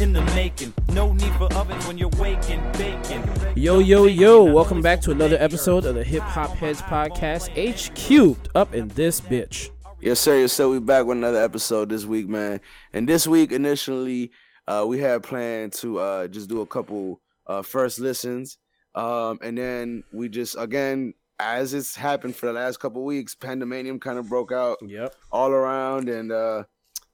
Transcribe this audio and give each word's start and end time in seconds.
in 0.00 0.14
the 0.14 0.22
making. 0.34 0.72
No 0.92 1.12
need 1.12 1.32
for 1.34 1.52
ovens 1.54 1.86
when 1.86 1.98
you're 1.98 2.08
waking, 2.18 2.62
baking. 2.72 3.22
Yo, 3.54 3.80
yo, 3.80 4.06
yo, 4.06 4.42
welcome 4.42 4.80
back 4.80 5.00
to 5.02 5.10
another 5.10 5.36
episode 5.38 5.84
of 5.84 5.94
the 5.94 6.02
Hip 6.02 6.22
Hop 6.22 6.50
Heads 6.52 6.80
Podcast, 6.80 7.50
H 7.54 7.92
cubed 7.94 8.48
up 8.54 8.74
in 8.74 8.88
this 8.88 9.20
bitch. 9.20 9.68
Yes, 10.00 10.18
sir. 10.18 10.38
Yes, 10.38 10.54
sir. 10.54 10.68
We 10.68 10.80
back 10.80 11.04
with 11.04 11.18
another 11.18 11.42
episode 11.42 11.90
this 11.90 12.06
week, 12.06 12.28
man. 12.28 12.62
And 12.94 13.06
this 13.06 13.26
week, 13.26 13.52
initially, 13.52 14.30
uh, 14.66 14.86
we 14.88 14.98
had 15.00 15.22
planned 15.22 15.74
to 15.74 15.98
uh, 15.98 16.28
just 16.28 16.48
do 16.48 16.62
a 16.62 16.66
couple 16.66 17.20
uh, 17.46 17.60
first 17.60 17.98
listens, 18.00 18.56
um, 18.94 19.38
and 19.42 19.58
then 19.58 20.02
we 20.14 20.30
just 20.30 20.56
again, 20.58 21.12
as 21.38 21.74
it's 21.74 21.94
happened 21.94 22.36
for 22.36 22.46
the 22.46 22.52
last 22.54 22.80
couple 22.80 23.04
weeks, 23.04 23.34
pandemonium 23.34 24.00
kind 24.00 24.18
of 24.18 24.30
broke 24.30 24.52
out 24.52 24.78
Yep. 24.80 25.14
all 25.30 25.50
around, 25.50 26.08
and 26.08 26.32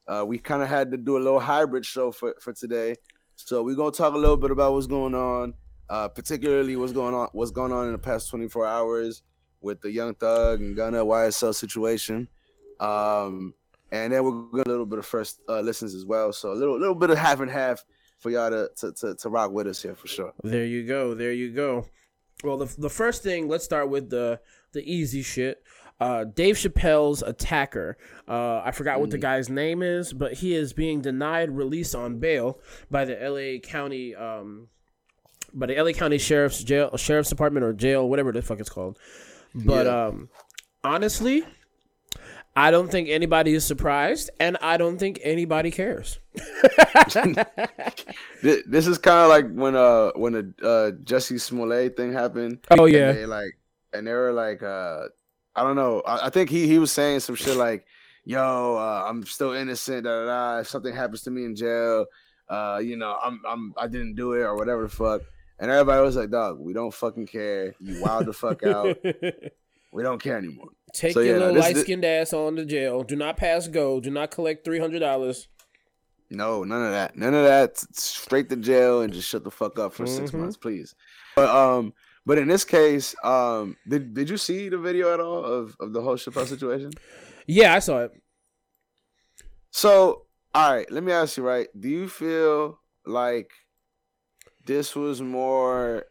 uh, 0.09 0.25
we 0.27 0.39
kind 0.39 0.63
of 0.63 0.69
had 0.69 0.91
to 0.91 0.97
do 0.97 1.17
a 1.17 1.21
little 1.21 1.41
hybrid 1.41 1.85
show 1.85 2.11
for 2.13 2.35
for 2.41 2.53
today. 2.53 2.97
So 3.37 3.63
we're 3.63 3.75
gonna 3.75 3.93
talk 3.93 4.15
a 4.15 4.19
little 4.19 4.37
bit 4.37 4.51
about 4.51 4.73
what's 4.73 4.87
going 4.87 5.15
on, 5.15 5.55
uh, 5.91 6.09
particularly 6.09 6.77
what's 6.77 6.93
going 6.93 7.15
on 7.15 7.29
what's 7.33 7.51
going 7.51 7.73
on 7.73 7.87
in 7.87 7.93
the 7.93 7.99
past 7.99 8.31
24 8.31 8.67
hours 8.67 9.23
with 9.61 9.81
the 9.81 9.91
Young 9.91 10.15
Thug 10.15 10.61
and 10.61 10.77
Gunna 10.77 11.05
YSL 11.05 11.55
situation. 11.55 12.29
Um, 12.81 13.55
and 13.91 14.13
then 14.13 14.25
we're 14.25 14.31
gonna 14.31 14.65
a 14.67 14.71
little 14.71 14.87
bit 14.87 14.99
of 14.99 15.07
first 15.07 15.41
uh, 15.49 15.61
listens 15.61 15.95
as 15.95 16.05
well. 16.05 16.33
So 16.33 16.53
a 16.53 16.55
little 16.55 16.79
little 16.79 16.95
bit 16.95 17.11
of 17.11 17.19
half 17.19 17.41
and 17.41 17.51
half 17.51 17.85
for 18.19 18.31
y'all 18.31 18.51
to, 18.51 18.71
to 18.77 18.93
to 18.93 19.15
to 19.15 19.29
rock 19.29 19.51
with 19.51 19.67
us 19.67 19.83
here 19.83 19.95
for 19.95 20.07
sure. 20.07 20.33
There 20.43 20.65
you 20.65 20.87
go. 20.87 21.15
There 21.15 21.33
you 21.33 21.53
go. 21.53 21.87
Well, 22.45 22.57
the 22.57 22.75
the 22.79 22.91
first 22.91 23.23
thing, 23.23 23.49
let's 23.49 23.65
start 23.65 23.91
with 23.91 24.11
the 24.11 24.41
the 24.73 24.83
easy 24.91 25.23
shit. 25.23 25.63
Uh, 25.99 26.25
Dave 26.25 26.57
Chappelle's 26.57 27.23
attacker. 27.23 27.97
Uh, 28.29 28.61
I 28.65 28.71
forgot 28.73 29.01
what 29.01 29.11
the 29.11 29.19
guy's 29.19 29.49
name 29.49 29.83
is, 29.83 30.13
but 30.13 30.35
he 30.35 30.55
is 30.55 30.73
being 30.73 31.01
denied 31.01 31.51
release 31.51 31.95
on 31.95 32.19
bail 32.19 32.59
by 32.91 33.05
the 33.07 33.21
L.A. 33.23 33.59
County, 33.61 34.15
um, 34.15 34.69
by 35.55 35.67
the 35.67 35.77
L.A. 35.77 35.95
County 35.95 36.19
Sheriff's 36.19 36.63
Jail, 36.63 36.95
Sheriff's 36.99 37.31
Department 37.31 37.65
or 37.65 37.73
jail, 37.73 38.07
whatever 38.09 38.31
the 38.31 38.43
fuck 38.43 38.61
it's 38.61 38.69
called. 38.69 38.99
But 39.55 39.87
Yeah. 39.87 40.07
um, 40.09 40.29
honestly, 40.85 41.45
I 42.55 42.71
don't 42.71 42.91
think 42.91 43.09
anybody 43.09 43.55
is 43.55 43.65
surprised, 43.65 44.29
and 44.39 44.57
I 44.61 44.77
don't 44.77 44.99
think 44.99 45.19
anybody 45.23 45.71
cares. 45.71 46.19
This 48.43 48.87
is 48.87 48.99
kind 48.99 49.19
of 49.25 49.29
like 49.29 49.51
when 49.53 49.75
uh 49.75 50.13
when 50.15 50.33
the 50.35 50.55
uh 50.63 50.91
Jussie 51.05 51.41
Smollett 51.41 51.97
thing 51.97 52.13
happened. 52.13 52.59
Oh 52.71 52.85
and 52.85 52.95
yeah, 52.95 53.13
they, 53.13 53.27
like 53.27 53.59
and 53.93 54.07
they 54.07 54.13
were 54.13 54.33
like 54.33 54.63
uh 54.63 55.05
I 55.57 55.63
don't 55.63 55.77
know. 55.77 56.03
I, 56.07 56.27
I 56.27 56.31
think 56.31 56.51
he 56.51 56.67
he 56.69 56.79
was 56.79 56.93
saying 56.93 57.21
some 57.21 57.35
shit 57.35 57.57
like, 57.57 57.87
"Yo, 58.25 58.77
uh, 58.77 59.05
I'm 59.09 59.25
still 59.25 59.53
innocent. 59.53 60.05
Da, 60.05 60.21
da, 60.21 60.27
da. 60.27 60.59
If 60.61 60.69
something 60.69 60.95
happens 60.95 61.23
to 61.23 61.31
me 61.31 61.45
in 61.45 61.57
jail, 61.57 62.07
uh, 62.49 62.81
you 62.83 62.97
know, 62.97 63.17
I'm 63.23 63.41
I'm 63.49 63.75
I 63.77 63.87
didn't 63.89 64.15
do 64.17 64.35
it 64.35 64.43
or 64.43 64.55
whatever 64.57 64.83
the 64.83 64.89
fuck." 64.89 65.23
And 65.59 65.71
everybody 65.71 66.03
was 66.03 66.17
like, 66.17 66.31
"Dog, 66.31 66.59
we 66.61 66.73
don't 66.75 66.93
fucking 66.93 67.27
care. 67.27 67.75
You 67.81 68.03
wild 68.03 68.27
the 68.27 68.33
fuck 68.33 68.63
out. 68.65 68.97
We 69.93 70.03
don't 70.03 70.21
care 70.23 70.37
anymore." 70.37 70.69
Take 70.93 71.15
So, 71.15 71.21
your 71.21 71.39
yeah, 71.39 71.47
little 71.47 71.61
light 71.63 71.77
skinned 71.79 72.05
ass 72.05 72.35
on 72.35 72.57
to 72.57 72.67
jail. 72.67 73.03
Do 73.03 73.17
not 73.17 73.39
pass 73.39 73.67
go. 73.67 73.99
Do 73.99 74.11
not 74.11 74.31
collect 74.31 74.63
three 74.63 74.79
hundred 74.79 74.99
dollars. 74.99 75.49
No, 76.29 76.65
none 76.65 76.85
of 76.85 76.91
that. 76.91 77.17
None 77.17 77.33
of 77.33 77.45
that. 77.45 77.79
Straight 77.97 78.51
to 78.51 78.57
jail 78.57 79.01
and 79.01 79.13
just 79.13 79.27
shut 79.29 79.43
the 79.45 79.51
fuck 79.51 79.79
up 79.79 79.95
for 79.95 80.07
six 80.07 80.33
Mhm. 80.33 80.41
months, 80.41 80.57
please. 80.59 80.95
But 81.35 81.49
um, 81.49 81.95
but 82.27 82.39
in 82.39 82.49
this 82.49 82.65
case, 82.65 83.15
um, 83.23 83.77
did 83.89 84.13
did 84.13 84.29
you 84.29 84.37
see 84.37 84.69
the 84.69 84.79
video 84.79 85.15
at 85.15 85.21
all 85.21 85.45
of 85.45 85.77
of 85.79 85.93
the 85.93 86.03
whole 86.03 86.17
Chappelle 86.17 86.47
situation? 86.47 86.91
Yeah, 87.47 87.75
I 87.75 87.79
saw 87.79 88.01
it. 88.01 88.13
So, 89.71 90.27
all 90.53 90.75
right, 90.75 90.91
let 90.91 91.05
me 91.05 91.13
ask 91.13 91.37
you, 91.37 91.45
right? 91.45 91.69
Do 91.79 91.89
you 91.89 92.09
feel 92.09 92.81
like 93.07 93.51
this 94.67 94.97
was 94.97 95.23
more 95.23 96.05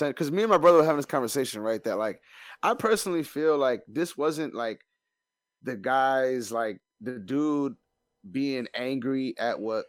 because 0.00 0.30
me 0.30 0.42
and 0.42 0.50
my 0.50 0.58
brother 0.58 0.78
were 0.78 0.84
having 0.84 0.98
this 0.98 1.06
conversation, 1.06 1.60
right? 1.60 1.82
That 1.82 1.98
like, 1.98 2.20
I 2.62 2.74
personally 2.74 3.24
feel 3.24 3.58
like 3.58 3.82
this 3.88 4.16
wasn't 4.16 4.54
like 4.54 4.80
the 5.62 5.76
guys, 5.76 6.52
like 6.52 6.80
the 7.00 7.18
dude 7.18 7.74
being 8.30 8.68
angry 8.74 9.34
at 9.38 9.58
what 9.58 9.86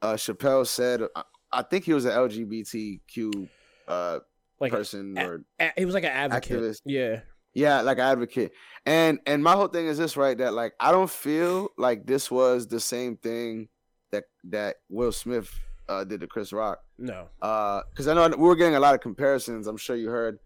uh 0.00 0.14
Chappelle 0.14 0.66
said. 0.66 1.02
I, 1.14 1.22
I 1.52 1.62
think 1.62 1.84
he 1.84 1.92
was 1.92 2.06
an 2.06 2.12
LGBTQ 2.12 3.48
uh 3.88 4.20
Like 4.60 4.72
person 4.72 5.16
a- 5.18 5.26
or 5.26 5.44
a- 5.58 5.72
he 5.76 5.84
was 5.84 5.94
like 5.94 6.04
an 6.04 6.10
advocate. 6.10 6.60
Activist. 6.60 6.80
Yeah. 6.86 7.20
yeah, 7.54 7.80
like 7.82 7.98
advocate. 7.98 8.52
And 8.86 9.18
and 9.26 9.42
my 9.42 9.52
whole 9.52 9.68
thing 9.68 9.86
is 9.86 9.98
this, 9.98 10.16
right? 10.16 10.36
That 10.38 10.54
like 10.54 10.72
I 10.80 10.92
don't 10.92 11.10
feel 11.10 11.68
like 11.76 12.06
this 12.06 12.30
was 12.30 12.66
the 12.66 12.80
same 12.80 13.16
thing 13.16 13.68
that 14.12 14.24
that 14.44 14.76
Will 14.88 15.12
Smith 15.12 15.50
uh, 15.88 16.04
did 16.04 16.20
to 16.20 16.26
Chris 16.26 16.52
Rock. 16.52 16.80
No. 16.98 17.28
Uh, 17.42 17.82
because 17.90 18.08
I 18.08 18.14
know 18.14 18.28
we 18.28 18.44
were 18.48 18.56
getting 18.56 18.76
a 18.76 18.80
lot 18.80 18.94
of 18.94 19.00
comparisons. 19.00 19.66
I'm 19.66 19.76
sure 19.76 19.96
you 19.96 20.08
heard 20.08 20.38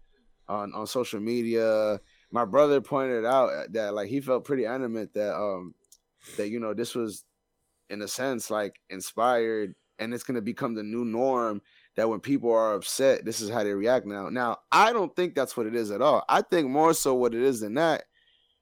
on 0.47 0.73
on 0.73 0.85
social 0.87 1.19
media. 1.19 1.99
My 2.31 2.45
brother 2.45 2.81
pointed 2.81 3.25
out 3.25 3.71
that 3.73 3.93
like 3.93 4.09
he 4.09 4.19
felt 4.21 4.43
pretty 4.45 4.65
animate 4.65 5.13
that 5.13 5.35
um 5.35 5.73
that 6.37 6.49
you 6.49 6.59
know 6.59 6.73
this 6.73 6.95
was 6.95 7.23
in 7.89 8.01
a 8.01 8.07
sense 8.07 8.49
like 8.49 8.75
inspired 8.89 9.75
and 9.99 10.13
it's 10.13 10.23
gonna 10.23 10.41
become 10.41 10.73
the 10.75 10.83
new 10.83 11.03
norm 11.03 11.61
that 11.95 12.09
when 12.09 12.19
people 12.19 12.51
are 12.51 12.73
upset, 12.73 13.25
this 13.25 13.41
is 13.41 13.49
how 13.49 13.63
they 13.63 13.73
react 13.73 14.05
now. 14.05 14.29
Now, 14.29 14.57
I 14.71 14.93
don't 14.93 15.15
think 15.15 15.35
that's 15.35 15.57
what 15.57 15.65
it 15.65 15.75
is 15.75 15.91
at 15.91 16.01
all. 16.01 16.23
I 16.29 16.41
think 16.41 16.69
more 16.69 16.93
so 16.93 17.13
what 17.13 17.35
it 17.35 17.41
is 17.41 17.59
than 17.59 17.73
that 17.75 18.03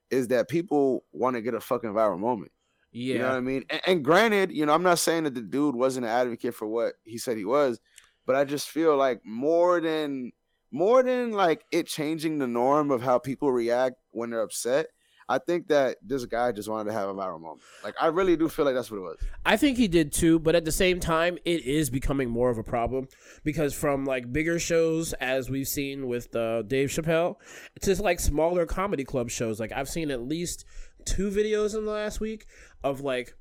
is 0.09 0.29
that 0.29 0.49
people 0.49 1.03
want 1.11 1.35
to 1.35 1.41
get 1.41 1.53
a 1.53 1.59
fucking 1.59 1.91
viral 1.91 2.19
moment. 2.19 2.51
Yeah. 2.91 3.13
You 3.13 3.19
know 3.19 3.29
what 3.29 3.37
I 3.37 3.41
mean? 3.41 3.63
And, 3.69 3.81
and 3.85 4.05
granted, 4.05 4.51
you 4.51 4.65
know, 4.65 4.73
I'm 4.73 4.83
not 4.83 4.99
saying 4.99 5.25
that 5.25 5.35
the 5.35 5.41
dude 5.41 5.75
wasn't 5.75 6.05
an 6.05 6.11
advocate 6.11 6.55
for 6.55 6.67
what 6.67 6.93
he 7.03 7.17
said 7.17 7.37
he 7.37 7.45
was, 7.45 7.79
but 8.25 8.35
I 8.35 8.45
just 8.45 8.69
feel 8.69 8.97
like 8.97 9.21
more 9.23 9.79
than 9.79 10.31
more 10.71 11.01
than 11.01 11.31
like 11.31 11.65
it 11.71 11.87
changing 11.87 12.37
the 12.37 12.47
norm 12.47 12.91
of 12.91 13.01
how 13.01 13.17
people 13.17 13.51
react 13.51 13.95
when 14.11 14.29
they're 14.29 14.41
upset. 14.41 14.87
I 15.29 15.37
think 15.37 15.67
that 15.67 15.97
this 16.01 16.25
guy 16.25 16.51
just 16.51 16.67
wanted 16.67 16.85
to 16.85 16.93
have 16.93 17.07
a 17.07 17.13
viral 17.13 17.39
moment. 17.39 17.61
Like 17.83 17.93
I 18.01 18.07
really 18.07 18.35
do 18.35 18.49
feel 18.49 18.65
like 18.65 18.73
that's 18.73 18.89
what 18.89 18.97
it 18.97 19.01
was. 19.01 19.17
I 19.45 19.57
think 19.57 19.77
he 19.77 19.87
did 19.87 20.11
too, 20.11 20.39
but 20.39 20.55
at 20.55 20.65
the 20.65 20.71
same 20.71 20.99
time, 20.99 21.37
it 21.45 21.63
is 21.65 21.91
becoming 21.91 22.29
more 22.31 22.49
of 22.49 22.57
a 22.57 22.63
problem 22.63 23.07
because 23.43 23.75
from 23.75 24.05
like 24.05 24.33
bigger 24.33 24.57
shows, 24.57 25.13
as 25.13 25.47
we've 25.47 25.67
seen 25.67 26.07
with 26.07 26.35
uh, 26.35 26.63
Dave 26.63 26.89
Chappelle, 26.89 27.35
to 27.81 28.01
like 28.01 28.19
smaller 28.19 28.65
comedy 28.65 29.03
club 29.03 29.29
shows. 29.29 29.59
Like 29.59 29.71
I've 29.71 29.87
seen 29.87 30.09
at 30.09 30.21
least 30.21 30.65
two 31.05 31.29
videos 31.29 31.77
in 31.77 31.85
the 31.85 31.91
last 31.91 32.19
week 32.19 32.47
of 32.83 33.01
like 33.01 33.35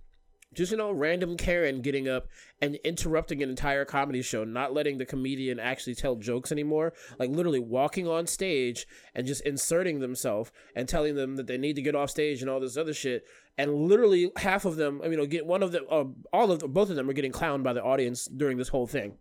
just 0.54 0.72
you 0.72 0.78
know 0.78 0.90
random 0.90 1.36
Karen 1.36 1.82
getting 1.82 2.08
up 2.08 2.26
and 2.60 2.76
interrupting 2.76 3.42
an 3.42 3.50
entire 3.50 3.84
comedy 3.84 4.22
show, 4.22 4.44
not 4.44 4.72
letting 4.72 4.98
the 4.98 5.06
comedian 5.06 5.60
actually 5.60 5.94
tell 5.94 6.16
jokes 6.16 6.50
anymore, 6.50 6.92
like 7.18 7.30
literally 7.30 7.60
walking 7.60 8.08
on 8.08 8.26
stage 8.26 8.86
and 9.14 9.26
just 9.26 9.42
inserting 9.42 10.00
themselves 10.00 10.50
and 10.74 10.88
telling 10.88 11.14
them 11.14 11.36
that 11.36 11.46
they 11.46 11.58
need 11.58 11.76
to 11.76 11.82
get 11.82 11.94
off 11.94 12.10
stage 12.10 12.40
and 12.40 12.50
all 12.50 12.60
this 12.60 12.76
other 12.76 12.94
shit. 12.94 13.24
And 13.56 13.74
literally 13.74 14.30
half 14.36 14.64
of 14.64 14.76
them, 14.76 15.00
I 15.00 15.04
mean, 15.04 15.12
you 15.12 15.18
know, 15.18 15.26
get 15.26 15.46
one 15.46 15.62
of 15.62 15.72
them, 15.72 15.84
uh, 15.90 16.04
all 16.32 16.50
of 16.52 16.60
both 16.72 16.90
of 16.90 16.96
them 16.96 17.10
are 17.10 17.14
getting 17.14 17.32
clowned 17.32 17.62
by 17.62 17.72
the 17.72 17.82
audience 17.82 18.26
during 18.26 18.56
this 18.56 18.68
whole 18.68 18.86
thing. 18.86 19.14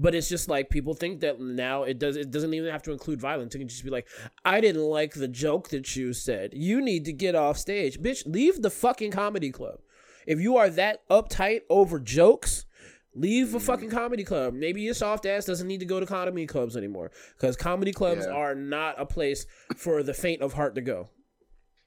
But 0.00 0.14
it's 0.14 0.28
just 0.28 0.48
like 0.48 0.70
people 0.70 0.94
think 0.94 1.20
that 1.20 1.40
now 1.40 1.82
it 1.82 1.98
does 1.98 2.16
it 2.16 2.30
doesn't 2.30 2.54
even 2.54 2.70
have 2.70 2.82
to 2.84 2.92
include 2.92 3.20
violence. 3.20 3.54
It 3.54 3.58
can 3.58 3.68
just 3.68 3.82
be 3.82 3.90
like, 3.90 4.06
I 4.44 4.60
didn't 4.60 4.82
like 4.82 5.14
the 5.14 5.26
joke 5.26 5.70
that 5.70 5.96
you 5.96 6.12
said. 6.12 6.50
You 6.54 6.80
need 6.80 7.04
to 7.06 7.12
get 7.12 7.34
off 7.34 7.58
stage. 7.58 7.98
Bitch, 7.98 8.22
leave 8.24 8.62
the 8.62 8.70
fucking 8.70 9.10
comedy 9.10 9.50
club. 9.50 9.80
If 10.28 10.42
you 10.42 10.58
are 10.58 10.68
that 10.68 11.08
uptight 11.08 11.62
over 11.70 11.98
jokes, 11.98 12.66
leave 13.14 13.54
a 13.54 13.56
mm-hmm. 13.56 13.66
fucking 13.66 13.88
comedy 13.88 14.24
club. 14.24 14.52
Maybe 14.52 14.82
your 14.82 14.92
soft 14.92 15.24
ass 15.24 15.46
doesn't 15.46 15.66
need 15.66 15.80
to 15.80 15.86
go 15.86 16.00
to 16.00 16.04
comedy 16.04 16.46
clubs 16.46 16.76
anymore. 16.76 17.10
Because 17.34 17.56
comedy 17.56 17.92
clubs 17.92 18.26
Yeah. 18.26 18.34
are 18.34 18.54
not 18.54 19.00
a 19.00 19.06
place 19.06 19.46
for 19.74 20.02
the 20.02 20.12
faint 20.12 20.42
of 20.42 20.52
heart 20.52 20.74
to 20.74 20.82
go. 20.82 21.08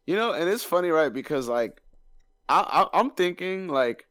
You 0.07 0.15
know, 0.15 0.33
and 0.33 0.49
it's 0.49 0.63
funny, 0.63 0.89
right? 0.89 1.13
Because 1.13 1.47
like, 1.47 1.83
I, 2.49 2.87
I 2.93 2.99
I'm 2.99 3.11
thinking 3.11 3.67
like, 3.67 4.07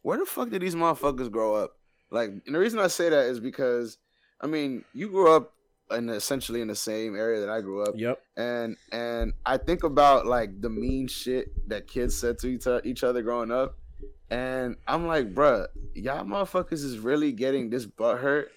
where 0.00 0.16
the 0.16 0.24
fuck 0.24 0.48
did 0.48 0.62
these 0.62 0.74
motherfuckers 0.74 1.30
grow 1.30 1.54
up? 1.54 1.76
Like, 2.10 2.30
and 2.30 2.54
the 2.54 2.58
reason 2.58 2.78
I 2.78 2.86
say 2.86 3.10
that 3.10 3.26
is 3.26 3.40
because, 3.40 3.98
I 4.40 4.46
mean, 4.46 4.86
you 4.94 5.10
grew 5.10 5.30
up 5.30 5.52
in 5.90 6.08
essentially 6.08 6.60
in 6.60 6.68
the 6.68 6.74
same 6.74 7.14
area 7.16 7.40
that 7.40 7.48
I 7.50 7.60
grew 7.60 7.82
up, 7.82 7.94
Yep. 7.96 8.20
and 8.36 8.76
and 8.92 9.32
I 9.44 9.56
think 9.56 9.84
about 9.84 10.26
like 10.26 10.60
the 10.60 10.70
mean 10.70 11.06
shit 11.08 11.48
that 11.68 11.86
kids 11.86 12.16
said 12.16 12.38
to 12.40 12.48
each, 12.48 12.66
each 12.84 13.04
other 13.04 13.22
growing 13.22 13.50
up, 13.52 13.76
And 14.30 14.76
I'm 14.88 15.06
like, 15.06 15.32
bruh, 15.34 15.66
y'all 15.94 16.24
motherfuckers 16.24 16.82
is 16.84 16.98
really 16.98 17.30
getting 17.32 17.70
this 17.70 17.86
butt 17.86 18.18
hurt. 18.18 18.50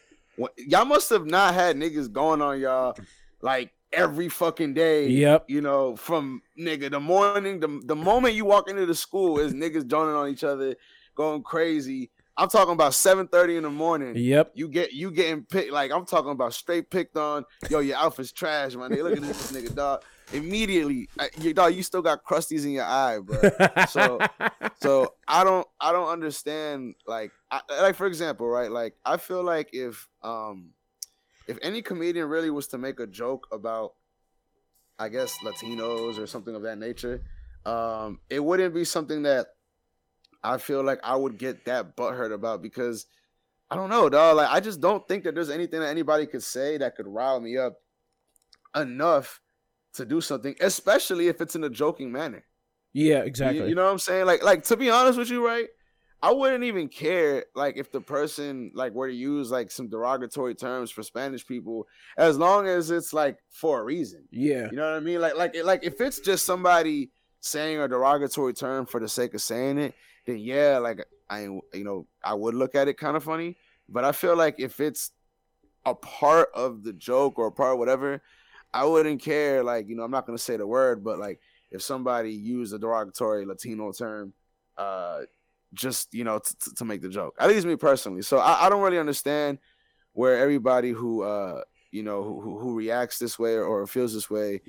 Y'all 0.58 0.86
must 0.86 1.10
have 1.12 1.26
not 1.26 1.54
had 1.54 1.76
niggas 1.76 2.12
going 2.12 2.42
on 2.42 2.60
y'all 2.60 2.96
like 3.42 3.72
every 3.94 4.30
fucking 4.30 4.74
day. 4.74 5.08
Yep. 5.10 5.46
You 5.50 5.62
know, 5.62 5.96
from 5.96 6.42
nigga 6.60 6.90
the 6.90 7.00
morning, 7.00 7.60
the, 7.60 7.82
the 7.86 7.96
moment 7.96 8.34
you 8.36 8.46
walk 8.46 8.70
into 8.70 8.86
the 8.86 8.96
school 8.96 9.38
is 9.40 9.54
niggas 9.54 9.86
joining 9.88 10.16
on 10.16 10.30
each 10.30 10.44
other, 10.44 10.76
going 11.16 11.44
crazy. 11.44 12.10
I'm 12.40 12.48
talking 12.48 12.72
about 12.72 12.94
7:30 12.94 13.58
in 13.58 13.64
the 13.64 13.70
morning. 13.70 14.14
Yep. 14.16 14.54
You 14.56 14.70
get 14.70 14.94
you 14.94 15.12
getting 15.12 15.44
picked 15.44 15.74
like 15.74 15.92
I'm 15.92 16.06
talking 16.06 16.32
about 16.32 16.54
straight 16.54 16.90
picked 16.90 17.18
on. 17.18 17.44
Yo, 17.70 17.80
your 17.80 17.98
outfit's 17.98 18.32
trash, 18.32 18.76
man. 18.76 18.92
They 18.92 19.02
look 19.02 19.18
at 19.18 19.22
this 19.22 19.52
nigga, 19.52 19.76
dog. 19.76 20.04
Immediately, 20.32 21.10
uh, 21.20 21.26
you 21.42 21.54
dog, 21.54 21.74
you 21.74 21.84
still 21.84 22.02
got 22.02 22.24
crusties 22.24 22.64
in 22.64 22.72
your 22.72 22.86
eye, 22.86 23.20
bro. 23.20 23.42
So, 23.90 24.20
so 24.82 25.16
I 25.28 25.44
don't, 25.44 25.68
I 25.82 25.92
don't 25.92 26.08
understand. 26.08 26.96
Like, 27.06 27.32
I, 27.52 27.62
like 27.82 27.96
for 27.96 28.06
example, 28.06 28.48
right? 28.48 28.72
Like, 28.72 28.94
I 29.04 29.18
feel 29.18 29.44
like 29.44 29.72
if, 29.74 30.08
um, 30.24 30.70
if 31.48 31.58
any 31.62 31.82
comedian 31.82 32.30
really 32.30 32.52
was 32.52 32.68
to 32.68 32.78
make 32.78 33.00
a 33.00 33.08
joke 33.08 33.48
about, 33.52 33.96
I 34.98 35.10
guess 35.10 35.36
Latinos 35.44 36.20
or 36.20 36.28
something 36.28 36.56
of 36.56 36.62
that 36.62 36.78
nature, 36.78 37.24
um, 37.66 38.20
it 38.30 38.44
wouldn't 38.44 38.74
be 38.74 38.86
something 38.86 39.24
that 39.24 39.48
I 40.44 40.58
feel 40.58 40.84
like 40.84 41.00
I 41.04 41.16
would 41.16 41.38
get 41.38 41.66
that 41.66 41.96
butthurt 41.98 42.34
about 42.34 42.62
because 42.62 43.06
I 43.70 43.76
don't 43.76 43.90
know, 43.90 44.10
dog. 44.10 44.38
Like 44.38 44.50
I 44.50 44.60
just 44.60 44.82
don't 44.82 45.08
think 45.08 45.24
that 45.24 45.36
there's 45.36 45.50
anything 45.50 45.80
that 45.82 45.90
anybody 45.90 46.26
could 46.26 46.44
say 46.44 46.78
that 46.78 46.96
could 46.96 47.08
rile 47.08 47.40
me 47.40 47.58
up 47.58 47.78
enough 48.76 49.40
to 49.94 50.06
do 50.06 50.22
something, 50.22 50.56
especially 50.62 51.28
if 51.28 51.42
it's 51.42 51.56
in 51.56 51.64
a 51.64 51.70
joking 51.70 52.12
manner. 52.12 52.44
yeah, 52.94 53.20
exactly. 53.20 53.64
You, 53.64 53.70
you 53.70 53.76
know 53.76 53.86
what 53.86 53.92
I'm 53.92 54.00
saying? 54.00 54.26
Like, 54.26 54.44
like 54.44 54.64
to 54.66 54.78
be 54.78 54.90
honest 54.90 55.18
with 55.18 55.30
you, 55.30 55.46
right? 55.46 55.68
I 56.22 56.34
wouldn't 56.34 56.66
even 56.66 56.90
care 56.90 57.46
like 57.56 57.78
if 57.78 57.92
the 57.92 58.02
person 58.02 58.72
like 58.76 58.94
were 58.94 59.08
to 59.08 59.14
use 59.14 59.52
like 59.52 59.72
some 59.72 59.88
derogatory 59.88 60.54
terms 60.54 60.92
for 60.92 61.02
Spanish 61.02 61.46
people, 61.46 61.88
as 62.18 62.38
long 62.38 62.68
as 62.68 62.92
it's 62.92 63.14
like 63.14 63.38
for 63.50 63.80
a 63.80 63.84
reason. 63.84 64.26
yeah. 64.32 64.68
You 64.70 64.78
know 64.78 64.92
what 64.92 64.98
I 64.98 65.00
mean? 65.00 65.22
Like, 65.22 65.38
like, 65.38 65.56
like 65.64 65.84
if 65.84 66.02
it's 66.02 66.20
just 66.20 66.46
somebody 66.46 67.12
saying 67.40 67.80
a 67.80 67.88
derogatory 67.88 68.54
term 68.54 68.86
for 68.86 69.00
the 69.00 69.08
sake 69.08 69.34
of 69.34 69.42
saying 69.42 69.78
it, 69.78 69.94
then 70.30 70.40
yeah, 70.40 70.78
like 70.80 71.06
I, 71.30 71.42
you 71.44 71.62
know, 71.74 72.08
I 72.24 72.34
would 72.34 72.56
look 72.56 72.76
at 72.76 72.88
it 72.88 72.96
kind 72.98 73.18
of 73.18 73.24
funny. 73.24 73.58
But 73.88 74.06
I 74.06 74.12
feel 74.12 74.36
like 74.36 74.56
if 74.60 74.80
it's 74.80 75.12
a 75.86 75.96
part 75.96 76.50
of 76.54 76.84
the 76.84 76.94
joke 76.94 77.40
or 77.40 77.48
a 77.48 77.52
part 77.52 77.74
of 77.74 77.80
whatever, 77.80 78.22
I 78.74 78.86
wouldn't 78.86 79.22
care. 79.22 79.64
Like, 79.64 79.88
you 79.90 79.96
know, 79.96 80.04
I'm 80.04 80.12
not 80.12 80.26
gonna 80.26 80.38
say 80.38 80.58
the 80.58 80.68
word, 80.68 81.04
but 81.04 81.20
like 81.20 81.40
if 81.72 81.82
somebody 81.82 82.32
used 82.32 82.74
a 82.74 82.80
derogatory 82.80 83.46
Latino 83.46 83.92
term, 83.92 84.34
uh, 84.78 85.22
just 85.74 86.14
you 86.14 86.24
know, 86.24 86.40
t- 86.40 86.56
t- 86.64 86.72
to 86.76 86.86
make 86.86 87.02
the 87.02 87.10
joke. 87.10 87.36
At 87.40 87.50
least 87.50 87.66
me 87.68 87.76
personally. 87.76 88.22
So 88.22 88.38
I, 88.40 88.66
I 88.66 88.70
don't 88.70 88.82
really 88.82 89.00
understand 89.00 89.60
where 90.14 90.38
everybody 90.40 90.92
who 90.92 91.24
uh, 91.24 91.62
you 91.92 92.04
know, 92.04 92.24
who, 92.24 92.42
who- 92.42 92.60
who 92.60 92.76
reacts 92.78 93.20
this 93.20 93.40
way 93.40 93.56
or 93.58 93.88
feels 93.88 94.14
this 94.14 94.30
way. 94.30 94.62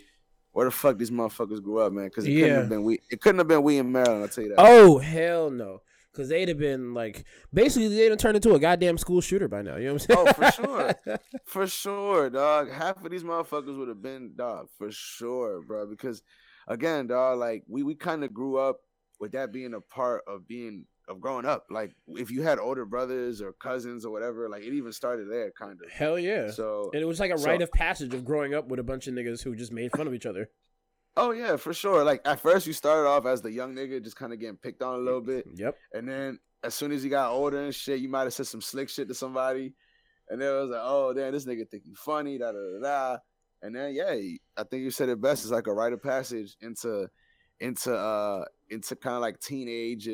Where 0.53 0.65
the 0.65 0.71
fuck 0.71 0.99
these 0.99 1.11
motherfuckers 1.11 1.63
grew 1.63 1.79
up, 1.79 1.93
man? 1.93 2.07
Because 2.07 2.27
it 2.27 2.35
couldn't 2.35 2.57
have 2.57 2.69
been 2.69 2.85
we. 2.85 3.01
It 3.11 3.21
couldn't 3.21 3.39
have 3.39 3.49
been 3.49 3.63
we 3.63 3.79
in 3.79 3.93
Maryland. 3.93 4.23
I'll 4.23 4.29
tell 4.29 4.45
you 4.45 4.51
that. 4.51 4.59
Oh 4.59 4.99
hell 4.99 5.51
no. 5.51 5.83
Cause 6.13 6.29
they'd 6.29 6.49
have 6.49 6.59
been 6.59 6.93
like 6.93 7.25
basically 7.55 7.87
they'd 7.87 8.11
have 8.11 8.19
turned 8.19 8.35
into 8.35 8.53
a 8.55 8.59
goddamn 8.59 8.99
school 8.99 9.21
shooter 9.21 9.47
by 9.47 9.63
now. 9.63 9.77
You 9.77 9.87
know 9.87 9.93
what 9.93 10.11
I'm 10.11 10.17
saying? 10.17 10.27
Oh, 10.29 10.33
for 10.33 10.51
sure. 10.51 11.19
For 11.45 11.67
sure, 11.67 12.31
dog. 12.31 12.71
Half 12.71 13.05
of 13.05 13.11
these 13.11 13.23
motherfuckers 13.23 13.79
would 13.79 13.89
have 13.89 14.03
been 14.03 14.33
dog 14.37 14.69
for 14.77 14.91
sure, 14.91 15.63
bro. 15.63 15.87
Because 15.87 16.23
again, 16.67 17.07
dog, 17.07 17.39
like 17.39 17.65
we 17.69 17.83
we 17.85 17.95
kind 17.95 18.25
of 18.25 18.35
grew 18.35 18.57
up 18.57 18.81
with 19.21 19.33
that 19.33 19.53
being 19.53 19.75
a 19.75 19.81
part 19.81 20.23
of 20.27 20.49
being 20.49 20.87
of 21.11 21.21
growing 21.21 21.45
up. 21.45 21.67
Like 21.71 21.95
if 22.09 22.31
you 22.31 22.43
had 22.43 22.59
older 22.59 22.85
brothers 22.85 23.43
or 23.43 23.53
cousins 23.53 24.05
or 24.05 24.13
whatever, 24.13 24.49
like 24.49 24.63
it 24.63 24.73
even 24.73 24.93
started 24.93 25.31
there, 25.31 25.51
kind 25.51 25.79
of. 25.85 25.91
Hell 25.91 26.19
yeah. 26.19 26.51
So 26.51 26.91
and 26.93 27.03
it 27.03 27.07
was 27.07 27.21
like 27.21 27.33
a 27.33 27.39
so- 27.39 27.47
rite 27.49 27.63
of 27.63 27.71
passage 27.73 28.15
of 28.15 28.25
growing 28.25 28.55
up 28.55 28.69
with 28.69 28.81
a 28.81 28.85
bunch 28.85 29.07
of 29.07 29.15
niggas 29.15 29.43
who 29.43 29.55
just 29.57 29.73
made 29.73 29.91
fun 29.93 30.07
of 30.07 30.15
each 30.15 30.27
other. 30.27 30.49
oh 31.17 31.33
yeah, 31.33 31.57
for 31.57 31.75
sure. 31.75 32.05
Like 32.05 32.23
at 32.25 32.41
first 32.41 32.67
you 32.67 32.73
started 32.73 33.09
off 33.09 33.27
as 33.27 33.43
the 33.43 33.51
young 33.51 33.75
nigga, 33.75 34.03
just 34.03 34.17
kind 34.17 34.33
of 34.33 34.39
getting 34.41 34.57
picked 34.57 34.83
on 34.83 34.95
a 34.95 35.03
little 35.03 35.21
bit. 35.21 35.45
Yep. 35.55 35.77
And 35.93 36.09
then 36.09 36.39
as 36.63 36.75
soon 36.75 36.93
as 36.93 37.03
you 37.03 37.11
got 37.11 37.31
older 37.33 37.61
and 37.61 37.75
shit, 37.75 38.01
you 38.01 38.09
might 38.09 38.23
have 38.23 38.35
said 38.35 38.47
some 38.47 38.61
slick 38.61 38.89
shit 38.89 39.09
to 39.09 39.15
somebody. 39.15 39.75
And 40.29 40.41
then 40.41 40.55
it 40.55 40.61
was 40.61 40.71
like, 40.71 40.81
oh 40.83 41.13
damn, 41.13 41.33
this 41.33 41.45
nigga 41.45 41.69
think 41.69 41.83
you 41.87 41.95
funny, 41.97 42.39
da 42.39 42.53
da 42.53 42.59
da 42.59 42.81
da. 42.83 43.19
And 43.63 43.75
then 43.75 43.95
yeah, 43.95 44.13
I 44.57 44.63
think 44.63 44.83
you 44.85 44.91
said 44.91 45.09
it 45.09 45.21
best. 45.21 45.43
It's 45.43 45.53
like 45.53 45.67
a 45.67 45.75
rite 45.75 45.93
of 45.93 46.03
passage 46.03 46.57
into 46.61 47.09
into 47.59 47.93
uh 47.93 48.45
into 48.71 48.97
kind 48.97 49.17
of 49.17 49.23
like 49.23 49.39
teenage 49.41 50.09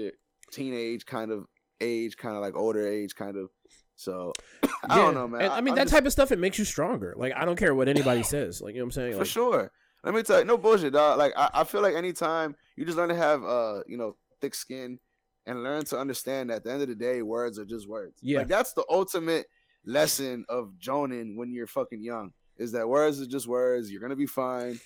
teenage 0.50 1.06
kind 1.06 1.31
of 1.31 1.46
age, 1.81 2.16
kind 2.16 2.34
of 2.37 2.40
like 2.43 2.56
older 2.56 2.87
age 2.87 3.14
kind 3.14 3.37
of. 3.37 3.50
So 3.96 4.32
I 4.62 4.96
Yeah. 4.96 4.96
don't 4.96 5.14
know, 5.14 5.26
man. 5.28 5.43
And, 5.43 5.52
I 5.52 5.60
mean 5.60 5.72
I'm 5.72 5.76
that 5.76 5.82
just- 5.84 5.94
type 5.94 6.06
of 6.06 6.12
stuff 6.12 6.32
it 6.32 6.38
makes 6.38 6.58
you 6.58 6.64
stronger. 6.64 7.14
Like 7.16 7.32
I 7.34 7.44
don't 7.44 7.56
care 7.56 7.75
what 7.75 7.88
anybody 7.88 8.22
says. 8.22 8.60
Like 8.60 8.75
you 8.75 8.81
know 8.81 8.84
what 8.84 8.88
I'm 8.88 8.93
saying? 8.93 9.12
for 9.12 9.19
Like, 9.20 9.26
sure. 9.28 9.72
Let 10.04 10.14
me 10.14 10.22
tell 10.22 10.38
you, 10.38 10.44
no 10.44 10.56
bullshit, 10.58 10.93
dog. 10.93 11.19
Like 11.19 11.32
I, 11.37 11.50
I 11.54 11.64
feel 11.64 11.81
like 11.82 11.94
anytime 11.94 12.54
you 12.76 12.84
just 12.84 12.96
learn 12.96 13.08
to 13.08 13.16
have 13.16 13.43
uh, 13.43 13.81
you 13.87 13.96
know, 13.96 14.16
thick 14.40 14.54
skin 14.54 14.98
and 15.46 15.62
learn 15.62 15.84
to 15.87 15.98
understand 15.98 16.50
that 16.50 16.56
at 16.56 16.64
the 16.64 16.72
end 16.72 16.82
of 16.82 16.88
the 16.88 16.94
day, 16.94 17.22
words 17.22 17.58
are 17.58 17.64
just 17.64 17.88
words. 17.88 18.19
Yeah. 18.22 18.38
Like 18.38 18.48
that's 18.48 18.72
the 18.75 18.84
ultimate 18.90 19.46
lesson 19.84 20.44
of 20.48 20.76
joning 20.78 21.37
when 21.37 21.52
you're 21.52 21.66
fucking 21.66 22.02
young. 22.02 22.32
Is 22.58 22.72
that 22.72 22.88
words 22.88 23.20
are 23.20 23.26
just 23.26 23.46
words. 23.46 23.90
You're 23.90 24.00
gonna 24.00 24.16
be 24.16 24.26
fine. 24.26 24.78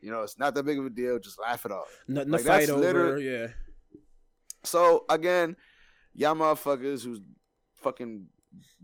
You 0.00 0.10
know, 0.10 0.22
it's 0.22 0.38
not 0.38 0.54
that 0.54 0.62
big 0.64 0.78
of 0.78 0.84
a 0.86 0.90
deal. 0.90 1.18
Just 1.18 1.40
laugh 1.40 1.64
it 1.64 1.72
off. 1.72 1.86
Nothing 2.08 2.30
Like, 2.32 2.42
to 2.42 2.46
fight 2.46 2.68
over. 2.70 3.18
Yeah. 3.18 3.48
So 4.64 5.04
again, 5.08 5.56
y'all 6.14 6.34
motherfuckers 6.34 7.04
who's 7.04 7.20
fucking 7.82 8.26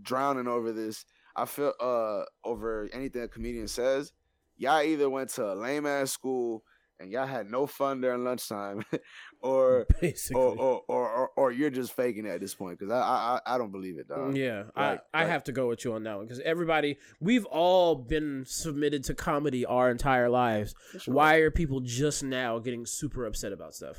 drowning 0.02 0.46
over 0.48 0.72
this, 0.72 1.04
I 1.36 1.44
feel 1.46 1.72
uh 1.80 2.22
over 2.44 2.88
anything 2.92 3.22
a 3.22 3.28
comedian 3.28 3.68
says, 3.68 4.12
y'all 4.56 4.82
either 4.82 5.08
went 5.08 5.30
to 5.30 5.52
a 5.52 5.54
lame 5.54 5.86
ass 5.86 6.10
school 6.10 6.64
and 6.98 7.10
y'all 7.10 7.26
had 7.26 7.50
no 7.50 7.66
fun 7.66 8.02
during 8.02 8.24
lunchtime, 8.24 8.84
or 9.40 9.86
Basically. 10.02 10.38
or, 10.38 10.54
or 10.58 10.82
or 10.86 11.08
or 11.10 11.30
or 11.34 11.50
you're 11.52 11.70
just 11.70 11.92
faking 11.94 12.26
it 12.26 12.30
at 12.30 12.40
this 12.42 12.54
point 12.54 12.78
because 12.78 12.92
I, 12.92 13.40
I 13.46 13.54
I 13.54 13.56
don't 13.58 13.70
believe 13.72 13.98
it, 13.98 14.06
dog. 14.06 14.36
yeah, 14.36 14.64
like- 14.76 15.00
I, 15.14 15.22
I 15.22 15.24
have 15.24 15.44
to 15.44 15.52
go 15.52 15.66
with 15.68 15.82
you 15.86 15.94
on 15.94 16.02
that 16.04 16.16
one 16.18 16.26
because 16.26 16.40
everybody, 16.40 16.98
we've 17.20 17.46
all 17.46 17.94
been 17.94 18.44
submitted 18.46 19.04
to 19.04 19.14
comedy 19.14 19.64
our 19.64 19.90
entire 19.90 20.28
lives. 20.28 20.74
Sure. 20.98 21.14
Why 21.14 21.36
are 21.36 21.50
people 21.50 21.80
just 21.80 22.22
now 22.22 22.58
getting 22.58 22.84
super 22.84 23.24
upset 23.24 23.52
about 23.52 23.74
stuff? 23.74 23.96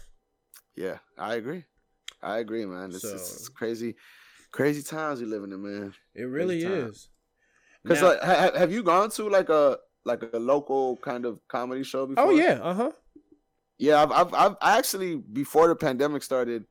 Yeah, 0.75 0.99
I 1.17 1.35
agree. 1.35 1.63
I 2.23 2.37
agree, 2.39 2.65
man. 2.65 2.91
It's, 2.91 3.03
it's, 3.03 3.09
So- 3.29 3.35
it's 3.35 3.49
crazy, 3.49 3.95
crazy 4.51 4.83
times 4.83 5.19
we 5.21 5.25
living 5.27 5.51
in, 5.51 5.61
man. 5.61 5.93
It 6.15 6.23
really 6.23 6.61
is. 6.63 7.09
Because 7.83 8.01
like, 8.03 8.21
ha- 8.21 8.51
have 8.57 8.71
you 8.71 8.83
gone 8.83 9.09
to 9.11 9.27
like 9.29 9.49
a 9.49 9.77
like 10.05 10.21
a 10.33 10.37
local 10.39 10.97
kind 10.97 11.25
of 11.25 11.39
comedy 11.47 11.83
show 11.83 12.05
before? 12.07 12.25
oh 12.25 12.29
yeah, 12.31 12.59
uh 12.61 12.73
huh. 12.73 12.91
Yeah, 13.79 14.03
I've, 14.03 14.11
I've, 14.11 14.33
I've 14.33 14.55
I 14.61 14.77
actually 14.77 15.15
before 15.15 15.67
the 15.67 15.75
pandemic 15.75 16.21
started, 16.21 16.65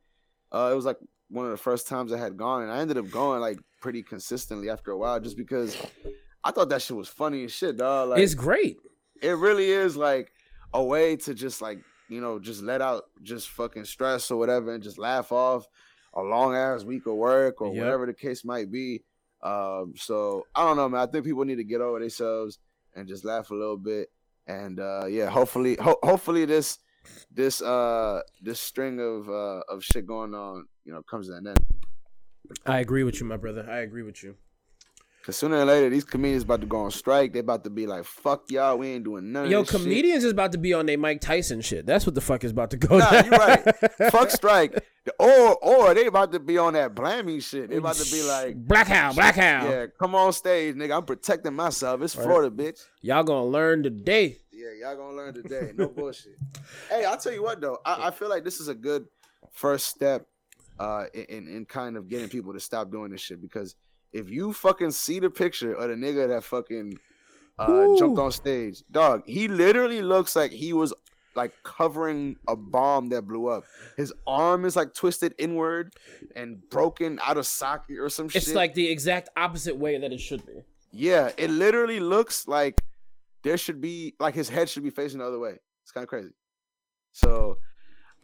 uh, 0.53 0.69
it 0.71 0.75
was 0.75 0.85
like 0.85 0.97
one 1.29 1.45
of 1.45 1.51
the 1.51 1.57
first 1.57 1.87
times 1.87 2.13
I 2.13 2.17
had 2.17 2.37
gone, 2.37 2.63
and 2.63 2.71
I 2.71 2.79
ended 2.79 2.97
up 2.97 3.09
going 3.11 3.41
like 3.41 3.59
pretty 3.81 4.03
consistently 4.03 4.69
after 4.69 4.91
a 4.91 4.97
while, 4.97 5.19
just 5.19 5.35
because 5.35 5.75
I 6.43 6.51
thought 6.51 6.69
that 6.69 6.81
shit 6.81 6.95
was 6.95 7.09
funny 7.09 7.43
as 7.43 7.51
shit, 7.51 7.75
dog. 7.77 8.09
Like 8.09 8.19
it's 8.21 8.33
great. 8.35 8.77
it 9.21 9.31
really 9.37 9.69
is 9.69 9.97
like 9.97 10.31
a 10.73 10.81
way 10.81 11.17
to 11.17 11.33
just 11.33 11.61
like 11.61 11.79
you 12.11 12.21
know 12.21 12.39
just 12.39 12.61
let 12.61 12.81
out 12.81 13.05
just 13.23 13.49
fucking 13.49 13.85
stress 13.85 14.29
or 14.31 14.37
whatever, 14.37 14.73
and 14.73 14.83
just 14.83 14.99
laugh 14.99 15.31
off 15.31 15.65
a 16.13 16.21
long 16.21 16.55
ass 16.55 16.83
week 16.83 17.05
of 17.05 17.15
work 17.15 17.61
or 17.61 17.73
Yep. 17.73 17.77
whatever 17.83 18.05
the 18.05 18.13
case 18.13 18.43
might 18.43 18.69
be. 18.71 19.03
Um, 19.41 19.93
so 19.95 20.45
I 20.53 20.65
don't 20.65 20.75
know, 20.77 20.89
man. 20.89 21.01
I 21.01 21.05
think 21.11 21.25
people 21.25 21.45
need 21.45 21.55
to 21.55 21.63
get 21.63 21.81
over 21.81 21.99
themselves 21.99 22.59
and 22.95 23.07
just 23.07 23.23
laugh 23.25 23.49
a 23.49 23.55
little 23.55 23.77
bit. 23.77 24.09
And 24.45 24.79
uh, 24.79 25.05
yeah, 25.07 25.29
hopefully, 25.29 25.77
ho- 25.79 25.99
hopefully 26.03 26.45
this 26.45 26.79
this 27.31 27.61
uh 27.61 28.21
this 28.41 28.59
string 28.59 28.99
of 28.99 29.29
uh 29.29 29.61
of 29.69 29.83
shit 29.83 30.05
going 30.05 30.35
on, 30.35 30.67
you 30.85 30.91
know, 30.93 31.01
comes 31.03 31.27
to 31.29 31.33
an 31.35 31.47
end. 31.47 31.59
I 32.65 32.79
agree 32.79 33.03
with 33.03 33.19
you, 33.19 33.25
my 33.25 33.37
brother. 33.37 33.65
I 33.69 33.77
agree 33.79 34.03
with 34.03 34.21
you. 34.21 34.35
Cause 35.23 35.37
sooner 35.37 35.57
or 35.57 35.65
later, 35.65 35.87
these 35.89 36.03
comedians 36.03 36.41
about 36.43 36.61
to 36.61 36.67
go 36.67 36.77
on 36.77 36.89
strike. 36.89 37.31
They 37.33 37.39
about 37.39 37.63
to 37.65 37.69
be 37.69 37.85
like, 37.85 38.05
"Fuck 38.05 38.49
y'all, 38.49 38.77
we 38.79 38.87
ain't 38.87 39.03
doing 39.03 39.35
of 39.35 39.49
Yo, 39.51 39.61
this 39.61 39.69
shit." 39.69 39.81
comedians 39.81 40.23
is 40.23 40.31
about 40.31 40.51
to 40.53 40.57
be 40.57 40.73
on 40.73 40.87
their 40.87 40.97
Mike 40.97 41.21
Tyson 41.21 41.61
shit. 41.61 41.85
That's 41.85 42.07
what 42.07 42.15
the 42.15 42.21
fuck 42.21 42.43
is 42.43 42.49
about 42.51 42.71
to 42.71 42.77
go. 42.77 42.97
Nah, 42.97 43.09
down. 43.11 43.25
you 43.25 43.31
right. 43.31 43.75
Fuck 44.11 44.31
strike. 44.31 44.83
Or 45.19 45.55
or 45.63 45.93
they 45.93 46.07
about 46.07 46.31
to 46.31 46.39
be 46.39 46.57
on 46.57 46.73
that 46.73 46.95
blaming 46.95 47.39
shit. 47.39 47.69
They 47.69 47.75
about 47.77 47.95
to 47.97 48.11
be 48.11 48.23
like, 48.23 48.55
Blackout, 48.55 49.13
Blackout. 49.13 49.69
yeah, 49.69 49.85
come 49.99 50.15
on 50.15 50.33
stage, 50.33 50.75
nigga. 50.75 50.97
I'm 50.97 51.05
protecting 51.05 51.53
myself. 51.53 52.01
It's 52.01 52.15
Right. 52.15 52.25
Florida, 52.25 52.49
bitch. 52.55 52.83
Y'all 53.01 53.23
gonna 53.23 53.45
learn 53.45 53.83
today. 53.83 54.37
Yeah, 54.51 54.69
y'all 54.81 54.95
gonna 54.97 55.15
learn 55.15 55.33
today. 55.35 55.71
No 55.75 55.87
bullshit. 55.95 56.35
hey, 56.89 57.05
I'll 57.05 57.17
tell 57.17 57.33
you 57.33 57.43
what 57.43 57.61
though. 57.61 57.77
I, 57.85 58.07
I 58.07 58.11
feel 58.11 58.29
like 58.29 58.43
this 58.43 58.59
is 58.59 58.67
a 58.69 58.75
good 58.75 59.05
first 59.51 59.85
step 59.87 60.25
uh 60.79 61.05
in, 61.13 61.47
in 61.47 61.65
kind 61.65 61.95
of 61.97 62.07
getting 62.09 62.27
people 62.29 62.53
to 62.53 62.59
stop 62.59 62.89
doing 62.91 63.11
this 63.11 63.21
shit 63.21 63.39
because 63.41 63.75
if 64.13 64.29
you 64.29 64.53
fucking 64.53 64.91
see 64.91 65.19
the 65.19 65.29
picture 65.29 65.73
of 65.73 65.89
the 65.89 65.95
nigga 65.95 66.27
that 66.29 66.43
fucking 66.43 66.97
uh 67.59 67.95
jumped 67.97 68.19
on 68.19 68.31
stage, 68.31 68.83
dog, 68.91 69.23
he 69.25 69.47
literally 69.47 70.01
looks 70.01 70.35
like 70.35 70.51
he 70.51 70.73
was 70.73 70.93
like 71.35 71.53
covering 71.63 72.35
a 72.47 72.55
bomb 72.55 73.09
that 73.09 73.21
blew 73.21 73.47
up. 73.47 73.63
His 73.95 74.11
arm 74.27 74.65
is 74.65 74.75
like 74.75 74.93
twisted 74.93 75.33
inward 75.37 75.93
and 76.35 76.61
broken 76.69 77.19
out 77.23 77.37
of 77.37 77.45
socket 77.47 77.97
or 77.99 78.09
some 78.09 78.27
shit. 78.27 78.43
It's 78.43 78.53
like 78.53 78.73
the 78.73 78.89
exact 78.89 79.29
opposite 79.37 79.77
way 79.77 79.97
that 79.97 80.11
it 80.11 80.19
should 80.19 80.45
be. 80.45 80.63
yeah, 80.91 81.31
it 81.37 81.49
literally 81.49 81.99
looks 82.01 82.47
like 82.47 82.81
there 83.43 83.57
should 83.57 83.79
be 83.79 84.13
like 84.19 84.35
his 84.35 84.49
head 84.49 84.69
should 84.69 84.83
be 84.83 84.89
facing 84.89 85.19
the 85.19 85.25
other 85.25 85.39
way. 85.39 85.55
It's 85.83 85.91
kind 85.91 86.03
of 86.03 86.09
crazy. 86.09 86.33
So 87.13 87.57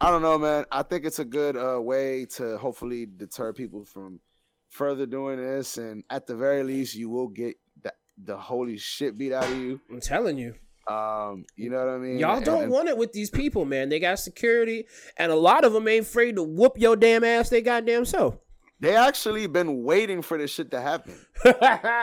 I 0.00 0.10
don't 0.10 0.22
know, 0.22 0.38
man. 0.38 0.64
I 0.70 0.82
think 0.82 1.04
it's 1.04 1.18
a 1.18 1.24
good 1.24 1.56
uh, 1.56 1.80
way 1.80 2.26
to 2.36 2.58
hopefully 2.58 3.06
deter 3.06 3.52
people 3.52 3.84
from 3.84 4.20
further 4.68 5.06
doing 5.06 5.38
this, 5.38 5.78
and 5.78 6.04
at 6.10 6.26
the 6.26 6.36
very 6.36 6.62
least, 6.62 6.94
you 6.94 7.08
will 7.08 7.28
get 7.28 7.56
the, 7.82 7.92
the 8.22 8.36
holy 8.36 8.78
shit 8.78 9.16
beat 9.18 9.32
out 9.32 9.44
of 9.44 9.56
you. 9.56 9.80
I'm 9.90 10.00
telling 10.00 10.38
you. 10.38 10.54
Um, 10.88 11.44
you 11.54 11.68
know 11.68 11.78
what 11.84 11.88
I 11.94 11.98
mean? 11.98 12.18
Y'all 12.18 12.40
don't 12.40 12.64
and- 12.64 12.72
want 12.72 12.88
it 12.88 12.96
with 12.96 13.12
these 13.12 13.30
people, 13.30 13.64
man. 13.66 13.88
They 13.90 14.00
got 14.00 14.18
security, 14.18 14.86
and 15.16 15.30
a 15.30 15.36
lot 15.36 15.64
of 15.64 15.72
them 15.72 15.86
ain't 15.86 16.06
afraid 16.06 16.36
to 16.36 16.42
whoop 16.42 16.78
your 16.78 16.96
damn 16.96 17.24
ass. 17.24 17.50
They 17.50 17.60
goddamn 17.60 18.04
so. 18.04 18.40
They 18.80 18.94
actually 18.94 19.46
been 19.48 19.82
waiting 19.82 20.22
for 20.22 20.38
this 20.38 20.52
shit 20.52 20.70
to 20.70 20.80
happen. 20.80 21.18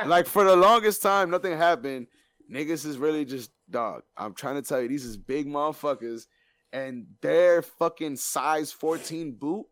like 0.05 0.27
for 0.27 0.43
the 0.43 0.55
longest 0.55 1.01
time, 1.01 1.29
nothing 1.29 1.57
happened. 1.57 2.07
Niggas 2.51 2.85
is 2.85 2.97
really 2.97 3.25
just 3.25 3.49
dog. 3.71 4.03
I'm 4.17 4.33
trying 4.33 4.55
to 4.55 4.61
tell 4.61 4.81
you, 4.81 4.89
these 4.89 5.05
is 5.05 5.17
big 5.17 5.47
motherfuckers, 5.47 6.27
and 6.73 7.07
their 7.21 7.61
fucking 7.61 8.17
size 8.17 8.71
14 8.71 9.31
boot 9.31 9.65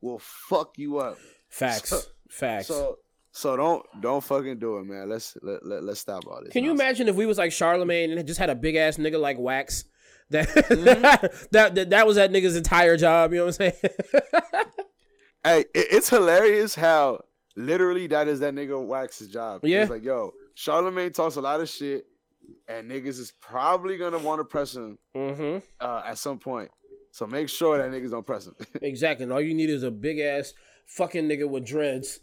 will 0.00 0.20
fuck 0.20 0.78
you 0.78 0.98
up. 0.98 1.18
Facts. 1.48 1.90
So- 1.90 2.00
Facts. 2.30 2.68
So 2.68 2.98
so 3.32 3.56
don't 3.56 3.84
don't 4.00 4.24
fucking 4.24 4.58
do 4.58 4.78
it, 4.78 4.84
man. 4.84 5.08
Let's 5.08 5.36
let, 5.42 5.64
let 5.64 5.84
let's 5.84 6.00
stop 6.00 6.26
all 6.26 6.40
this. 6.42 6.52
Can 6.52 6.64
you 6.64 6.70
imagine 6.70 7.08
if 7.08 7.16
we 7.16 7.26
was 7.26 7.38
like 7.38 7.52
Charlemagne 7.52 8.10
and 8.10 8.26
just 8.26 8.38
had 8.38 8.50
a 8.50 8.54
big 8.54 8.76
ass 8.76 8.96
nigga 8.96 9.20
like 9.20 9.38
Wax? 9.38 9.84
That, 10.30 10.48
Mm-hmm. 10.48 11.02
that 11.52 11.74
that 11.74 11.90
that 11.90 12.04
was 12.04 12.16
that 12.16 12.32
nigga's 12.32 12.56
entire 12.56 12.96
job. 12.96 13.32
You 13.32 13.38
know 13.38 13.44
what 13.44 13.60
I'm 13.60 13.72
saying? 13.72 14.64
Hey, 15.46 15.60
it, 15.60 15.86
it's 15.92 16.08
hilarious 16.08 16.74
how 16.74 17.20
literally 17.54 18.08
that 18.08 18.26
is 18.26 18.40
that 18.40 18.52
nigga 18.52 18.84
Wax's 18.84 19.28
job. 19.28 19.60
Yeah. 19.62 19.82
It's 19.82 19.90
like, 19.92 20.02
yo, 20.02 20.32
Charlemagne 20.54 21.12
talks 21.12 21.36
a 21.36 21.40
lot 21.40 21.60
of 21.60 21.68
shit, 21.68 22.04
and 22.66 22.90
niggas 22.90 23.20
is 23.20 23.32
probably 23.40 23.96
gonna 23.96 24.18
want 24.18 24.40
to 24.40 24.44
press 24.44 24.74
him 24.74 24.98
mm-hmm. 25.14 25.58
uh, 25.80 26.02
at 26.04 26.18
some 26.18 26.40
point. 26.40 26.70
So 27.12 27.26
make 27.28 27.48
sure 27.48 27.78
that 27.78 27.90
niggas 27.90 28.10
don't 28.10 28.26
press 28.26 28.46
him. 28.46 28.56
Exactly. 28.82 29.22
And 29.22 29.32
all 29.32 29.40
you 29.40 29.54
need 29.54 29.70
is 29.70 29.84
a 29.84 29.90
big 29.90 30.18
ass 30.18 30.52
fucking 30.86 31.28
nigga 31.28 31.48
with 31.48 31.66
dreads. 31.66 32.20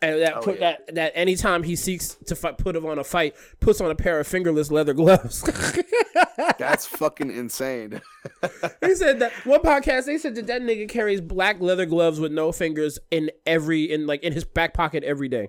And 0.00 0.22
that 0.22 0.36
Oh, 0.36 0.40
put 0.42 0.60
yeah. 0.60 0.76
that 0.86 0.94
that 0.94 1.12
anytime 1.16 1.64
he 1.64 1.74
seeks 1.74 2.14
to 2.26 2.36
fight, 2.36 2.56
put 2.56 2.76
him 2.76 2.86
on 2.86 3.00
a 3.00 3.04
fight, 3.04 3.34
puts 3.58 3.80
on 3.80 3.90
a 3.90 3.96
pair 3.96 4.20
of 4.20 4.28
fingerless 4.28 4.70
leather 4.70 4.94
gloves. 4.94 5.42
That's 6.58 6.86
fucking 6.86 7.32
insane. 7.32 8.00
he 8.80 8.94
said 8.94 9.18
that 9.18 9.32
one 9.44 9.60
podcast. 9.60 10.06
They 10.06 10.18
said 10.18 10.36
that 10.36 10.46
that 10.46 10.62
nigga 10.62 10.88
carries 10.88 11.20
black 11.20 11.60
leather 11.60 11.84
gloves 11.84 12.20
with 12.20 12.30
no 12.30 12.52
fingers 12.52 13.00
in 13.10 13.32
every 13.44 13.90
in 13.90 14.06
like 14.06 14.22
in 14.22 14.32
his 14.32 14.44
back 14.44 14.72
pocket 14.72 15.02
every 15.02 15.28
day. 15.28 15.48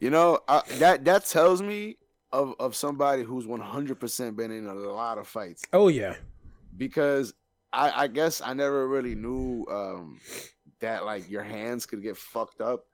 You 0.00 0.10
know 0.10 0.40
I, 0.46 0.60
that 0.78 1.06
that 1.06 1.24
tells 1.24 1.62
me 1.62 1.96
of 2.30 2.54
of 2.58 2.76
somebody 2.76 3.22
who's 3.22 3.46
one 3.46 3.60
hundred 3.60 4.00
percent 4.00 4.36
been 4.36 4.50
in 4.50 4.66
a 4.66 4.74
lot 4.74 5.16
of 5.16 5.26
fights 5.26 5.62
Oh 5.72 5.88
yeah, 5.88 6.16
because 6.76 7.32
I 7.72 8.02
I 8.02 8.06
guess 8.08 8.42
I 8.42 8.52
never 8.52 8.86
really 8.86 9.14
knew 9.14 9.64
um 9.70 10.20
that 10.84 11.04
like 11.04 11.28
your 11.30 11.42
hands 11.42 11.86
could 11.86 12.02
get 12.02 12.16
fucked 12.16 12.60
up 12.60 12.86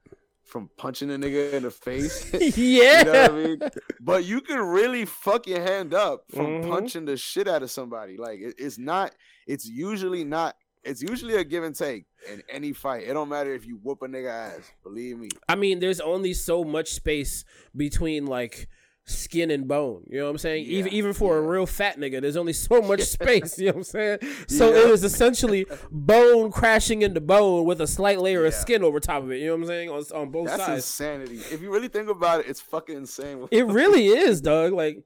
from 0.45 0.69
punching 0.77 1.11
a 1.11 1.15
nigga 1.19 1.53
in 1.53 1.63
the 1.65 1.71
face. 1.71 2.33
yeah. 2.57 2.99
You 3.05 3.05
know 3.05 3.13
what 3.23 3.31
I 3.31 3.35
mean? 3.35 3.61
But 4.01 4.25
you 4.25 4.41
can 4.41 4.59
really 4.59 5.05
fuck 5.05 5.47
your 5.47 5.61
hand 5.61 5.95
up 5.95 6.25
from 6.35 6.47
Mhm. 6.63 6.69
punching 6.71 7.05
the 7.05 7.17
shit 7.17 7.47
out 7.47 7.63
of 7.63 7.71
somebody. 7.71 8.17
Like 8.17 8.41
it, 8.41 8.55
it's 8.59 8.79
not. 8.79 9.15
It's 9.47 9.67
usually 9.67 10.25
not. 10.25 10.57
It's 10.83 11.03
usually 11.03 11.35
a 11.37 11.45
give 11.45 11.63
and 11.63 11.75
take 11.77 12.07
in 12.33 12.43
any 12.49 12.73
fight. 12.73 13.05
It 13.07 13.13
don't 13.13 13.29
matter 13.29 13.53
if 13.55 13.67
you 13.67 13.79
whoop 13.83 14.01
a 14.03 14.07
nigga 14.09 14.31
ass. 14.31 14.71
Believe 14.83 15.19
me. 15.19 15.29
I 15.49 15.55
mean, 15.55 15.79
there's 15.79 16.01
only 16.01 16.33
so 16.33 16.65
much 16.65 16.89
space 16.93 17.45
between 17.77 18.25
like 18.27 18.67
skin 19.07 19.51
and 19.51 19.67
bone. 19.67 20.05
You 20.09 20.19
know 20.19 20.25
what 20.27 20.31
I'm 20.33 20.39
saying? 20.39 20.67
even 20.67 20.93
Yeah, 20.93 20.99
even 20.99 21.13
for 21.13 21.37
a 21.39 21.43
real 21.43 21.67
fat 21.67 21.99
nigga, 21.99 22.21
there's 22.21 22.37
only 22.37 22.53
so 22.53 22.81
much 22.81 23.01
space. 23.19 23.59
You 23.59 23.67
know 23.67 23.73
what 23.73 23.77
I'm 23.79 23.85
saying? 23.85 24.19
So 24.47 24.73
Yeah. 24.73 24.83
it 24.87 24.91
was 24.91 25.03
essentially 25.05 25.67
bone 25.91 26.53
crashing 26.53 27.03
into 27.03 27.21
bone 27.21 27.65
with 27.65 27.81
a 27.81 27.87
slight 27.87 28.21
layer 28.21 28.45
of 28.47 28.55
skin 28.55 28.85
over 28.85 29.01
top 29.01 29.23
of 29.23 29.33
it. 29.33 29.39
You 29.41 29.47
know 29.49 29.55
what 29.57 29.63
I'm 29.63 29.67
saying? 29.69 29.91
On, 29.91 30.03
on 30.15 30.31
both 30.31 30.47
That's 30.49 30.65
sides. 30.65 30.77
insanity. 30.85 31.37
If 31.53 31.61
you 31.61 31.73
really 31.73 31.89
think 31.89 32.09
about 32.09 32.41
it, 32.41 32.47
it's 32.49 32.61
fucking 32.61 32.97
insane. 32.97 33.49
It 33.51 33.67
really 33.67 34.07
is, 34.07 34.41
Doug. 34.41 34.73
Like 34.73 35.03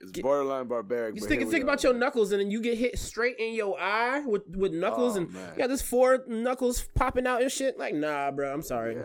it's 0.00 0.20
borderline 0.20 0.66
barbaric. 0.68 1.14
you 1.16 1.26
think 1.26 1.48
think 1.50 1.62
about 1.64 1.82
your 1.82 1.94
knuckles 1.94 2.30
and 2.32 2.40
then 2.40 2.50
you 2.50 2.60
get 2.60 2.76
hit 2.76 2.98
straight 2.98 3.36
in 3.38 3.54
your 3.54 3.78
eye 3.80 4.20
with 4.26 4.42
with 4.48 4.72
knuckles 4.72 5.16
Oh, 5.16 5.20
and 5.20 5.32
man. 5.32 5.52
you 5.52 5.58
got 5.58 5.68
this 5.68 5.80
four 5.82 6.24
knuckles 6.28 6.86
popping 6.94 7.26
out 7.26 7.40
and 7.42 7.50
shit. 7.50 7.78
Like 7.78 7.94
nah, 7.94 8.30
bro. 8.30 8.52
I'm 8.52 8.60
sorry. 8.62 8.96
Yeah. 8.96 9.02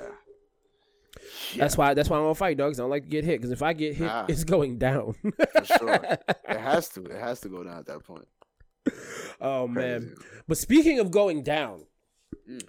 That's 1.57 1.77
why 1.77 1.93
that's 1.93 2.09
why 2.09 2.17
I 2.17 2.21
don't 2.21 2.37
fight 2.37 2.57
dogs. 2.57 2.79
I 2.79 2.83
don't 2.83 2.89
like 2.89 3.03
to 3.03 3.09
get 3.09 3.23
hit 3.25 3.37
because 3.39 3.51
if 3.51 3.61
I 3.61 3.73
get 3.73 3.95
hit, 3.95 4.05
Nah. 4.05 4.25
it's 4.27 4.43
going 4.43 4.77
down. 4.77 5.13
For 5.23 5.65
sure. 5.65 5.93
it 5.93 6.21
has 6.59 6.89
to. 6.89 7.03
It 7.05 7.19
has 7.19 7.39
to 7.41 7.49
go 7.49 7.63
down 7.63 7.77
at 7.79 7.85
that 7.87 8.03
point. 8.03 8.27
oh 9.41 9.67
man. 9.67 10.15
But 10.47 10.57
speaking 10.57 10.99
of 10.99 11.11
going 11.11 11.43
down, 11.43 11.85
Mm. 12.49 12.61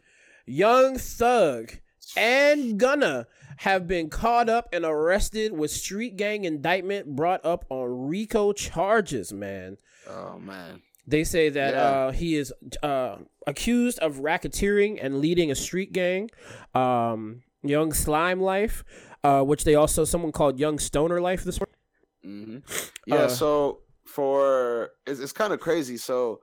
Young 0.47 0.97
Thug 0.99 1.73
and 2.17 2.79
Gunna 2.79 3.27
have 3.59 3.87
been 3.87 4.09
caught 4.09 4.49
up 4.49 4.69
and 4.73 4.85
arrested 4.85 5.53
with 5.53 5.71
street 5.71 6.17
gang 6.17 6.45
indictment 6.45 7.15
brought 7.15 7.45
up 7.45 7.65
on 7.69 8.09
RICO 8.09 8.53
charges, 8.53 9.33
man. 9.33 9.77
Oh 10.09 10.39
man. 10.39 10.83
They 11.07 11.25
say 11.25 11.51
that 11.51 11.75
Yeah. 11.75 11.81
uh, 11.83 12.13
he 12.13 12.37
is 12.37 12.53
uh, 12.83 13.17
accused 13.47 13.99
of 14.01 14.17
racketeering 14.17 14.99
and 15.03 15.21
leading 15.21 15.51
a 15.51 15.55
street 15.55 15.93
gang, 15.93 16.31
um, 16.75 17.43
Young 17.63 17.93
Slime 17.93 18.41
Life, 18.41 18.85
uh, 19.25 19.43
which 19.43 19.65
they 19.65 19.75
also 19.75 20.05
someone 20.05 20.33
called 20.33 20.59
Young 20.59 20.79
Stoner 20.79 21.21
Life 21.21 21.45
this 21.45 21.59
morning. 21.61 21.77
hmm 22.23 22.59
Yeah. 23.07 23.15
Uh, 23.17 23.29
so 23.29 23.81
for 24.07 24.91
it's, 25.07 25.21
it's 25.21 25.33
kind 25.33 25.53
of 25.53 25.61
crazy. 25.61 25.97
So 25.97 26.41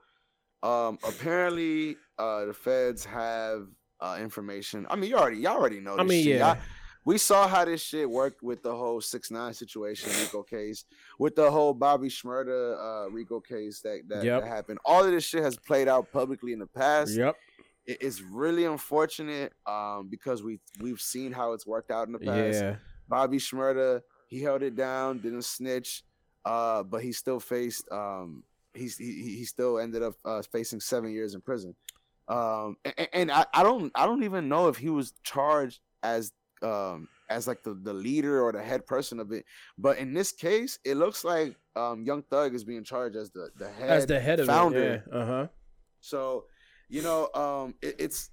um 0.62 0.98
apparently 1.06 1.96
uh 2.18 2.46
the 2.46 2.54
feds 2.54 3.04
have 3.04 3.66
uh 4.00 4.18
information. 4.20 4.86
I 4.90 4.96
mean, 4.96 5.10
you 5.10 5.16
already 5.16 5.38
y'all 5.38 5.56
already 5.56 5.80
know. 5.80 5.92
This 5.96 6.00
I 6.00 6.04
mean, 6.04 6.24
shit. 6.24 6.36
yeah. 6.38 6.54
Y'all- 6.54 6.62
we 7.04 7.16
saw 7.16 7.48
how 7.48 7.64
this 7.64 7.80
shit 7.80 8.10
worked 8.10 8.42
with 8.42 8.62
the 8.62 8.74
whole 8.74 9.00
six 9.00 9.30
nine 9.30 9.54
situation, 9.54 10.10
Rico 10.20 10.42
case, 10.42 10.84
with 11.18 11.36
the 11.36 11.50
whole 11.50 11.72
Bobby 11.72 12.08
Shmurda 12.08 13.06
uh, 13.06 13.10
Rico 13.10 13.40
case 13.40 13.80
that 13.80 14.02
that, 14.08 14.24
Yep. 14.24 14.42
that 14.42 14.48
happened. 14.48 14.78
All 14.84 15.04
of 15.04 15.10
this 15.10 15.24
shit 15.24 15.42
has 15.42 15.56
played 15.56 15.88
out 15.88 16.12
publicly 16.12 16.52
in 16.52 16.58
the 16.58 16.66
past. 16.66 17.12
Yep. 17.16 17.34
It- 17.88 17.98
it's 18.02 18.20
really 18.20 18.64
unfortunate 18.66 19.52
um, 19.66 20.08
because 20.08 20.42
we 20.42 20.60
we've 20.80 21.00
seen 21.00 21.32
how 21.32 21.52
it's 21.54 21.66
worked 21.66 21.90
out 21.90 22.06
in 22.06 22.12
the 22.12 22.18
past. 22.20 22.60
Yeah. 22.62 22.76
Bobby 23.08 23.38
Shmurda, 23.38 24.02
he 24.28 24.40
held 24.42 24.62
it 24.62 24.76
down, 24.76 25.18
didn't 25.18 25.42
snitch, 25.44 26.04
uh, 26.44 26.82
but 26.82 27.02
he 27.02 27.10
still 27.12 27.40
faced. 27.40 27.84
Um, 27.90 28.44
he's 28.74 28.96
he, 28.98 29.34
he 29.38 29.44
still 29.44 29.78
ended 29.78 30.02
up 30.02 30.14
uh, 30.24 30.42
facing 30.52 30.80
seven 30.80 31.10
years 31.10 31.34
in 31.34 31.40
prison. 31.40 31.74
Um, 32.28 32.76
and, 32.84 33.08
and 33.14 33.32
I, 33.32 33.46
I 33.54 33.62
don't 33.62 33.90
I 33.94 34.04
don't 34.06 34.22
even 34.22 34.48
know 34.48 34.68
if 34.68 34.76
he 34.76 34.90
was 34.90 35.14
charged 35.24 35.80
as 36.02 36.32
um 36.60 37.08
as 37.30 37.46
like 37.46 37.62
the, 37.62 37.72
the 37.74 37.92
leader 37.94 38.42
or 38.42 38.52
the 38.52 38.62
head 38.62 38.86
person 38.86 39.18
of 39.20 39.32
it. 39.32 39.44
But 39.78 39.96
in 39.98 40.12
this 40.12 40.30
case, 40.32 40.78
it 40.84 40.96
looks 40.98 41.24
like 41.24 41.56
um 41.74 42.04
Young 42.04 42.22
Thug 42.24 42.54
is 42.54 42.64
being 42.64 42.84
charged 42.84 43.16
as 43.16 43.30
the 43.30 43.48
the 43.56 43.70
head 43.70 43.88
As 43.88 44.04
the 44.06 44.20
head 44.20 44.40
of 44.40 44.46
founder. 44.46 44.78
it. 44.82 45.02
Yeah. 45.10 45.18
Uh 45.18 45.26
huh. 45.26 45.46
so, 46.02 46.44
you 46.88 47.02
know, 47.02 47.28
um, 47.34 47.74
it, 47.82 47.96
it's. 47.98 48.30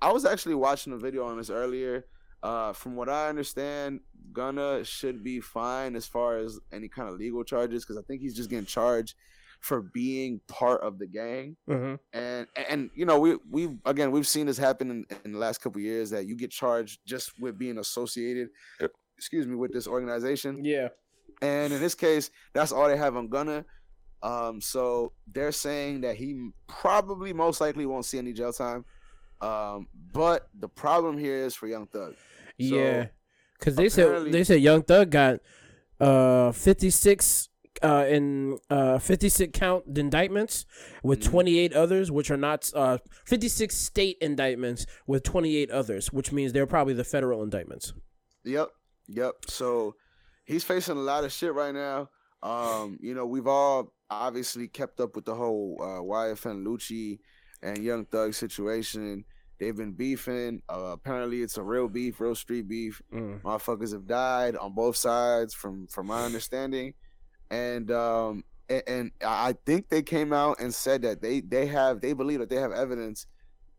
I 0.00 0.12
was 0.12 0.24
actually 0.24 0.56
watching 0.56 0.92
a 0.92 0.98
video 0.98 1.26
on 1.26 1.38
this 1.38 1.50
earlier. 1.50 2.06
Uh, 2.42 2.74
from 2.74 2.94
what 2.94 3.08
I 3.08 3.28
understand, 3.30 4.00
Gunna 4.32 4.84
should 4.84 5.24
be 5.24 5.40
fine 5.40 5.96
as 5.96 6.06
far 6.06 6.36
as 6.36 6.60
any 6.72 6.88
kind 6.88 7.08
of 7.08 7.18
legal 7.18 7.42
charges 7.42 7.84
because 7.84 7.96
I 7.96 8.02
think 8.02 8.20
he's 8.20 8.36
just 8.36 8.50
getting 8.50 8.66
charged 8.66 9.14
for 9.60 9.80
being 9.80 10.42
part 10.46 10.82
of 10.82 10.98
the 10.98 11.06
gang. 11.06 11.56
hmm 11.66 11.94
And 12.12 12.46
and 12.68 12.90
you 12.94 13.06
know 13.06 13.18
we 13.18 13.38
we 13.50 13.78
again 13.86 14.10
we've 14.10 14.26
seen 14.26 14.44
this 14.44 14.58
happen 14.58 14.90
in, 14.90 15.06
in 15.24 15.32
the 15.32 15.38
last 15.38 15.62
couple 15.62 15.78
of 15.78 15.84
years 15.84 16.10
that 16.10 16.26
you 16.26 16.36
get 16.36 16.50
charged 16.50 17.00
just 17.06 17.32
with 17.40 17.58
being 17.58 17.78
associated. 17.78 18.50
Excuse 19.16 19.46
me 19.46 19.54
with 19.54 19.72
this 19.72 19.86
organization. 19.86 20.62
Yeah. 20.62 20.88
And 21.40 21.72
in 21.72 21.80
this 21.80 21.94
case, 21.94 22.30
that's 22.52 22.72
all 22.72 22.88
they 22.88 22.96
have 22.96 23.16
on 23.16 23.28
Gunna. 23.28 23.64
Um, 24.24 24.60
so 24.60 25.12
they're 25.30 25.52
saying 25.52 26.00
that 26.00 26.16
he 26.16 26.50
probably 26.66 27.32
most 27.32 27.60
likely 27.60 27.84
won't 27.86 28.06
see 28.06 28.18
any 28.18 28.32
jail 28.32 28.52
time. 28.52 28.84
Um, 29.40 29.86
but 30.12 30.48
the 30.58 30.68
problem 30.68 31.18
here 31.18 31.36
is 31.36 31.54
for 31.54 31.66
Young 31.68 31.86
Thug. 31.86 32.14
yeah. 32.58 33.08
Because 33.58 33.76
they 33.76 33.88
said 33.88 34.32
they 34.32 34.42
said 34.44 34.60
Young 34.60 34.82
Thug 34.82 35.10
got 35.10 35.40
uh 36.00 36.50
fifty 36.52 36.90
six 36.90 37.48
uh 37.82 38.04
in 38.08 38.58
uh 38.68 38.98
56 38.98 39.56
count 39.58 39.84
indictments 39.96 40.64
with 41.02 41.20
Mhm. 41.20 41.30
28 41.30 41.72
others 41.72 42.10
which 42.10 42.30
are 42.30 42.36
not 42.36 42.70
uh 42.74 42.98
56 43.26 43.74
state 43.76 44.16
indictments 44.20 44.86
with 45.06 45.22
28 45.22 45.70
others 45.70 46.12
which 46.12 46.30
means 46.32 46.52
they're 46.52 46.66
probably 46.66 46.94
the 46.94 47.04
federal 47.04 47.42
indictments 47.42 47.92
Yep, 48.44 48.68
yep. 49.08 49.34
So 49.48 49.94
he's 50.44 50.62
facing 50.64 50.96
a 50.98 51.00
lot 51.00 51.24
of 51.24 51.32
shit 51.32 51.54
right 51.54 51.72
now. 51.74 52.10
Um, 52.42 52.98
you 53.00 53.14
know, 53.14 53.24
we've 53.24 53.46
all 53.46 53.93
obviously 54.10 54.68
kept 54.68 55.00
up 55.00 55.16
with 55.16 55.24
the 55.24 55.34
whole 55.34 55.76
uh, 55.80 56.00
YFN 56.02 56.64
Lucci 56.64 57.18
and 57.62 57.78
Young 57.78 58.04
Thug 58.06 58.34
situation. 58.34 59.24
They've 59.58 59.76
been 59.76 59.92
beefing. 59.92 60.62
Uh, 60.68 60.92
apparently, 60.92 61.42
it's 61.42 61.56
a 61.56 61.62
real 61.62 61.88
beef, 61.88 62.20
real 62.20 62.34
street 62.34 62.68
beef. 62.68 63.00
Mm. 63.12 63.40
Motherfuckers 63.42 63.92
have 63.92 64.06
died 64.06 64.56
on 64.56 64.74
both 64.74 64.96
sides, 64.96 65.54
from 65.54 65.86
from 65.86 66.08
my 66.08 66.24
understanding, 66.24 66.94
and 67.50 67.90
um 67.90 68.44
and, 68.68 68.82
and 68.86 69.10
I 69.24 69.54
think 69.64 69.88
they 69.88 70.02
came 70.02 70.32
out 70.32 70.60
and 70.60 70.74
said 70.74 71.02
that 71.02 71.22
they 71.22 71.40
they 71.40 71.66
have 71.66 72.00
they 72.00 72.12
believe 72.12 72.40
that 72.40 72.50
they 72.50 72.56
have 72.56 72.72
evidence 72.72 73.26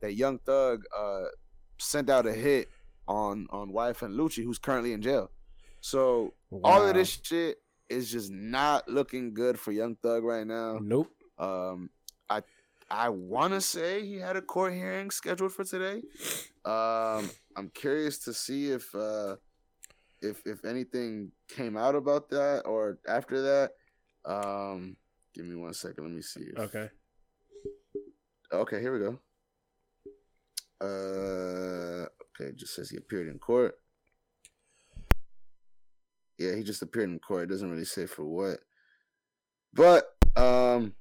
that 0.02 0.14
Young 0.14 0.40
Thug 0.40 0.84
uh 0.98 1.26
sent 1.78 2.10
out 2.10 2.26
a 2.26 2.34
hit 2.34 2.70
on 3.08 3.48
on 3.50 3.72
YFN 3.72 4.16
Lucci, 4.16 4.44
who's 4.44 4.60
currently 4.60 4.94
in 4.94 5.02
jail. 5.02 5.30
So 5.82 6.34
all 6.64 6.88
of 6.88 6.96
this 6.96 7.20
shit 7.22 7.58
is 7.90 8.12
just 8.12 8.32
not 8.32 8.88
looking 8.88 9.34
good 9.34 9.60
for 9.60 9.72
Young 9.72 9.96
Thug 9.96 10.24
right 10.24 10.46
now. 10.46 10.80
Nope. 10.82 11.12
Um, 11.38 11.90
I 12.30 12.42
I 12.90 13.10
want 13.10 13.54
to 13.54 13.62
say 13.62 14.06
he 14.06 14.18
had 14.18 14.36
a 14.36 14.42
court 14.42 14.74
hearing 14.74 15.12
scheduled 15.12 15.54
for 15.54 15.64
today. 15.64 16.02
Um, 16.66 17.30
I'm 17.56 17.70
curious 17.74 18.20
to 18.26 18.34
see 18.34 18.72
if 18.72 18.94
uh, 18.96 19.36
if 20.22 20.42
if 20.46 20.66
anything 20.66 21.32
came 21.48 21.78
out 21.78 21.96
about 21.96 22.30
that 22.30 22.64
or 22.66 23.00
after 23.08 23.42
that. 23.42 23.72
Um, 24.26 24.98
give 25.34 25.46
me 25.46 25.56
one 25.56 25.74
second. 25.74 26.04
Let 26.04 26.14
me 26.14 26.22
see. 26.22 26.42
If, 26.42 26.60
Okay. 26.60 26.90
Okay, 28.52 28.80
here 28.80 28.94
we 28.94 29.00
go. 29.00 29.20
Uh, 30.82 32.06
okay, 32.06 32.50
it 32.50 32.58
just 32.58 32.76
says 32.76 32.90
he 32.90 32.98
appeared 32.98 33.28
in 33.28 33.40
court. 33.40 33.76
Yeah, 36.38 36.56
he 36.56 36.64
just 36.64 36.82
appeared 36.82 37.10
in 37.10 37.20
court. 37.20 37.44
It 37.44 37.50
doesn't 37.50 37.70
really 37.70 37.86
say 37.86 38.06
for 38.06 38.24
what. 38.26 38.60
But 39.74 40.06
um 40.36 40.94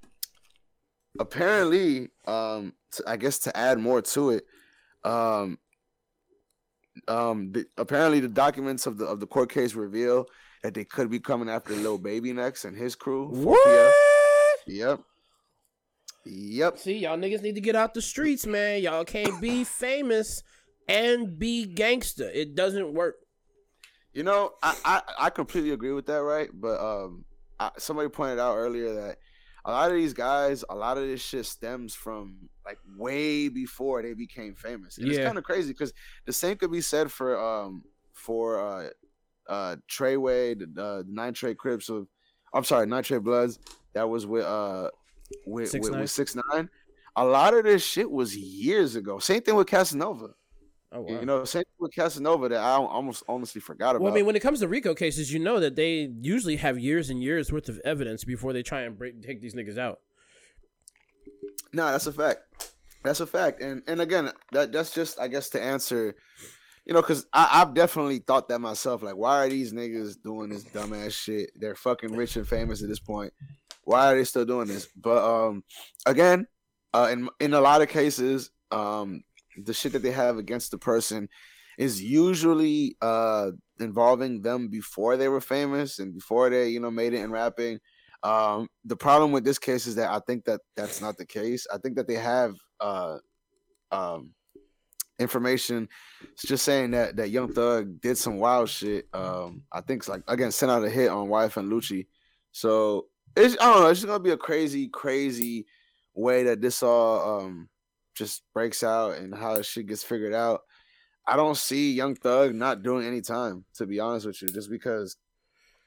apparently, 1.19 2.09
um 2.27 2.75
t- 2.93 3.05
I 3.07 3.17
guess 3.17 3.39
to 3.41 3.57
add 3.57 3.79
more 3.79 4.03
to 4.03 4.31
it, 4.31 4.45
um 5.05 5.59
um 7.09 7.53
the, 7.53 7.67
apparently 7.77 8.21
the 8.21 8.29
documents 8.29 8.87
of 8.87 8.99
the 8.99 9.07
of 9.07 9.21
the 9.21 9.27
court 9.27 9.51
case 9.51 9.75
reveal 9.75 10.27
that 10.63 10.75
they 10.75 10.85
could 10.85 11.11
be 11.11 11.21
coming 11.21 11.49
after 11.49 11.75
Lil 11.75 11.99
Baby 11.99 12.33
next 12.33 12.65
and 12.65 12.77
his 12.77 12.95
crew. 12.95 13.31
4PF. 13.35 13.45
What? 13.45 13.95
Yep. 14.67 15.01
Yep. 16.25 16.79
See, 16.79 16.99
y'all 16.99 17.19
niggas 17.19 17.43
need 17.43 17.57
to 17.57 17.61
get 17.61 17.77
out 17.77 17.93
the 17.93 18.01
streets, 18.01 18.47
man. 18.47 18.83
Y'all 18.83 19.05
can't 19.05 19.41
be 19.43 19.65
famous 19.65 20.43
and 20.89 21.39
be 21.39 21.67
gangster. 21.67 22.31
It 22.33 22.55
doesn't 22.55 22.95
work. 22.95 23.17
You 24.15 24.23
know, 24.23 24.53
I, 24.63 24.77
I 24.85 25.03
I 25.19 25.31
completely 25.31 25.71
agree 25.71 25.93
with 25.93 26.07
that, 26.07 26.23
right? 26.23 26.49
But 26.53 26.81
um, 26.81 27.25
I, 27.59 27.71
somebody 27.79 28.09
pointed 28.09 28.39
out 28.39 28.57
earlier 28.57 28.95
that 28.95 29.19
a 29.65 29.71
lot 29.71 29.91
of 29.91 29.97
these 29.97 30.13
guys, 30.13 30.65
a 30.69 30.75
lot 30.75 30.99
of 30.99 31.05
this 31.05 31.21
shit 31.23 31.47
stems 31.47 31.95
from 31.95 32.37
like 32.67 32.79
way 32.97 33.49
before 33.49 34.03
they 34.03 34.13
became 34.13 34.55
famous. 34.55 34.99
And 34.99 35.09
It's 35.09 35.19
kind 35.19 35.39
of 35.39 35.45
crazy 35.45 35.73
because 35.73 35.93
the 36.27 36.33
same 36.33 36.57
could 36.57 36.71
be 36.71 36.81
said 36.81 37.11
for 37.11 37.39
um 37.39 37.83
for 38.13 38.61
uh 38.61 38.91
uh 39.49 39.77
Treyway, 39.91 40.59
the 40.75 40.85
uh, 40.85 41.03
Nine 41.07 41.35
Trey 41.35 41.55
Crips 41.55 41.89
of, 41.89 42.07
I'm 42.53 42.65
sorry, 42.65 42.87
Nine 42.87 43.03
Trey 43.03 43.19
Bloods. 43.19 43.59
That 43.95 44.09
was 44.09 44.27
with 44.27 44.45
uh 44.45 44.91
with 45.47 45.71
Six 45.71 45.83
with, 45.83 45.93
Nine? 45.93 46.01
with 46.03 46.11
six 46.11 46.37
nine. 46.53 46.69
A 47.17 47.25
lot 47.25 47.55
of 47.55 47.65
this 47.65 47.85
shit 47.85 48.11
was 48.11 48.37
years 48.37 48.97
ago. 48.97 49.19
Same 49.19 49.41
thing 49.41 49.55
with 49.55 49.69
Casanova. 49.69 50.31
Oh 50.95 51.01
wow. 51.01 51.21
You 51.21 51.27
know, 51.27 51.45
same 51.45 51.65
thing 51.65 51.73
with 51.81 51.93
Casanova 51.93 52.49
that 52.51 52.61
I 52.61 52.77
almost 52.77 53.25
honestly 53.29 53.61
forgot 53.61 53.97
about. 53.97 54.03
well, 54.03 54.13
I 54.13 54.15
mean, 54.15 54.27
when 54.27 54.37
it 54.37 54.41
comes 54.41 54.61
to 54.61 54.69
RICO 54.69 54.95
cases, 54.95 55.33
you 55.33 55.41
know 55.41 55.59
that 55.59 55.75
they 55.75 56.09
usually 56.21 56.57
have 56.57 56.79
years 56.79 57.11
and 57.11 57.21
years 57.21 57.51
worth 57.51 57.69
of 57.69 57.81
evidence 57.85 58.23
before 58.23 58.53
they 58.53 58.63
try 58.63 58.83
and 58.83 58.97
break, 58.97 59.21
take 59.21 59.43
these 59.43 59.55
niggas 59.55 59.77
out. 59.77 59.99
No, 61.73 61.91
that's 61.91 62.07
a 62.07 62.13
fact. 62.13 62.75
That's 63.03 63.19
a 63.19 63.27
fact. 63.27 63.61
And 63.61 63.83
and 63.89 64.01
again, 64.01 64.31
that 64.53 64.71
that's 64.71 64.95
just 64.95 65.19
I 65.19 65.27
guess 65.27 65.51
to 65.51 65.63
answer, 65.63 66.15
you 66.87 66.95
know, 66.95 67.03
because 67.03 67.27
I've 67.33 67.75
definitely 67.75 68.21
thought 68.21 68.49
that 68.49 68.61
myself. 68.61 69.03
Like, 69.03 69.17
why 69.17 69.45
are 69.45 69.49
these 69.49 69.73
niggas 69.73 70.23
doing 70.23 70.51
this 70.51 70.63
dumbass 70.63 71.13
shit? 71.13 71.51
They're 71.57 71.75
fucking 71.75 72.15
rich 72.15 72.37
and 72.37 72.47
famous 72.47 72.85
at 72.85 72.89
this 72.89 73.01
point. 73.01 73.33
Why 73.83 74.13
are 74.13 74.17
they 74.17 74.25
still 74.25 74.45
doing 74.45 74.69
this? 74.69 74.87
But 74.97 75.25
um, 75.25 75.65
again, 76.07 76.47
uh, 76.93 77.09
in 77.11 77.29
in 77.41 77.53
a 77.53 77.61
lot 77.61 77.83
of 77.83 77.89
cases, 77.89 78.51
um, 78.71 79.25
the 79.63 79.75
shit 79.75 79.93
that 79.93 80.03
they 80.03 80.11
have 80.11 80.39
against 80.39 80.71
the 80.71 80.79
person 80.79 81.29
is 81.79 82.03
usually 82.03 82.97
uh 83.03 83.51
involving 83.81 84.43
them 84.43 84.69
before 84.69 85.17
they 85.17 85.29
were 85.29 85.41
famous 85.41 85.99
and 85.99 86.15
before 86.15 86.49
they 86.51 86.69
you 86.69 86.81
know 86.81 86.91
made 86.91 87.13
it 87.13 87.21
in 87.21 87.31
rapping 87.31 87.79
um, 88.25 88.69
the 88.87 88.97
problem 88.97 89.33
with 89.33 89.45
this 89.45 89.59
case 89.59 89.87
is 89.87 89.97
that 89.97 90.11
I 90.11 90.19
think 90.27 90.47
that 90.47 90.63
that's 90.77 91.03
not 91.03 91.19
the 91.19 91.27
case. 91.27 91.67
I 91.73 91.77
think 91.77 91.97
that 91.97 92.09
they 92.09 92.15
have 92.15 92.55
uh, 92.81 93.19
um, 93.93 94.31
information 95.19 95.89
it's 96.33 96.43
just 96.43 96.65
saying 96.65 96.93
that 96.93 97.17
that 97.17 97.31
Young 97.31 97.53
Thug 97.53 98.01
did 98.01 98.17
some 98.17 98.39
wild 98.39 98.71
shit. 98.71 99.07
Um, 99.13 99.63
I 99.71 99.83
think 99.83 100.01
it's 100.01 100.09
like 100.09 100.23
again 100.27 100.51
sent 100.51 100.73
out 100.73 100.85
a 100.85 100.91
hit 100.91 101.11
on 101.11 101.29
YFN 101.29 101.69
Lucci. 101.69 102.07
So 102.51 103.07
it's 103.37 103.57
I 103.61 103.67
don't 103.67 103.83
know. 103.83 103.89
It's 103.89 104.01
just 104.01 104.09
gonna 104.09 104.21
be 104.21 104.31
a 104.31 104.37
crazy, 104.39 104.89
crazy 104.89 105.67
way 106.15 106.45
that 106.45 106.63
this 106.63 106.83
all 106.83 107.41
um 107.41 107.69
just 108.15 108.43
breaks 108.55 108.83
out 108.83 109.17
and 109.17 109.35
how 109.35 109.61
shit 109.63 109.87
gets 109.87 110.03
figured 110.03 110.35
out. 110.35 110.61
I 111.27 111.37
don't 111.37 111.57
see 111.57 111.93
Young 111.93 112.15
Thug 112.15 112.55
not 112.55 112.83
doing 112.83 113.07
any 113.07 113.21
time, 113.23 113.65
to 113.75 113.87
be 113.87 113.99
honest 114.01 114.27
with 114.27 114.41
you, 114.43 114.49
just 114.49 114.71
because 114.71 115.17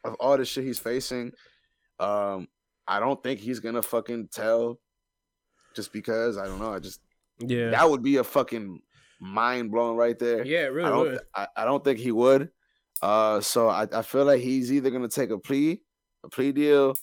of 0.03 0.15
all 0.19 0.37
the 0.37 0.45
shit 0.45 0.63
he's 0.63 0.79
facing. 0.79 1.31
Um, 1.99 2.47
I 2.87 2.99
don't 2.99 3.21
think 3.21 3.39
he's 3.39 3.59
gonna 3.59 3.81
fucking 3.81 4.29
tell 4.31 4.79
just 5.75 5.91
because 5.93 6.37
I 6.37 6.45
don't 6.45 6.59
know. 6.59 6.73
I 6.73 6.79
just 6.79 7.01
Yeah. 7.39 7.69
that 7.71 7.89
would 7.89 8.01
be 8.01 8.17
a 8.17 8.23
fucking 8.23 8.81
mind 9.19 9.71
blowing 9.71 9.97
right 9.97 10.17
there. 10.17 10.45
yeah, 10.45 10.61
it 10.61 10.65
I 10.65 10.67
really 10.69 10.89
don't 10.89 11.11
would. 11.11 11.19
I, 11.35 11.47
I 11.55 11.65
don't 11.65 11.83
think 11.83 11.99
he 11.99 12.11
would. 12.11 12.49
Uh 13.01 13.41
so 13.41 13.67
I, 13.69 13.87
I 13.93 14.01
feel 14.01 14.25
like 14.25 14.41
he's 14.41 14.71
either 14.71 14.89
gonna 14.89 15.07
take 15.07 15.29
a 15.29 15.37
plea, 15.37 15.81
a 16.23 16.29
plea 16.29 16.51
deal, 16.51 16.95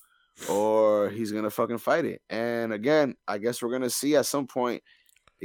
or 0.48 1.08
he's 1.10 1.30
gonna 1.32 1.50
fucking 1.50 1.78
fight 1.78 2.04
it. 2.04 2.20
And 2.30 2.72
again, 2.72 3.14
I 3.28 3.38
guess 3.38 3.62
we're 3.62 3.70
gonna 3.70 3.90
see 3.90 4.16
at 4.16 4.26
some 4.26 4.46
point 4.48 4.82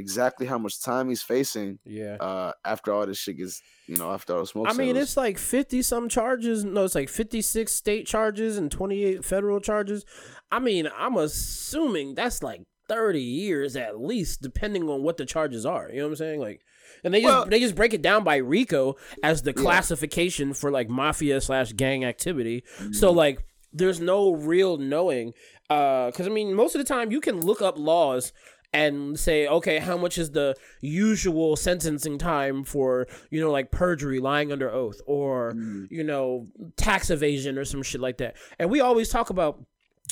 exactly 0.00 0.46
how 0.46 0.58
much 0.58 0.82
time 0.82 1.08
he's 1.08 1.22
facing 1.22 1.78
Yeah. 1.84 2.16
uh 2.20 2.52
after 2.64 2.92
all 2.92 3.06
this 3.06 3.18
shit 3.18 3.36
gets 3.38 3.62
you 3.86 3.96
know, 3.96 4.10
after 4.12 4.34
all 4.34 4.40
the 4.40 4.46
smoke. 4.46 4.66
I 4.68 4.72
mean, 4.72 4.96
it's 4.96 5.16
like 5.16 5.36
50 5.36 5.82
some 5.82 6.08
charges. 6.08 6.64
No, 6.64 6.84
it's 6.84 6.94
like 6.94 7.08
56 7.08 7.72
state 7.72 8.06
charges 8.06 8.56
and 8.56 8.70
28 8.70 9.24
federal 9.24 9.58
charges. 9.60 10.04
I 10.52 10.60
mean, 10.60 10.88
I'm 10.96 11.16
assuming 11.16 12.14
that's 12.14 12.40
like 12.42 12.62
30 12.88 13.20
years 13.20 13.74
at 13.76 14.00
least, 14.00 14.42
depending 14.42 14.88
on 14.88 15.02
what 15.02 15.16
the 15.16 15.26
charges 15.26 15.66
are. 15.66 15.88
You 15.90 15.98
know 15.98 16.04
what 16.04 16.10
I'm 16.10 16.16
saying? 16.16 16.40
Like, 16.40 16.60
and 17.04 17.12
they 17.14 17.20
just 17.22 17.32
Well- 17.34 17.46
they 17.46 17.58
just 17.60 17.74
break 17.74 17.92
it 17.94 18.02
down 18.02 18.22
by 18.24 18.36
RICO 18.36 18.94
as 19.24 19.42
the 19.42 19.52
Yeah. 19.56 19.62
classification 19.62 20.54
for 20.54 20.70
like 20.70 20.88
mafia 20.88 21.40
slash 21.40 21.72
gang 21.72 22.04
activity. 22.04 22.62
Mm-hmm. 22.78 22.92
So 22.92 23.10
like, 23.10 23.40
there's 23.72 24.00
no 24.00 24.32
real 24.34 24.76
knowing. 24.76 25.32
Because 25.68 26.26
I 26.26 26.30
mean, 26.30 26.54
most 26.54 26.74
of 26.74 26.80
the 26.80 26.84
time 26.94 27.10
you 27.12 27.20
can 27.20 27.40
look 27.40 27.62
up 27.62 27.78
laws 27.78 28.32
and 28.72 29.18
say, 29.18 29.46
okay, 29.48 29.78
how 29.78 29.96
much 29.96 30.16
is 30.18 30.30
the 30.30 30.54
usual 30.80 31.56
sentencing 31.56 32.18
time 32.18 32.62
for, 32.64 33.06
you 33.30 33.40
know, 33.40 33.50
like 33.50 33.70
perjury, 33.70 34.20
lying 34.20 34.52
under 34.52 34.70
oath, 34.70 35.00
or, 35.06 35.52
you 35.90 36.04
know, 36.04 36.46
tax 36.76 37.10
evasion 37.10 37.58
or 37.58 37.64
some 37.64 37.82
shit 37.82 38.00
like 38.00 38.18
that. 38.18 38.36
And 38.58 38.70
we 38.70 38.80
always 38.80 39.08
talk 39.08 39.30
about 39.30 39.64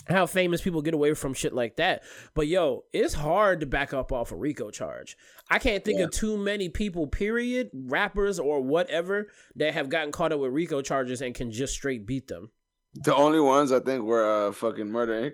how 0.09 0.27
famous 0.27 0.61
people 0.61 0.81
get 0.83 0.95
away 0.95 1.15
from 1.15 1.35
shit 1.35 1.53
like 1.53 1.77
that. 1.77 2.03
But 2.35 2.47
yo, 2.47 2.85
it's 2.93 3.15
hard 3.15 3.61
to 3.61 3.67
back 3.67 3.93
up 3.93 4.13
off 4.13 4.33
a 4.33 4.37
RICO 4.37 4.71
charge. 4.71 5.17
I 5.51 5.59
can't 5.59 5.85
think 5.85 6.01
of 6.01 6.11
too 6.11 6.37
many 6.37 6.69
people, 6.69 7.07
period, 7.07 7.71
rappers 7.73 8.39
or 8.39 8.61
whatever, 8.61 9.29
that 9.57 9.75
have 9.75 9.89
gotten 9.89 10.13
caught 10.13 10.33
up 10.33 10.41
with 10.41 10.53
RICO 10.53 10.83
charges 10.83 11.21
and 11.21 11.35
can 11.35 11.51
just 11.51 11.75
straight 11.75 12.07
beat 12.07 12.29
them. 12.29 12.51
the 12.95 13.15
only 13.15 13.41
ones 13.41 13.71
I 13.73 13.81
think 13.81 14.05
were 14.05 14.49
uh 14.49 14.53
fucking 14.53 14.89
Murder 14.89 15.31
Inc. 15.31 15.33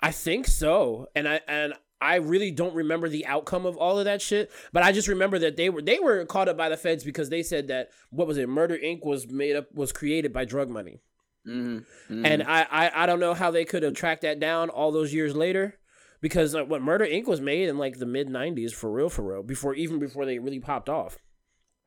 I 0.00 0.10
think 0.10 0.46
so. 0.48 1.06
And 1.14 1.28
I 1.28 1.40
and 1.46 1.74
I 2.02 2.16
really 2.16 2.50
don't 2.50 2.74
remember 2.74 3.08
the 3.08 3.26
outcome 3.26 3.64
of 3.64 3.76
all 3.76 3.98
of 3.98 4.06
that 4.06 4.20
shit, 4.20 4.50
but 4.72 4.82
I 4.82 4.90
just 4.90 5.08
remember 5.08 5.38
that 5.38 5.56
they 5.56 5.70
were 5.70 5.80
they 5.80 6.00
were 6.00 6.24
caught 6.24 6.48
up 6.48 6.56
by 6.56 6.68
the 6.68 6.76
feds 6.76 7.04
because 7.04 7.30
they 7.30 7.42
said 7.42 7.68
that 7.68 7.90
what 8.10 8.26
was 8.26 8.38
it? 8.38 8.48
Murder 8.48 8.76
Inc. 8.76 9.04
was 9.04 9.28
made 9.28 9.54
up 9.54 9.72
was 9.72 9.92
created 9.92 10.32
by 10.32 10.44
drug 10.44 10.68
money. 10.68 11.00
Mm-hmm. 11.46 12.26
And 12.26 12.42
I, 12.42 12.66
I 12.70 13.02
I 13.02 13.06
don't 13.06 13.20
know 13.20 13.34
how 13.34 13.50
they 13.50 13.64
could 13.64 13.84
have 13.84 13.94
tracked 13.94 14.22
that 14.22 14.40
down 14.40 14.68
all 14.68 14.90
those 14.90 15.14
years 15.14 15.34
later. 15.36 15.78
Because 16.20 16.54
uh, 16.54 16.64
what 16.64 16.82
Murder 16.82 17.04
Inc. 17.04 17.26
was 17.26 17.40
made 17.40 17.68
in 17.68 17.78
like 17.78 17.98
the 17.98 18.06
mid 18.06 18.28
'90s 18.28 18.72
for 18.72 18.90
real, 18.90 19.08
for 19.08 19.22
real, 19.22 19.42
before 19.42 19.74
even 19.74 19.98
before 19.98 20.24
they 20.24 20.38
really 20.38 20.60
popped 20.60 20.88
off. 20.88 21.18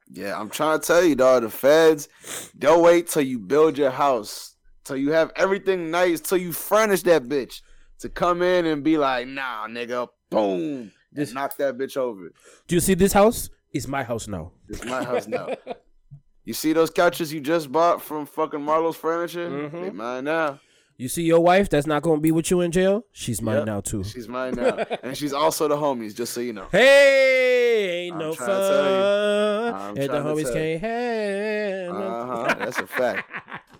Yeah, 0.09 0.39
I'm 0.39 0.49
trying 0.49 0.79
to 0.79 0.85
tell 0.85 1.03
you, 1.03 1.15
dog. 1.15 1.43
The 1.43 1.49
feds, 1.49 2.09
they'll 2.53 2.81
wait 2.81 3.07
till 3.07 3.21
you 3.21 3.39
build 3.39 3.77
your 3.77 3.91
house, 3.91 4.55
till 4.83 4.97
you 4.97 5.11
have 5.11 5.31
everything 5.35 5.89
nice, 5.89 6.19
till 6.19 6.37
you 6.37 6.51
furnish 6.51 7.03
that 7.03 7.23
bitch 7.23 7.61
to 7.99 8.09
come 8.09 8.41
in 8.41 8.65
and 8.65 8.83
be 8.83 8.97
like, 8.97 9.27
nah, 9.27 9.67
nigga, 9.67 10.07
boom, 10.29 10.91
just 11.15 11.33
knock 11.33 11.55
that 11.57 11.77
bitch 11.77 11.97
over. 11.97 12.31
Do 12.67 12.75
you 12.75 12.81
see 12.81 12.93
this 12.93 13.13
house? 13.13 13.49
It's 13.71 13.87
my 13.87 14.03
house 14.03 14.27
now. 14.27 14.51
It's 14.69 14.83
my 14.85 15.03
house 15.03 15.27
now. 15.27 15.49
you 16.43 16.53
see 16.53 16.73
those 16.73 16.89
couches 16.89 17.33
you 17.33 17.41
just 17.41 17.71
bought 17.71 18.01
from 18.01 18.25
fucking 18.25 18.61
Marlo's 18.61 18.95
Furniture? 18.95 19.49
Mhm. 19.49 19.71
They 19.71 19.89
mine 19.91 20.23
now. 20.25 20.59
You 20.97 21.09
see 21.09 21.23
your 21.23 21.41
wife 21.41 21.67
that's 21.69 21.85
not 21.87 22.03
gonna 22.03 22.21
be 22.21 22.31
with 22.31 22.49
you 22.51 22.61
in 22.61 22.71
jail? 22.71 23.03
She's 23.11 23.41
mine 23.41 23.57
Yep. 23.57 23.65
now 23.65 23.81
too. 23.81 24.03
She's 24.05 24.29
mine 24.29 24.53
now, 24.55 24.77
and 25.03 25.17
she's 25.17 25.33
also 25.33 25.67
the 25.67 25.75
homies. 25.75 26.15
Just 26.15 26.33
so 26.33 26.39
you 26.39 26.53
know. 26.53 26.67
Hey, 26.71 28.05
ain't 28.05 28.13
I'm 28.13 28.19
no 28.19 28.33
trying 28.33 28.47
to 28.49 28.55
tell 28.55 28.85
you. 29.65 29.71
fun. 29.71 29.97
And 29.97 30.09
the 30.09 30.29
homies 30.29 30.53
can't 30.53 30.81
have. 30.81 31.95
Uh 31.95 32.25
huh. 32.25 32.55
That's 32.59 32.77
a 32.79 32.87
fact. 32.87 33.29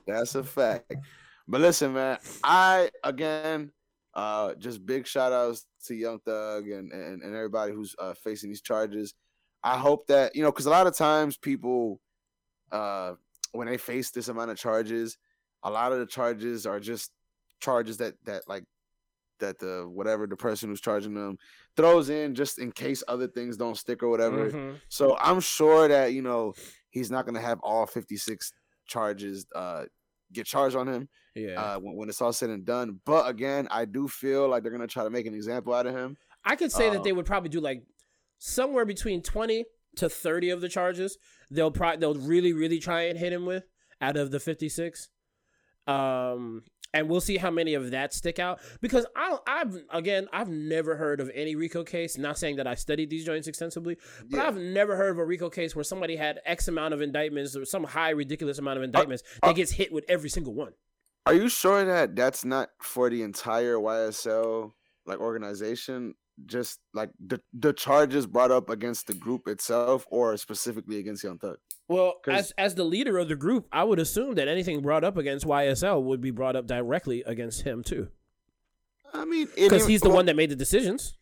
That's 0.05 0.35
a 0.35 0.43
fact. 0.43 0.93
But 1.47 1.61
listen, 1.61 1.93
man, 1.93 2.17
I 2.43 2.89
again, 3.01 3.71
uh, 4.15 4.53
just 4.55 4.85
big 4.85 5.05
shout 5.05 5.33
outs 5.33 5.65
to 5.85 5.95
Young 5.95 6.19
Thug 6.19 6.67
and 6.69 6.91
and, 6.91 7.21
and 7.21 7.35
everybody 7.35 7.73
who's 7.73 7.95
uh, 7.99 8.13
facing 8.13 8.49
these 8.49 8.61
charges. 8.61 9.13
I 9.63 9.77
hope 9.77 10.07
that 10.07 10.35
you 10.35 10.43
know, 10.43 10.51
because 10.51 10.67
a 10.67 10.71
lot 10.71 10.87
of 10.87 10.95
times 10.95 11.37
people, 11.37 11.99
uh, 12.71 13.13
when 13.51 13.67
they 13.67 13.77
face 13.77 14.11
this 14.11 14.27
amount 14.27 14.51
of 14.51 14.57
charges, 14.57 15.17
a 15.63 15.69
lot 15.71 15.91
of 15.91 15.99
the 15.99 16.05
charges 16.05 16.65
are 16.65 16.79
just 16.79 17.11
charges 17.59 17.97
that 17.97 18.13
that 18.25 18.43
like 18.47 18.63
that 19.39 19.59
the 19.59 19.85
whatever 19.91 20.27
the 20.27 20.35
person 20.35 20.69
who's 20.69 20.79
charging 20.79 21.13
them 21.13 21.37
throws 21.75 22.09
in 22.09 22.35
just 22.35 22.57
in 22.57 22.71
case 22.71 23.03
other 23.07 23.27
things 23.27 23.57
don't 23.57 23.77
stick 23.77 24.01
or 24.01 24.09
whatever. 24.09 24.49
Mhm. 24.49 24.79
So 24.87 25.17
I'm 25.19 25.41
sure 25.41 25.87
that 25.89 26.13
you 26.13 26.21
know 26.21 26.53
he's 26.89 27.11
not 27.11 27.25
gonna 27.25 27.41
have 27.41 27.59
all 27.61 27.85
56 27.85 28.53
charges 28.85 29.45
uh 29.55 29.85
get 30.35 30.45
charged 30.45 30.75
on 30.75 30.87
him 30.87 31.09
Yeah. 31.35 31.61
uh 31.61 31.79
when, 31.79 31.95
when 31.95 32.09
it's 32.09 32.21
all 32.21 32.33
said 32.33 32.49
and 32.49 32.65
done. 32.65 32.99
But 33.05 33.27
again, 33.29 33.67
I 33.71 33.85
do 33.85 34.07
feel 34.07 34.47
like 34.47 34.61
they're 34.63 34.71
gonna 34.71 34.85
try 34.87 35.03
to 35.03 35.09
make 35.09 35.25
an 35.25 35.33
example 35.33 35.73
out 35.73 35.87
of 35.87 35.95
him. 35.95 36.17
I 36.43 36.55
could 36.55 36.71
say 36.71 36.89
that 36.91 36.99
Uh, 36.99 37.03
they 37.03 37.11
would 37.13 37.25
probably 37.25 37.49
do 37.49 37.59
like 37.59 37.83
somewhere 38.37 38.85
between 38.85 39.21
twenty 39.21 39.65
to 39.95 40.09
thirty 40.09 40.49
of 40.49 40.61
the 40.61 40.69
charges. 40.69 41.17
They'll 41.49 41.71
probably 41.71 41.97
they'll 42.01 42.15
really 42.15 42.53
really 42.53 42.79
try 42.79 43.03
and 43.03 43.17
hit 43.17 43.31
him 43.33 43.45
with 43.45 43.63
out 44.01 44.17
of 44.17 44.29
the 44.31 44.39
fifty 44.39 44.69
six. 44.69 45.09
Um, 45.87 46.63
and 46.95 47.09
we'll 47.09 47.21
see 47.21 47.35
how 47.37 47.51
many 47.51 47.73
of 47.73 47.91
that 47.91 48.13
stick 48.13 48.39
out 48.39 48.59
because 48.81 49.05
I 49.15 49.37
I've 49.45 49.83
again 49.91 50.27
I've 50.31 50.47
never 50.49 50.95
heard 50.95 51.19
of 51.19 51.29
any 51.35 51.55
RICO 51.55 51.83
case. 51.83 52.17
Not 52.17 52.37
saying 52.39 52.55
that 52.55 52.67
I 52.67 52.75
studied 52.75 53.09
these 53.09 53.25
joints 53.25 53.47
extensively, 53.47 53.97
but 54.29 54.37
Yeah. 54.37 54.47
I've 54.47 54.57
never 54.57 54.95
heard 54.95 55.11
of 55.11 55.19
a 55.19 55.25
RICO 55.25 55.49
case 55.49 55.75
where 55.75 55.83
somebody 55.83 56.15
had 56.15 56.39
X 56.45 56.67
amount 56.69 56.93
of 56.93 57.01
indictments 57.01 57.55
or 57.55 57.65
some 57.65 57.83
high 57.83 58.11
ridiculous 58.11 58.57
amount 58.57 58.77
of 58.77 58.81
Uh, 58.83 58.85
indictments 58.85 59.23
that 59.43 59.55
gets 59.55 59.71
hit 59.71 59.91
with 59.91 60.05
every 60.07 60.29
single 60.29 60.53
one. 60.53 60.73
Are 61.25 61.33
you 61.33 61.49
sure 61.49 61.83
that 61.83 62.15
that's 62.15 62.45
not 62.45 62.69
for 62.81 63.09
the 63.09 63.21
entire 63.23 63.75
YSL 63.77 64.73
like 65.05 65.19
organization? 65.19 66.15
Just 66.45 66.79
like 66.93 67.11
the 67.19 67.41
the 67.53 67.73
charges 67.73 68.25
brought 68.25 68.51
up 68.51 68.69
against 68.69 69.07
the 69.07 69.13
group 69.13 69.47
itself, 69.47 70.05
or 70.09 70.35
specifically 70.37 70.97
against 70.99 71.23
Young 71.23 71.39
Thug? 71.39 71.57
Well, 71.87 72.15
as 72.27 72.51
as 72.57 72.75
the 72.75 72.83
leader 72.83 73.17
of 73.17 73.27
the 73.27 73.35
group, 73.35 73.67
I 73.71 73.83
would 73.83 73.99
assume 73.99 74.35
that 74.35 74.47
anything 74.47 74.81
brought 74.81 75.03
up 75.03 75.17
against 75.17 75.45
YSL 75.45 76.01
would 76.03 76.19
be 76.19 76.31
brought 76.31 76.55
up 76.55 76.65
directly 76.65 77.23
against 77.23 77.61
him 77.61 77.83
too, 77.83 78.07
I 79.13 79.25
mean, 79.25 79.47
because 79.55 79.85
he's 79.85 80.01
the 80.01 80.09
well, 80.09 80.17
one 80.17 80.25
that 80.25 80.35
made 80.35 80.49
the 80.49 80.55
decisions. 80.55 81.15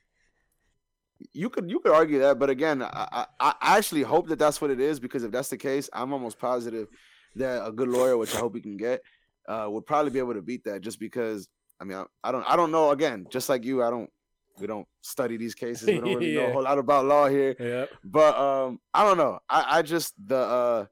You 1.33 1.49
could 1.49 1.69
you 1.69 1.79
could 1.79 1.91
argue 1.91 2.19
that, 2.19 2.39
but 2.39 2.49
again, 2.49 2.81
I, 2.81 3.07
I 3.11 3.25
I 3.61 3.77
actually 3.77 4.03
hope 4.03 4.27
that 4.27 4.39
that's 4.39 4.61
what 4.61 4.71
it 4.71 4.79
is 4.79 4.99
because 4.99 5.23
if 5.23 5.31
that's 5.31 5.49
the 5.49 5.57
case, 5.57 5.89
I'm 5.91 6.13
almost 6.13 6.39
positive 6.39 6.87
that 7.35 7.65
a 7.65 7.71
good 7.71 7.89
lawyer, 7.89 8.17
which 8.17 8.33
I 8.33 8.39
hope 8.39 8.55
he 8.55 8.61
can 8.61 8.77
get, 8.77 9.01
uh, 9.47 9.67
would 9.69 9.85
probably 9.85 10.11
be 10.11 10.19
able 10.19 10.33
to 10.33 10.41
beat 10.41 10.63
that. 10.63 10.81
Just 10.81 10.99
because 10.99 11.49
I 11.81 11.83
mean, 11.83 11.97
I, 11.97 12.05
I 12.23 12.31
don't 12.31 12.49
I 12.49 12.55
don't 12.55 12.71
know. 12.71 12.91
Again, 12.91 13.25
just 13.29 13.49
like 13.49 13.65
you, 13.65 13.83
I 13.83 13.89
don't 13.89 14.09
we 14.59 14.67
don't 14.67 14.87
study 15.01 15.37
these 15.37 15.55
cases. 15.55 15.87
We 15.87 15.99
don't 15.99 16.15
really 16.15 16.35
know 16.35 16.47
a 16.47 16.51
whole 16.53 16.63
lot 16.63 16.77
about 16.77 17.05
law 17.05 17.27
here. 17.27 17.55
Yeah. 17.59 17.85
But 18.03 18.37
um, 18.37 18.79
I 18.93 19.03
don't 19.03 19.17
know. 19.17 19.39
I 19.49 19.79
I 19.79 19.81
just 19.81 20.13
the 20.25 20.37
uh, 20.37 20.85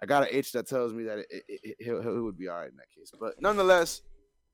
I 0.00 0.06
got 0.06 0.22
an 0.22 0.28
itch 0.32 0.52
that 0.52 0.66
tells 0.66 0.92
me 0.92 1.04
that 1.04 1.18
it, 1.18 1.26
it, 1.30 1.60
it, 1.62 1.76
he'll, 1.80 2.02
he 2.02 2.08
would 2.08 2.38
be 2.38 2.48
all 2.48 2.58
right 2.58 2.70
in 2.70 2.76
that 2.76 2.90
case. 2.96 3.12
But 3.18 3.40
nonetheless, 3.40 4.02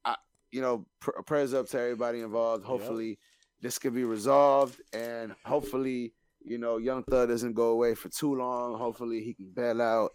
I 0.04 0.16
you 0.50 0.60
know 0.60 0.86
pr- 1.00 1.22
prayers 1.24 1.54
up 1.54 1.68
to 1.68 1.80
everybody 1.80 2.20
involved. 2.20 2.64
Hopefully, 2.64 3.18
this 3.60 3.78
could 3.78 3.94
be 3.94 4.04
resolved, 4.04 4.80
and 4.92 5.34
hopefully, 5.44 6.12
you 6.44 6.58
know, 6.58 6.78
Young 6.78 7.04
Thug 7.04 7.28
doesn't 7.28 7.54
go 7.54 7.68
away 7.68 7.94
for 7.94 8.08
too 8.08 8.34
long. 8.34 8.76
Hopefully, 8.76 9.22
he 9.22 9.34
can 9.34 9.50
bail 9.54 9.80
out, 9.80 10.10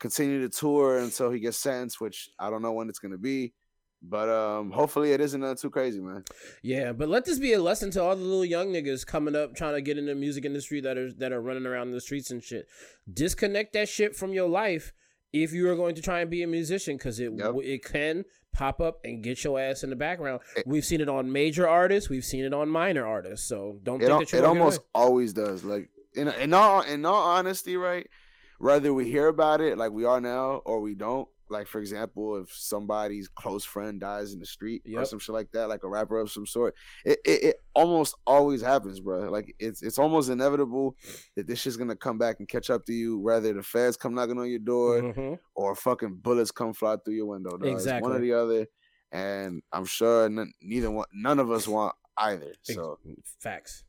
continue 0.00 0.40
to 0.40 0.48
tour 0.48 0.98
until 0.98 1.30
he 1.30 1.38
gets 1.38 1.58
sentenced, 1.58 2.00
which 2.00 2.28
I 2.38 2.50
don't 2.50 2.62
know 2.62 2.72
when 2.72 2.88
it's 2.88 2.98
gonna 2.98 3.18
be. 3.18 3.54
But 4.04 4.28
um, 4.28 4.72
hopefully, 4.72 5.12
it 5.12 5.20
isn't 5.20 5.40
nothing 5.40 5.56
too 5.58 5.70
crazy, 5.70 6.00
man. 6.00 6.24
Yeah, 6.62 6.92
but 6.92 7.08
let 7.08 7.24
this 7.24 7.38
be 7.38 7.52
a 7.52 7.62
lesson 7.62 7.90
to 7.92 8.02
all 8.02 8.16
the 8.16 8.22
little 8.22 8.44
young 8.44 8.68
niggas 8.72 9.06
coming 9.06 9.36
up 9.36 9.54
trying 9.54 9.74
to 9.74 9.80
get 9.80 9.96
in 9.96 10.06
the 10.06 10.14
music 10.16 10.44
industry 10.44 10.80
that 10.80 10.98
are 10.98 11.12
that 11.14 11.30
are 11.32 11.40
running 11.40 11.66
around 11.66 11.92
the 11.92 12.00
streets 12.00 12.30
and 12.30 12.42
shit. 12.42 12.66
Disconnect 13.12 13.72
that 13.74 13.88
shit 13.88 14.16
from 14.16 14.32
your 14.32 14.48
life 14.48 14.92
if 15.32 15.52
you 15.52 15.68
are 15.70 15.76
going 15.76 15.94
to 15.94 16.02
try 16.02 16.20
and 16.20 16.30
be 16.30 16.42
a 16.42 16.46
musician 16.46 16.96
because 16.96 17.20
it 17.20 17.32
Yep. 17.32 17.54
it 17.62 17.84
can 17.84 18.24
pop 18.52 18.80
up 18.80 18.98
and 19.04 19.22
get 19.22 19.42
your 19.44 19.58
ass 19.58 19.82
in 19.82 19.90
the 19.90 19.96
background. 19.96 20.40
It- 20.56 20.66
we've 20.66 20.84
seen 20.84 21.00
it 21.00 21.08
on 21.08 21.30
major 21.32 21.68
artists, 21.68 22.10
we've 22.10 22.24
seen 22.24 22.44
it 22.44 22.52
on 22.52 22.68
minor 22.68 23.06
artists. 23.06 23.48
So 23.48 23.78
don't 23.82 24.02
it, 24.02 24.06
think 24.08 24.18
that 24.20 24.32
you're 24.32 24.42
it 24.42 24.46
almost 24.46 24.80
always 24.94 25.32
does. 25.32 25.64
Like 25.64 25.90
in 26.14 26.28
in 26.28 26.52
all 26.52 26.82
in 26.82 27.04
all 27.04 27.22
honesty, 27.36 27.76
right? 27.76 28.08
Whether 28.58 28.92
we 28.92 29.10
hear 29.10 29.28
about 29.28 29.60
it 29.60 29.78
like 29.78 29.92
we 29.92 30.04
are 30.04 30.20
now 30.20 30.60
or 30.64 30.80
we 30.80 30.94
don't. 30.94 31.28
Like 31.52 31.68
for 31.68 31.78
example, 31.80 32.36
if 32.42 32.50
somebody's 32.52 33.28
close 33.28 33.64
friend 33.64 34.00
dies 34.00 34.32
in 34.32 34.40
the 34.40 34.46
street 34.46 34.82
or 34.86 34.90
Yep. 34.90 35.06
some 35.06 35.18
shit 35.18 35.34
like 35.34 35.52
that, 35.52 35.68
like 35.68 35.84
a 35.84 35.88
rapper 35.88 36.18
of 36.18 36.30
some 36.30 36.46
sort, 36.46 36.74
it, 37.04 37.18
it, 37.24 37.44
it 37.44 37.56
almost 37.74 38.16
always 38.26 38.62
happens, 38.62 38.98
bro. 39.00 39.30
Like 39.30 39.54
it's 39.58 39.82
it's 39.82 39.98
almost 39.98 40.30
inevitable 40.30 40.96
that 41.36 41.46
this 41.46 41.60
shit's 41.60 41.76
gonna 41.76 41.94
come 41.94 42.18
back 42.18 42.36
and 42.40 42.48
catch 42.48 42.70
up 42.70 42.84
to 42.86 42.92
you, 42.92 43.18
whether 43.18 43.52
the 43.52 43.62
feds 43.62 43.96
come 43.96 44.14
knocking 44.14 44.38
on 44.38 44.48
your 44.50 44.58
door 44.58 45.00
Mhm. 45.02 45.38
or 45.54 45.74
fucking 45.76 46.16
bullets 46.16 46.50
come 46.50 46.72
fly 46.72 46.96
through 47.04 47.14
your 47.14 47.26
window. 47.26 47.50
dog. 47.50 47.60
It's 47.66 47.68
one 47.68 47.74
Exactly. 47.76 48.12
or 48.12 48.18
the 48.20 48.32
other, 48.32 48.66
and 49.12 49.62
I'm 49.72 49.84
sure 49.84 50.28
none, 50.28 50.52
neither 50.62 50.90
one, 50.90 51.06
none 51.12 51.38
of 51.38 51.50
us 51.50 51.68
want 51.68 51.94
either. 52.16 52.54
So 52.62 52.98
Facts. 53.40 53.84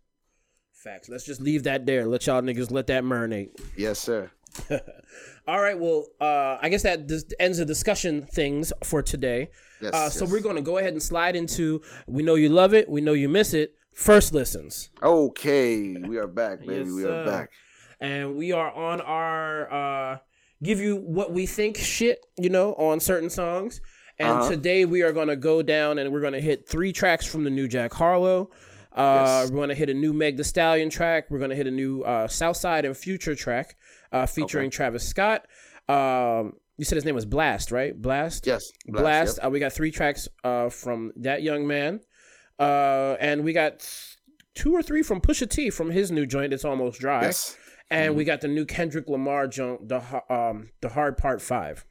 Facts. 0.73 1.07
Let's 1.07 1.25
just 1.25 1.39
leave 1.39 1.63
that 1.63 1.85
there. 1.85 2.05
Let 2.05 2.27
y'all 2.27 2.41
niggas 2.41 2.69
let 2.71 2.87
that 2.87 3.03
marinate. 3.05 3.51
yes, 3.77 3.99
sir. 3.99 4.29
All 5.47 5.59
right. 5.61 5.77
Well, 5.77 6.07
uh, 6.21 6.57
I 6.61 6.69
guess 6.69 6.83
that 6.83 7.07
dis- 7.07 7.25
ends 7.39 7.57
the 7.57 7.65
discussion 7.65 8.21
things 8.23 8.71
for 8.83 9.01
today. 9.01 9.49
Yes. 9.81 9.93
Uh, 9.93 10.09
so 10.09 10.25
yes. 10.25 10.31
we're 10.31 10.39
going 10.41 10.55
to 10.55 10.61
go 10.61 10.77
ahead 10.77 10.93
and 10.93 11.01
slide 11.03 11.35
into. 11.35 11.81
We 12.07 12.23
know 12.23 12.35
you 12.35 12.49
love 12.49 12.73
it. 12.73 12.89
We 12.89 13.01
know 13.01 13.13
you 13.13 13.29
miss 13.29 13.53
it. 13.53 13.75
First 13.93 14.33
listens, 14.33 14.89
Okay, 15.03 15.95
we 15.97 16.17
are 16.17 16.25
back, 16.25 16.61
baby. 16.61 16.77
Yes, 16.77 16.87
we 16.89 17.05
are 17.05 17.25
back. 17.25 17.51
and 17.99 18.35
we 18.35 18.51
are 18.51 18.71
on 18.71 19.01
our 19.01 19.71
uh, 20.13 20.17
give 20.63 20.79
you 20.79 20.95
what 20.95 21.31
we 21.31 21.45
think 21.45 21.77
shit. 21.77 22.25
You 22.37 22.49
know, 22.49 22.73
on 22.73 22.99
certain 22.99 23.29
songs. 23.29 23.81
And 24.17 24.29
Uh-huh. 24.29 24.49
today 24.49 24.85
we 24.85 25.01
are 25.03 25.11
going 25.11 25.27
to 25.27 25.35
go 25.35 25.61
down 25.61 25.99
and 25.99 26.11
we're 26.11 26.21
going 26.21 26.33
to 26.33 26.41
hit 26.41 26.67
three 26.67 26.91
tracks 26.93 27.25
from 27.27 27.43
the 27.43 27.49
new 27.51 27.67
Jack 27.67 27.93
Harlow. 27.93 28.49
Uh, 28.95 29.41
Yes. 29.43 29.49
We're 29.51 29.55
going 29.57 29.69
to 29.69 29.75
hit 29.75 29.89
a 29.89 29.93
new 29.93 30.13
Meg 30.13 30.37
The 30.37 30.43
Stallion 30.43 30.89
track. 30.89 31.25
We're 31.29 31.39
going 31.39 31.49
to 31.49 31.55
hit 31.55 31.67
a 31.67 31.71
new 31.71 32.01
uh, 32.03 32.27
Southside 32.27 32.85
and 32.85 32.95
Future 32.95 33.35
track 33.35 33.75
uh, 34.11 34.25
featuring 34.25 34.69
Travis 34.69 35.07
Scott. 35.07 35.45
Um, 35.89 36.53
you 36.77 36.85
said 36.85 36.95
his 36.95 37.05
name 37.05 37.15
was 37.15 37.25
Blast, 37.25 37.71
right? 37.71 37.99
Blast? 37.99 38.47
Yes, 38.47 38.71
Blast. 38.87 39.37
yep. 39.37 39.45
Uh, 39.47 39.49
we 39.49 39.59
got 39.59 39.73
three 39.73 39.91
tracks 39.91 40.27
uh, 40.43 40.69
from 40.69 41.11
that 41.17 41.41
young 41.43 41.65
man. 41.67 41.99
Uh, 42.59 43.15
and 43.19 43.43
we 43.43 43.51
got 43.53 43.87
two 44.55 44.73
or 44.73 44.81
three 44.83 45.01
from 45.03 45.21
Pusha 45.21 45.49
T 45.49 45.69
from 45.69 45.89
his 45.91 46.11
new 46.11 46.25
joint, 46.25 46.53
It's 46.53 46.63
Almost 46.65 46.99
Dry. 46.99 47.23
Yes, 47.23 47.57
And 47.89 48.15
we 48.15 48.23
got 48.23 48.41
the 48.41 48.47
new 48.47 48.65
Kendrick 48.65 49.07
Lamar 49.09 49.47
joint, 49.47 49.87
the, 49.89 50.01
um, 50.33 50.69
the 50.81 50.89
Heart 50.89 51.17
Part 51.17 51.41
5. 51.41 51.85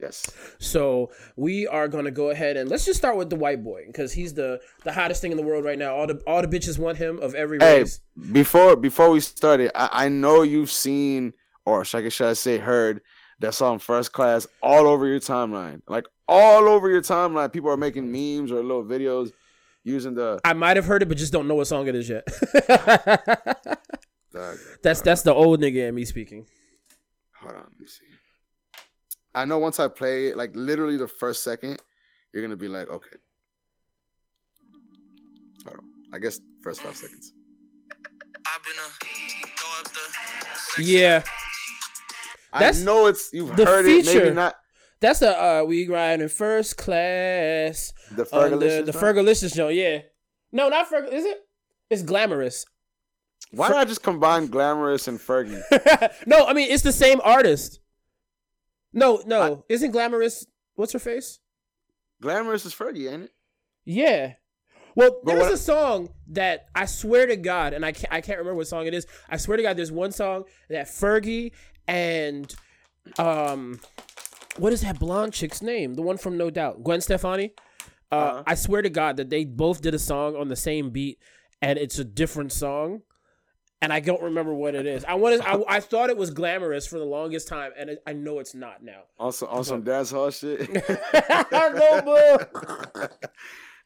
Yes. 0.00 0.30
So 0.58 1.10
we 1.36 1.66
are 1.66 1.88
gonna 1.88 2.10
go 2.10 2.30
ahead 2.30 2.56
and 2.56 2.68
let's 2.70 2.84
just 2.84 2.98
start 2.98 3.16
with 3.16 3.30
the 3.30 3.36
white 3.36 3.62
boy 3.64 3.84
because 3.86 4.12
he's 4.12 4.34
the 4.34 4.60
the 4.84 4.92
hottest 4.92 5.20
thing 5.22 5.30
in 5.30 5.36
the 5.36 5.42
world 5.42 5.64
right 5.64 5.78
now. 5.78 5.94
All 5.94 6.06
the 6.06 6.22
all 6.26 6.42
the 6.42 6.48
bitches 6.48 6.78
want 6.78 6.98
him 6.98 7.18
of 7.20 7.34
every 7.34 7.58
Hey, 7.58 7.80
race. 7.80 8.00
before 8.32 8.76
before 8.76 9.10
we 9.10 9.20
started, 9.20 9.70
I, 9.74 10.06
I 10.06 10.08
know 10.08 10.42
you've 10.42 10.70
seen 10.70 11.32
or 11.66 11.84
should 11.84 12.04
I, 12.04 12.08
should 12.08 12.28
I 12.28 12.32
say 12.34 12.58
heard 12.58 13.00
that 13.40 13.54
song 13.54 13.78
First 13.78 14.12
Class 14.12 14.46
all 14.62 14.86
over 14.86 15.06
your 15.06 15.20
timeline, 15.20 15.82
like 15.88 16.06
all 16.26 16.68
over 16.68 16.88
your 16.88 17.02
timeline. 17.02 17.52
People 17.52 17.70
are 17.70 17.76
making 17.76 18.10
memes 18.10 18.50
or 18.50 18.56
little 18.62 18.84
videos 18.84 19.32
using 19.84 20.14
the. 20.14 20.40
I 20.44 20.54
might 20.54 20.76
have 20.76 20.86
heard 20.86 21.02
it, 21.02 21.06
but 21.08 21.16
just 21.18 21.32
don't 21.32 21.46
know 21.46 21.54
what 21.54 21.66
song 21.66 21.86
it 21.86 21.94
is 21.94 22.08
yet. 22.08 22.26
that's 24.82 25.00
that's 25.02 25.22
the 25.22 25.32
old 25.32 25.60
nigga 25.60 25.88
in 25.88 25.94
me 25.94 26.04
speaking. 26.04 26.46
hold 27.40 27.54
on, 27.54 27.60
let 27.62 27.80
me 27.80 27.86
see. 27.86 28.04
I 29.34 29.44
know 29.44 29.58
once 29.58 29.78
I 29.78 29.88
play 29.88 30.28
it, 30.28 30.36
like 30.36 30.50
literally 30.54 30.96
the 30.96 31.08
first 31.08 31.42
second, 31.42 31.80
you're 32.32 32.42
gonna 32.42 32.56
be 32.56 32.68
like, 32.68 32.88
okay. 32.88 33.16
Hold 35.64 35.78
on. 35.78 35.84
I 36.12 36.18
guess 36.18 36.40
first 36.62 36.80
five 36.80 36.96
seconds. 36.96 37.32
I've 38.46 38.62
been 38.64 38.72
a 38.76 39.46
throw 39.56 39.80
up 39.80 40.76
the 40.76 40.82
Yeah, 40.82 41.22
That's 42.58 42.80
I 42.80 42.84
know 42.84 43.06
it's 43.06 43.30
you've 43.32 43.54
the 43.56 43.64
heard 43.64 43.84
it, 43.86 44.06
maybe 44.06 44.18
feature. 44.20 44.34
not 44.34 44.54
that's 45.00 45.20
the 45.20 45.30
uh 45.40 45.64
we 45.64 45.86
ride 45.88 46.20
in 46.20 46.28
first 46.28 46.76
class. 46.76 47.92
the 48.10 48.22
on 48.32 48.50
Fergalicious. 48.52 48.86
the 48.86 48.92
the? 48.92 48.98
Fergalicious 48.98 49.54
joint. 49.54 49.76
Yeah, 49.76 49.98
no, 50.50 50.68
not 50.68 50.90
Fergal. 50.90 51.12
Is 51.12 51.24
it? 51.24 51.38
It's 51.90 52.02
glamorous. 52.02 52.64
Why 53.50 53.68
not 53.68 53.78
I 53.78 53.84
just 53.84 54.02
combine 54.02 54.46
glamorous 54.48 55.06
and 55.08 55.18
Fergie? 55.20 55.62
no, 56.26 56.46
I 56.46 56.52
mean 56.54 56.70
it's 56.70 56.82
the 56.82 56.92
same 56.92 57.20
artist. 57.22 57.80
No, 58.92 59.22
no, 59.26 59.64
isn't 59.68 59.90
glamorous? 59.90 60.46
What's 60.74 60.92
her 60.92 60.98
face? 60.98 61.40
Glamorous 62.22 62.64
is 62.66 62.74
Fergie, 62.74 63.12
ain't 63.12 63.24
it? 63.24 63.32
Yeah. 63.84 64.34
Well, 64.94 65.20
But 65.22 65.36
there's 65.36 65.52
a 65.52 65.56
song 65.56 66.08
that 66.28 66.66
I 66.74 66.86
swear 66.86 67.26
to 67.26 67.36
God, 67.36 67.72
and 67.72 67.84
I 67.84 67.92
can't, 67.92 68.12
I 68.12 68.20
can't 68.20 68.38
remember 68.38 68.56
what 68.56 68.66
song 68.66 68.86
it 68.86 68.94
is. 68.94 69.06
I 69.28 69.36
swear 69.36 69.56
to 69.56 69.62
God, 69.62 69.76
there's 69.76 69.92
one 69.92 70.10
song 70.10 70.44
that 70.68 70.86
Fergie 70.86 71.52
and 71.86 72.52
um, 73.18 73.78
what 74.56 74.72
is 74.72 74.80
that 74.80 74.98
blonde 74.98 75.32
chick's 75.34 75.62
name? 75.62 75.94
The 75.94 76.02
one 76.02 76.18
from 76.18 76.36
No 76.36 76.50
Doubt, 76.50 76.82
Gwen 76.82 77.00
Stefani. 77.00 77.52
Uh, 78.10 78.14
Uh-huh. 78.14 78.42
I 78.46 78.54
swear 78.56 78.82
to 78.82 78.90
God 78.90 79.16
that 79.18 79.30
they 79.30 79.44
both 79.44 79.82
did 79.82 79.94
a 79.94 79.98
song 79.98 80.34
on 80.34 80.48
the 80.48 80.56
same 80.56 80.90
beat, 80.90 81.18
and 81.62 81.78
it's 81.78 81.98
a 81.98 82.04
different 82.04 82.52
song, 82.52 83.02
and 83.80 83.92
I 83.92 84.00
don't 84.00 84.22
remember 84.22 84.52
what 84.52 84.74
it 84.74 84.86
is. 84.86 85.04
I 85.04 85.14
wanted, 85.14 85.40
I, 85.42 85.62
I 85.68 85.80
thought 85.80 86.10
it 86.10 86.16
was 86.16 86.30
glamorous 86.30 86.86
for 86.86 86.98
the 86.98 87.04
longest 87.04 87.48
time, 87.48 87.72
and 87.78 87.90
it, 87.90 88.02
I 88.06 88.12
know 88.12 88.38
it's 88.40 88.54
not 88.54 88.82
now. 88.82 89.02
Some 89.30 89.48
on 89.48 89.64
some 89.64 89.82
dance 89.82 90.10
hall 90.10 90.30
shit. 90.30 90.68
no, 91.52 93.08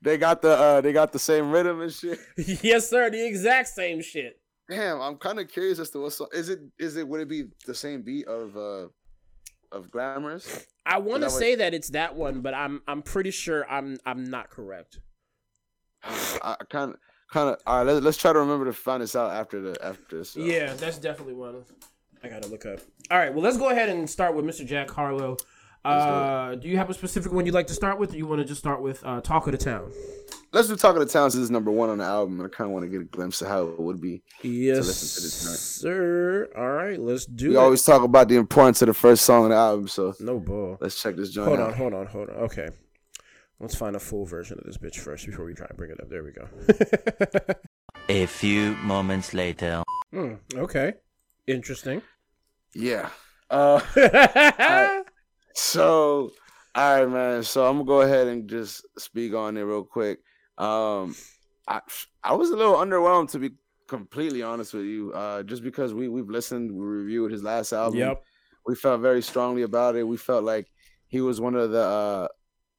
they 0.00 0.16
got 0.18 0.42
the 0.42 0.50
uh 0.50 0.80
they 0.80 0.92
got 0.92 1.12
the 1.12 1.18
same 1.18 1.50
rhythm 1.50 1.80
and 1.80 1.92
shit. 1.92 2.18
yes, 2.62 2.88
sir. 2.88 3.10
The 3.10 3.24
exact 3.24 3.68
same 3.68 4.02
shit. 4.02 4.40
Damn, 4.68 5.00
I'm 5.00 5.16
kind 5.16 5.38
of 5.38 5.48
curious 5.48 5.78
as 5.78 5.90
to 5.90 6.00
what 6.00 6.12
song 6.12 6.28
is 6.32 6.48
it. 6.48 6.60
Is 6.78 6.96
it 6.96 7.06
would 7.06 7.20
it 7.20 7.28
be 7.28 7.44
the 7.66 7.74
same 7.74 8.02
beat 8.02 8.26
of 8.26 8.56
uh 8.56 8.88
of 9.70 9.90
Glamorous? 9.90 10.66
I 10.84 10.98
want 10.98 11.22
to 11.22 11.26
that 11.26 11.32
what- 11.32 11.38
say 11.38 11.54
that 11.56 11.74
it's 11.74 11.90
that 11.90 12.16
one, 12.16 12.40
but 12.40 12.54
I'm 12.54 12.82
I'm 12.88 13.02
pretty 13.02 13.30
sure 13.30 13.68
I'm 13.70 13.98
I'm 14.06 14.24
not 14.24 14.50
correct. 14.50 14.98
I 16.02 16.56
kind 16.70 16.94
of 16.94 16.96
kind 17.32 17.48
of 17.50 17.56
all 17.66 17.78
right. 17.78 17.92
Let's 17.92 18.04
let's 18.04 18.16
try 18.18 18.32
to 18.32 18.38
remember 18.38 18.66
to 18.66 18.72
find 18.72 19.02
this 19.02 19.16
out 19.16 19.32
after 19.32 19.60
the 19.60 19.84
after 19.84 20.18
this. 20.18 20.36
uh, 20.36 20.40
Yeah, 20.40 20.74
that's 20.74 20.98
definitely 20.98 21.34
one. 21.34 21.64
I 22.22 22.28
gotta 22.28 22.46
look 22.48 22.64
up. 22.66 22.78
All 23.10 23.18
right, 23.18 23.32
well 23.34 23.42
let's 23.42 23.56
go 23.56 23.70
ahead 23.70 23.88
and 23.88 24.08
start 24.08 24.34
with 24.36 24.44
Mr. 24.44 24.64
Jack 24.64 24.90
Harlow. 24.90 25.36
Uh, 25.84 26.54
do 26.54 26.68
you 26.68 26.76
have 26.76 26.88
a 26.88 26.94
specific 26.94 27.32
one 27.32 27.44
you'd 27.44 27.54
like 27.56 27.66
to 27.66 27.74
start 27.74 27.98
with, 27.98 28.12
or 28.14 28.16
you 28.16 28.24
want 28.26 28.40
to 28.40 28.44
just 28.44 28.60
start 28.60 28.80
with 28.80 29.04
uh, 29.04 29.20
"Talk 29.20 29.46
of 29.46 29.52
the 29.52 29.58
Town"? 29.58 29.90
Let's 30.52 30.68
do 30.68 30.76
Talk 30.76 30.94
of 30.94 31.00
the 31.00 31.06
Town. 31.12 31.28
since 31.30 31.42
it's 31.42 31.50
number 31.50 31.72
one 31.72 31.88
on 31.90 31.98
the 31.98 32.04
album, 32.04 32.38
and 32.38 32.46
I 32.46 32.54
kind 32.54 32.68
of 32.68 32.72
want 32.74 32.84
to 32.84 32.88
get 32.88 33.00
a 33.00 33.04
glimpse 33.04 33.42
of 33.42 33.48
how 33.48 33.62
it 33.66 33.80
would 33.80 34.00
be. 34.00 34.22
Yes, 34.42 34.86
listen 34.86 35.16
to 35.16 35.22
this 35.22 35.60
sir. 35.60 36.48
All 36.56 36.68
right, 36.70 37.00
let's 37.00 37.26
do 37.26 37.48
We 37.48 37.54
it. 37.56 37.58
always 37.58 37.82
talk 37.82 38.02
about 38.04 38.28
the 38.28 38.36
importance 38.36 38.80
of 38.82 38.86
the 38.88 38.94
first 38.94 39.24
song 39.24 39.44
on 39.44 39.50
the 39.50 39.56
album, 39.56 39.88
so 39.88 40.14
no 40.20 40.38
bull. 40.38 40.78
let's 40.80 41.02
check 41.02 41.16
this 41.16 41.30
joint 41.30 41.48
Hold 41.48 41.58
out. 41.60 41.70
on, 41.70 41.74
hold 41.76 41.94
on, 41.94 42.06
hold 42.06 42.28
on. 42.30 42.36
Okay, 42.44 42.68
let's 43.62 43.76
find 43.76 43.94
a 43.96 44.00
full 44.00 44.26
version 44.26 44.58
of 44.58 44.64
this 44.64 44.76
bitch 44.76 44.96
first 44.96 45.24
before 45.24 45.44
we 45.44 45.54
try 45.54 45.66
and 45.68 45.78
bring 45.78 45.92
it 45.92 46.00
up. 46.00 46.10
There 46.10 46.24
we 46.24 46.32
go. 46.32 46.48
A 48.08 48.26
few 48.26 48.72
moments 48.82 49.32
later. 49.32 49.84
Hmm, 50.10 50.34
okay, 50.54 50.94
interesting. 51.46 52.02
Yeah. 52.74 53.08
Uh, 53.52 55.02
so, 55.52 56.32
all 56.74 57.00
right, 57.00 57.06
man. 57.06 57.42
So 57.42 57.66
I'm 57.66 57.76
gonna 57.76 57.86
go 57.86 58.00
ahead 58.00 58.26
and 58.26 58.48
just 58.48 58.82
speak 58.98 59.34
on 59.34 59.58
it 59.58 59.60
real 59.60 59.84
quick. 59.84 60.20
Um, 60.56 61.14
I 61.68 61.80
I 62.24 62.32
was 62.32 62.48
a 62.48 62.56
little 62.56 62.76
underwhelmed 62.76 63.30
to 63.32 63.38
be 63.38 63.50
completely 63.88 64.42
honest 64.42 64.72
with 64.72 64.86
you. 64.86 65.12
Uh, 65.12 65.42
just 65.42 65.62
because 65.62 65.92
we 65.92 66.08
we've 66.08 66.30
listened, 66.30 66.72
we 66.72 66.82
reviewed 66.82 67.30
his 67.30 67.42
last 67.42 67.74
album. 67.74 67.98
Yep. 67.98 68.24
We 68.64 68.74
felt 68.74 69.02
very 69.02 69.20
strongly 69.20 69.64
about 69.64 69.96
it. 69.96 70.08
We 70.08 70.16
felt 70.16 70.44
like 70.44 70.72
he 71.08 71.20
was 71.20 71.38
one 71.38 71.54
of 71.54 71.72
the 71.72 71.82
uh, 71.82 72.28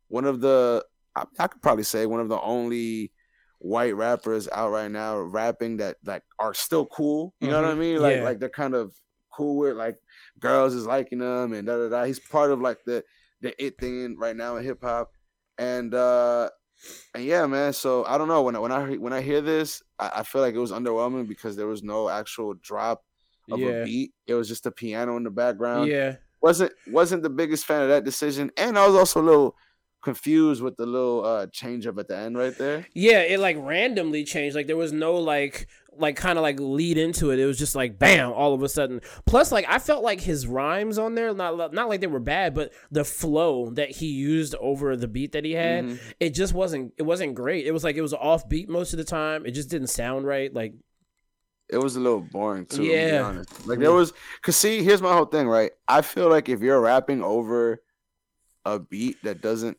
one 0.07 0.25
of 0.25 0.41
the 0.41 0.85
I, 1.15 1.25
I 1.39 1.47
could 1.47 1.61
probably 1.61 1.83
say 1.83 2.05
one 2.05 2.19
of 2.19 2.29
the 2.29 2.39
only 2.41 3.11
white 3.59 3.95
rappers 3.95 4.49
out 4.51 4.71
right 4.71 4.91
now 4.91 5.17
rapping 5.17 5.77
that 5.77 5.97
like 6.05 6.23
are 6.39 6.53
still 6.53 6.85
cool. 6.85 7.33
You 7.39 7.49
know 7.49 7.61
what 7.61 7.71
I 7.71 7.75
Mhm. 7.75 7.77
mean? 7.79 8.01
Like 8.01 8.15
Yeah. 8.17 8.23
like 8.23 8.39
they're 8.39 8.49
kind 8.49 8.75
of 8.75 8.93
cool 9.33 9.57
with 9.57 9.75
like 9.75 9.97
girls 10.39 10.73
is 10.75 10.85
liking 10.85 11.19
them 11.19 11.53
and 11.53 11.65
da 11.67 11.77
da 11.77 11.89
da. 11.89 12.03
He's 12.03 12.19
part 12.19 12.51
of 12.51 12.61
like 12.61 12.79
the 12.85 13.03
the 13.41 13.53
it 13.63 13.77
thing 13.79 14.17
right 14.17 14.35
now 14.35 14.57
in 14.57 14.63
hip 14.63 14.79
hop, 14.81 15.11
and 15.57 15.93
uh 15.93 16.49
and 17.13 17.23
yeah, 17.23 17.45
man. 17.45 17.73
So 17.73 18.05
I 18.05 18.17
don't 18.17 18.27
know 18.27 18.41
when 18.41 18.55
I, 18.55 18.59
when 18.59 18.71
I 18.71 18.93
when 18.95 19.13
I 19.13 19.21
hear 19.21 19.41
this, 19.41 19.81
I, 19.99 20.11
I 20.15 20.23
feel 20.23 20.41
like 20.41 20.55
it 20.55 20.59
was 20.59 20.71
underwhelming 20.71 21.27
because 21.27 21.55
there 21.55 21.67
was 21.67 21.83
no 21.83 22.09
actual 22.09 22.53
drop 22.55 23.03
of 23.51 23.59
Yeah. 23.59 23.69
a 23.69 23.83
beat. 23.85 24.13
It 24.27 24.33
was 24.33 24.47
just 24.47 24.65
a 24.65 24.71
piano 24.71 25.15
in 25.17 25.23
the 25.23 25.31
background. 25.31 25.89
Yeah. 25.89 26.15
wasn't 26.41 26.73
wasn't 26.87 27.23
the 27.23 27.29
biggest 27.29 27.65
fan 27.65 27.81
of 27.81 27.89
that 27.89 28.03
decision, 28.03 28.51
and 28.57 28.77
I 28.77 28.85
was 28.85 28.95
also 28.95 29.21
a 29.21 29.23
little 29.23 29.55
confused 30.03 30.61
with 30.61 30.75
the 30.77 30.85
little 30.85 31.25
uh 31.25 31.47
change 31.47 31.87
up 31.87 31.97
at 31.97 32.07
the 32.07 32.15
end 32.17 32.37
right 32.37 32.57
there. 32.57 32.85
Yeah, 32.93 33.21
it 33.21 33.39
like 33.39 33.57
randomly 33.59 34.23
changed. 34.23 34.55
Like 34.55 34.67
there 34.67 34.77
was 34.77 34.91
no 34.91 35.15
like 35.15 35.67
like 35.95 36.15
kind 36.15 36.39
of 36.39 36.41
like 36.41 36.59
lead 36.59 36.97
into 36.97 37.29
it. 37.31 37.39
It 37.39 37.45
was 37.45 37.57
just 37.57 37.75
like 37.75 37.97
bam, 37.99 38.31
all 38.33 38.53
of 38.53 38.63
a 38.63 38.69
sudden. 38.69 38.99
Plus, 39.25 39.51
like 39.51 39.65
I 39.69 39.77
felt 39.79 40.03
like 40.03 40.19
his 40.21 40.45
rhymes 40.47 40.97
on 40.97 41.15
there, 41.15 41.33
not 41.33 41.73
not 41.73 41.87
like 41.89 42.01
they 42.01 42.07
were 42.07 42.19
bad, 42.19 42.53
but 42.53 42.73
the 42.91 43.05
flow 43.05 43.69
that 43.71 43.91
he 43.91 44.07
used 44.07 44.55
over 44.55 44.95
the 44.97 45.07
beat 45.07 45.31
that 45.33 45.45
he 45.45 45.53
had, 45.53 45.85
Mhm. 45.85 45.99
it 46.19 46.31
just 46.33 46.53
wasn't 46.53 46.93
it 46.97 47.03
wasn't 47.03 47.35
great. 47.35 47.65
It 47.65 47.71
was 47.71 47.83
like 47.83 47.95
it 47.95 48.01
was 48.01 48.13
off 48.13 48.49
beat 48.49 48.69
most 48.69 48.93
of 48.93 48.97
the 48.97 49.03
time. 49.05 49.45
It 49.45 49.51
just 49.51 49.69
didn't 49.69 49.87
sound 49.87 50.25
right. 50.25 50.53
Like 50.53 50.73
It 51.69 51.77
was 51.77 51.95
a 51.95 51.99
little 51.99 52.21
boring 52.21 52.65
too. 52.65 52.77
to 52.77 52.81
be 52.83 52.87
Yeah. 52.89 53.21
honest. 53.23 53.67
Like 53.67 53.79
there 53.79 53.91
was, 53.93 54.13
cause 54.41 54.55
see, 54.55 54.83
here's 54.83 55.01
my 55.01 55.13
whole 55.13 55.25
thing, 55.25 55.47
right? 55.47 55.71
I 55.87 56.01
feel 56.01 56.29
like 56.29 56.49
if 56.49 56.59
you're 56.61 56.79
rapping 56.81 57.23
over 57.23 57.81
a 58.65 58.79
beat 58.79 59.17
that 59.23 59.41
doesn't 59.41 59.77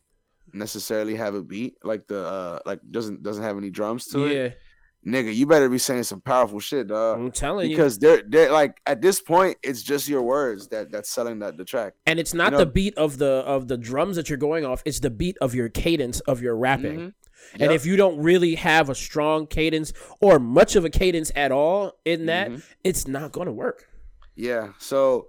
necessarily 0.55 1.17
have 1.17 1.35
a 1.35 1.43
beat, 1.43 1.77
like 1.83 2.07
the 2.07 2.25
uh 2.25 2.59
like 2.65 2.81
doesn't 2.91 3.23
doesn't 3.23 3.43
have 3.43 3.57
any 3.57 3.71
drums 3.71 4.07
to 4.07 4.21
yeah, 4.27 4.35
it, 4.45 4.59
nigga, 5.07 5.35
you 5.35 5.47
better 5.47 5.69
be 5.69 5.79
saying 5.79 6.05
some 6.05 6.21
powerful 6.21 6.61
shit, 6.61 6.87
dog. 6.89 7.19
I'm 7.19 7.31
telling 7.31 7.71
you. 7.71 7.77
Because 7.77 7.99
they're 7.99 8.23
they're 8.27 8.53
like 8.53 8.81
at 8.87 9.03
this 9.03 9.21
point, 9.21 9.59
it's 9.63 9.83
just 9.83 10.09
your 10.09 10.23
words 10.23 10.69
that 10.69 10.91
that's 10.91 11.11
selling 11.11 11.41
that 11.41 11.57
the 11.57 11.65
track. 11.65 11.95
And 12.07 12.19
it's 12.19 12.33
not 12.35 12.53
know- 12.53 12.59
the 12.59 12.67
beat 12.67 12.97
of 12.97 13.19
the 13.19 13.27
of 13.47 13.69
the 13.69 13.77
drums 13.77 14.17
that 14.17 14.29
you're 14.29 14.39
going 14.39 14.65
off. 14.65 14.83
It's 14.85 15.01
the 15.01 15.11
beat 15.11 15.37
of 15.41 15.55
your 15.55 15.69
cadence 15.69 16.21
of 16.21 16.41
your 16.41 16.57
rapping. 16.57 16.99
Mhm. 16.99 17.13
And 17.53 17.61
Yep. 17.61 17.71
if 17.73 17.85
you 17.85 17.97
don't 17.97 18.17
really 18.19 18.55
have 18.55 18.89
a 18.89 18.95
strong 18.95 19.47
cadence 19.47 19.93
or 20.21 20.39
much 20.39 20.77
of 20.77 20.85
a 20.87 20.91
cadence 20.91 21.31
at 21.37 21.53
all 21.53 21.99
in 22.07 22.25
that, 22.27 22.51
Mhm. 22.51 22.63
it's 22.83 23.07
not 23.07 23.33
going 23.33 23.47
to 23.47 23.53
work. 23.53 23.87
Yeah. 24.35 24.69
So, 24.79 25.27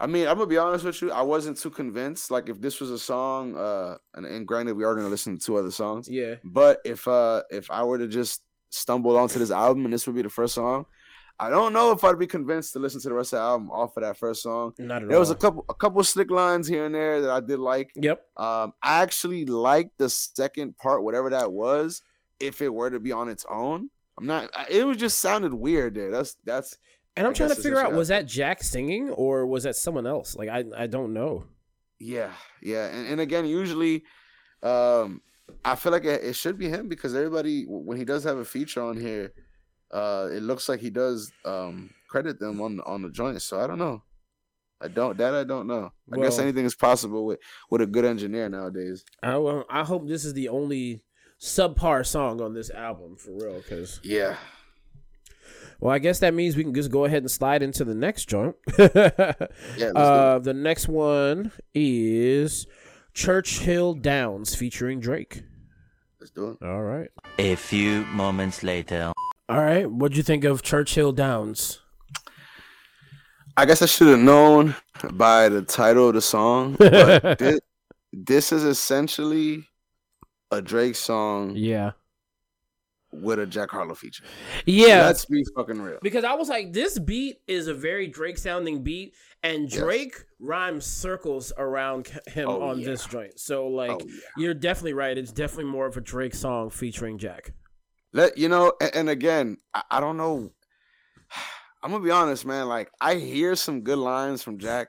I 0.00 0.06
mean, 0.06 0.26
I'm 0.26 0.36
gonna 0.36 0.46
be 0.46 0.56
honest 0.58 0.84
with 0.84 1.00
you. 1.02 1.12
I 1.12 1.22
wasn't 1.22 1.58
too 1.58 1.70
convinced. 1.70 2.30
Like, 2.30 2.48
if 2.48 2.60
this 2.60 2.80
was 2.80 2.90
a 2.90 2.98
song, 2.98 3.54
uh, 3.56 3.98
and, 4.14 4.24
and 4.24 4.46
granted, 4.46 4.74
we 4.74 4.84
are 4.84 4.94
gonna 4.94 5.08
listen 5.08 5.38
to 5.38 5.44
two 5.44 5.56
other 5.56 5.70
songs. 5.70 6.08
Yeah. 6.08 6.36
But 6.42 6.80
if 6.84 7.06
uh, 7.06 7.42
if 7.50 7.70
I 7.70 7.84
were 7.84 7.98
to 7.98 8.08
just 8.08 8.42
stumble 8.70 9.16
onto 9.16 9.38
this 9.38 9.50
album 9.50 9.84
and 9.84 9.92
this 9.92 10.06
would 10.06 10.16
be 10.16 10.22
the 10.22 10.30
first 10.30 10.54
song, 10.54 10.86
I 11.38 11.50
don't 11.50 11.72
know 11.72 11.90
if 11.92 12.02
I'd 12.04 12.18
be 12.18 12.26
convinced 12.26 12.72
to 12.74 12.78
listen 12.78 13.00
to 13.02 13.08
the 13.08 13.14
rest 13.14 13.32
of 13.34 13.38
the 13.38 13.42
album 13.42 13.70
off 13.70 13.96
of 13.96 14.02
that 14.02 14.16
first 14.16 14.42
song. 14.42 14.72
Not 14.78 15.02
at 15.02 15.08
There 15.08 15.16
all. 15.16 15.20
was 15.20 15.30
a 15.30 15.34
couple 15.34 15.64
a 15.68 15.74
couple 15.74 16.02
slick 16.04 16.30
lines 16.30 16.66
here 16.66 16.86
and 16.86 16.94
there 16.94 17.20
that 17.20 17.30
I 17.30 17.40
did 17.40 17.58
like. 17.58 17.90
Yep. 17.94 18.22
Um, 18.38 18.72
I 18.82 19.02
actually 19.02 19.44
liked 19.44 19.98
the 19.98 20.08
second 20.08 20.78
part, 20.78 21.02
whatever 21.04 21.30
that 21.30 21.52
was. 21.52 22.02
If 22.38 22.62
it 22.62 22.72
were 22.72 22.88
to 22.88 22.98
be 23.00 23.12
on 23.12 23.28
its 23.28 23.44
own, 23.50 23.90
I'm 24.18 24.24
not. 24.26 24.48
It 24.70 24.86
was 24.86 24.96
just 24.96 25.18
sounded 25.18 25.52
weird 25.52 25.94
there. 25.94 26.10
That's 26.10 26.36
that's 26.46 26.78
And 27.20 27.26
I'm 27.26 27.34
I 27.34 27.36
trying 27.36 27.50
to 27.50 27.54
figure 27.54 27.78
out 27.78 27.92
was 27.92 28.08
that 28.08 28.24
Jack 28.24 28.62
singing 28.62 29.10
or 29.10 29.44
was 29.44 29.64
that 29.64 29.76
someone 29.76 30.06
else? 30.06 30.36
Like 30.36 30.48
I 30.48 30.64
I 30.74 30.86
don't 30.86 31.12
know. 31.12 31.44
Yeah, 31.98 32.32
yeah, 32.62 32.86
and, 32.86 33.08
and 33.08 33.20
again, 33.20 33.44
usually, 33.44 34.04
um, 34.62 35.20
I 35.62 35.74
feel 35.74 35.92
like 35.92 36.06
it, 36.06 36.24
it 36.24 36.32
should 36.34 36.56
be 36.56 36.70
him 36.70 36.88
because 36.88 37.14
everybody 37.14 37.64
when 37.68 37.98
he 37.98 38.06
does 38.06 38.24
have 38.24 38.38
a 38.38 38.44
feature 38.46 38.82
on 38.82 38.96
here, 38.96 39.34
uh, 39.90 40.28
it 40.32 40.42
looks 40.42 40.66
like 40.66 40.80
he 40.80 40.88
does 40.88 41.30
um 41.44 41.90
credit 42.08 42.40
them 42.40 42.58
on 42.62 42.80
on 42.86 43.02
the 43.02 43.10
joint. 43.10 43.42
So 43.42 43.60
I 43.60 43.66
don't 43.66 43.76
know. 43.76 44.02
I 44.80 44.88
don't 44.88 45.18
that 45.18 45.34
I 45.34 45.44
don't 45.44 45.66
know. 45.66 45.92
I 46.10 46.16
guess 46.16 46.38
anything 46.38 46.64
is 46.64 46.74
possible 46.74 47.26
with 47.26 47.40
with 47.68 47.82
a 47.82 47.86
good 47.86 48.06
engineer 48.06 48.48
nowadays. 48.48 49.04
I 49.22 49.36
well, 49.36 49.66
I 49.68 49.84
hope 49.84 50.08
this 50.08 50.24
is 50.24 50.32
the 50.32 50.48
only 50.48 51.02
subpar 51.38 52.06
song 52.06 52.40
on 52.40 52.54
this 52.54 52.70
album 52.70 53.16
for 53.18 53.32
real 53.32 53.60
cuz 53.60 54.00
Yeah. 54.02 54.38
Well, 55.80 55.94
I 55.94 55.98
guess 55.98 56.18
that 56.20 56.34
means 56.34 56.56
we 56.56 56.62
can 56.62 56.74
just 56.74 56.90
go 56.90 57.04
ahead 57.04 57.22
and 57.22 57.30
slide 57.30 57.62
into 57.62 57.84
the 57.84 57.94
next 57.94 58.26
joint. 58.28 58.54
let's 58.78 58.96
uh 58.96 60.38
the 60.42 60.54
next 60.54 60.88
one 60.88 61.52
is 61.74 62.66
Churchill 63.14 63.94
Downs 63.94 64.54
featuring 64.54 65.00
Drake. 65.00 65.42
Let's 66.20 66.30
do 66.30 66.50
it. 66.50 66.64
All 66.64 66.82
right. 66.82 67.08
A 67.38 67.54
few 67.54 68.04
moments 68.06 68.62
later. 68.62 69.12
All 69.48 69.60
right. 69.62 69.90
What'd 69.90 70.16
you 70.16 70.22
think 70.22 70.44
of 70.44 70.62
Churchill 70.62 71.12
Downs? 71.12 71.80
I 73.56 73.64
guess 73.64 73.82
I 73.82 73.86
should 73.86 74.08
have 74.08 74.18
known 74.20 74.74
by 75.12 75.48
the 75.48 75.62
title 75.62 76.08
of 76.08 76.14
the 76.14 76.20
song, 76.20 76.76
but 76.78 77.38
this, 77.38 77.60
this 78.12 78.52
is 78.52 78.64
essentially 78.64 79.64
a 80.50 80.60
Drake 80.60 80.96
song 80.96 81.54
Yeah. 81.56 81.92
With 83.12 83.38
a 83.40 83.46
Jack 83.46 83.70
Harlow 83.70 83.94
feature. 83.94 84.22
Yeah. 84.66 85.06
Let's 85.06 85.24
be 85.24 85.44
fucking 85.56 85.80
real. 85.80 85.98
because 86.02 86.24
I 86.24 86.34
was 86.34 86.48
like, 86.48 86.72
this 86.72 86.98
beat 86.98 87.38
is 87.48 87.66
a 87.66 87.74
very 87.74 88.06
Drake 88.06 88.38
sounding 88.38 88.82
beat, 88.82 89.14
and 89.42 89.64
Yes. 89.70 89.80
Drake 89.80 90.14
rhymes 90.38 90.86
circles 90.86 91.52
around 91.58 92.08
him 92.28 92.48
Oh, 92.48 92.62
on 92.62 92.78
yeah. 92.78 92.86
this 92.86 93.06
joint. 93.06 93.38
So, 93.40 93.66
like, 93.66 93.90
Oh, 93.90 94.00
yeah. 94.06 94.14
you're 94.36 94.54
definitely 94.54 94.92
right. 94.94 95.16
It's 95.18 95.32
definitely 95.32 95.70
more 95.72 95.86
of 95.86 95.96
a 95.96 96.00
Drake 96.00 96.34
song 96.34 96.70
featuring 96.70 97.18
Jack. 97.18 97.52
Let 98.12 98.38
you 98.38 98.48
know, 98.48 98.72
and, 98.80 98.94
and 98.94 99.08
again, 99.10 99.56
I, 99.74 99.82
I 99.90 100.00
don't 100.00 100.16
know. 100.16 100.50
I'm 101.82 101.90
gonna 101.92 102.04
be 102.04 102.10
honest, 102.10 102.44
man. 102.44 102.68
Like 102.68 102.90
I 103.00 103.14
hear 103.14 103.56
some 103.56 103.80
good 103.80 103.98
lines 103.98 104.42
from 104.42 104.58
Jack, 104.58 104.88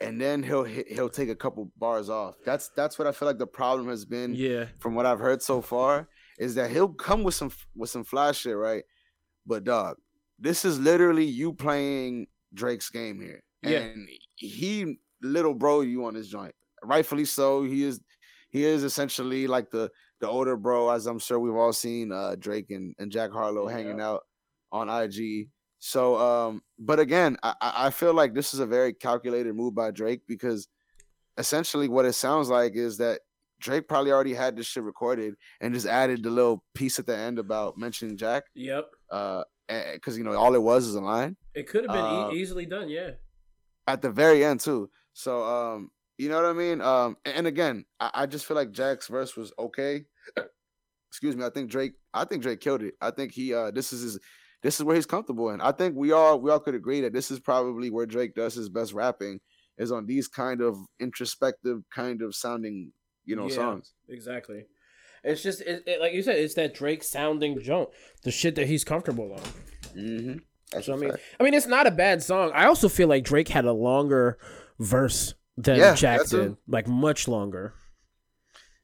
and 0.00 0.20
then 0.20 0.42
he'll 0.42 0.64
he'll 0.64 1.10
take 1.10 1.28
a 1.28 1.34
couple 1.34 1.70
bars 1.76 2.08
off. 2.08 2.36
That's 2.46 2.70
that's 2.74 2.98
what 2.98 3.06
I 3.06 3.12
feel 3.12 3.28
like 3.28 3.38
the 3.38 3.46
problem 3.46 3.88
has 3.88 4.04
been 4.04 4.34
Yeah. 4.34 4.66
from 4.80 4.94
what 4.94 5.04
I've 5.06 5.18
heard 5.18 5.42
so 5.42 5.60
far 5.60 6.08
is 6.42 6.54
that 6.56 6.70
he'll 6.70 6.88
come 6.88 7.22
with 7.22 7.34
some 7.34 7.52
with 7.76 7.90
some 7.90 8.04
flash 8.04 8.38
shit, 8.38 8.56
right? 8.56 8.84
But 9.46 9.64
dog, 9.64 9.96
this 10.38 10.64
is 10.64 10.78
literally 10.78 11.24
you 11.24 11.52
playing 11.52 12.26
Drake's 12.54 12.90
game 12.90 13.20
here, 13.20 13.42
Yeah. 13.62 13.78
and 13.80 14.08
he 14.34 14.98
little 15.22 15.54
bro 15.54 15.82
you 15.82 16.04
on 16.04 16.14
this 16.14 16.28
joint, 16.28 16.54
rightfully 16.82 17.24
so. 17.24 17.62
He 17.62 17.84
is 17.84 18.00
he 18.50 18.64
is 18.64 18.82
essentially 18.84 19.46
like 19.46 19.70
the 19.70 19.90
the 20.20 20.28
older 20.28 20.56
bro, 20.56 20.90
as 20.90 21.06
I'm 21.06 21.18
sure 21.18 21.38
we've 21.38 21.54
all 21.64 21.72
seen 21.72 22.12
uh 22.12 22.34
Drake 22.38 22.70
and, 22.70 22.94
and 22.98 23.10
Jack 23.10 23.30
Harlow 23.32 23.66
hanging 23.68 24.00
out 24.00 24.22
on 24.70 24.88
IG. 24.88 25.48
So 25.78 26.16
um, 26.16 26.62
but 26.78 26.98
again, 27.00 27.36
I 27.42 27.54
I 27.60 27.90
feel 27.90 28.14
like 28.14 28.34
this 28.34 28.54
is 28.54 28.60
a 28.60 28.66
very 28.66 28.92
calculated 28.92 29.54
move 29.54 29.74
by 29.74 29.90
Drake 29.90 30.22
because 30.28 30.68
essentially 31.38 31.88
what 31.88 32.04
it 32.04 32.12
sounds 32.14 32.48
like 32.50 32.74
is 32.76 32.98
that 32.98 33.20
Drake 33.62 33.88
probably 33.88 34.12
already 34.12 34.34
had 34.34 34.56
this 34.56 34.66
shit 34.66 34.82
recorded 34.82 35.34
and 35.60 35.72
just 35.72 35.86
added 35.86 36.22
the 36.22 36.30
little 36.30 36.62
piece 36.74 36.98
at 36.98 37.06
the 37.06 37.16
end 37.16 37.38
about 37.38 37.78
mentioning 37.78 38.16
Jack. 38.16 38.44
Yep. 38.54 38.86
Uh, 39.10 39.44
because 39.94 40.18
you 40.18 40.24
know 40.24 40.32
all 40.34 40.54
it 40.54 40.62
was 40.62 40.86
is 40.86 40.96
a 40.96 41.00
line 41.00 41.36
It 41.54 41.66
could 41.68 41.84
have 41.84 41.92
been 41.94 42.04
Uh, 42.04 42.30
e- 42.32 42.36
easily 42.40 42.66
done. 42.66 42.88
Yeah. 42.90 43.12
at 43.86 44.02
the 44.02 44.10
very 44.10 44.44
end 44.44 44.60
too. 44.60 44.90
So 45.14 45.44
um, 45.44 45.90
you 46.18 46.28
know 46.28 46.36
what 46.36 46.44
I 46.46 46.52
mean? 46.52 46.80
Um, 46.80 47.16
and 47.24 47.46
again, 47.46 47.84
I, 47.98 48.10
I 48.14 48.26
just 48.26 48.44
feel 48.46 48.56
like 48.56 48.72
Jack's 48.72 49.06
verse 49.08 49.36
was 49.36 49.52
okay. 49.58 50.04
Excuse 51.10 51.36
me. 51.36 51.44
I 51.44 51.50
think 51.50 51.70
Drake. 51.70 51.92
I 52.14 52.24
think 52.24 52.42
Drake 52.42 52.60
killed 52.60 52.82
it. 52.82 52.94
I 53.00 53.10
think 53.10 53.32
he. 53.32 53.54
Uh, 53.54 53.70
this 53.70 53.92
is 53.92 54.02
his. 54.02 54.18
This 54.62 54.78
is 54.78 54.84
where 54.84 54.94
he's 54.96 55.06
comfortable 55.06 55.50
in. 55.50 55.60
I 55.60 55.72
think 55.72 55.94
we 55.96 56.12
all 56.12 56.40
we 56.40 56.50
all 56.50 56.60
could 56.60 56.74
agree 56.74 57.00
that 57.02 57.12
this 57.12 57.30
is 57.30 57.40
probably 57.40 57.90
where 57.90 58.06
Drake 58.06 58.34
does 58.34 58.54
his 58.54 58.68
best 58.68 58.92
rapping 58.92 59.40
is 59.78 59.90
on 59.92 60.06
these 60.06 60.28
kind 60.28 60.60
of 60.60 60.76
introspective, 61.00 61.78
kind 61.94 62.22
of 62.22 62.34
sounding, 62.34 62.92
you 63.24 63.36
know, 63.36 63.48
Yeah. 63.48 63.54
songs. 63.54 63.92
Exactly. 64.08 64.64
It's 65.24 65.42
just 65.42 65.60
it, 65.60 65.84
it- 65.86 66.00
like 66.00 66.12
you 66.12 66.22
said, 66.22 66.36
it's 66.36 66.54
that 66.54 66.74
Drake 66.74 67.02
sounding 67.02 67.60
junk, 67.60 67.90
the 68.24 68.30
shit 68.30 68.54
that 68.56 68.66
he's 68.66 68.84
comfortable 68.84 69.32
on. 69.32 69.40
Mm-hmm. 69.96 70.38
That's 70.72 70.86
So 70.86 70.94
I 70.94 70.96
mean, 70.96 71.10
fact. 71.10 71.22
I 71.38 71.42
mean, 71.44 71.54
it's 71.54 71.66
not 71.66 71.86
a 71.86 71.90
bad 71.90 72.22
song. 72.22 72.50
I 72.54 72.64
also 72.66 72.88
feel 72.88 73.06
like 73.08 73.24
Drake 73.24 73.48
had 73.48 73.64
a 73.64 73.72
longer 73.72 74.38
verse 74.80 75.34
than 75.56 75.78
Yeah, 75.78 75.94
Jack 75.94 76.18
that's 76.20 76.32
a- 76.32 76.42
did, 76.48 76.56
like 76.66 76.88
much 76.88 77.28
longer. 77.28 77.74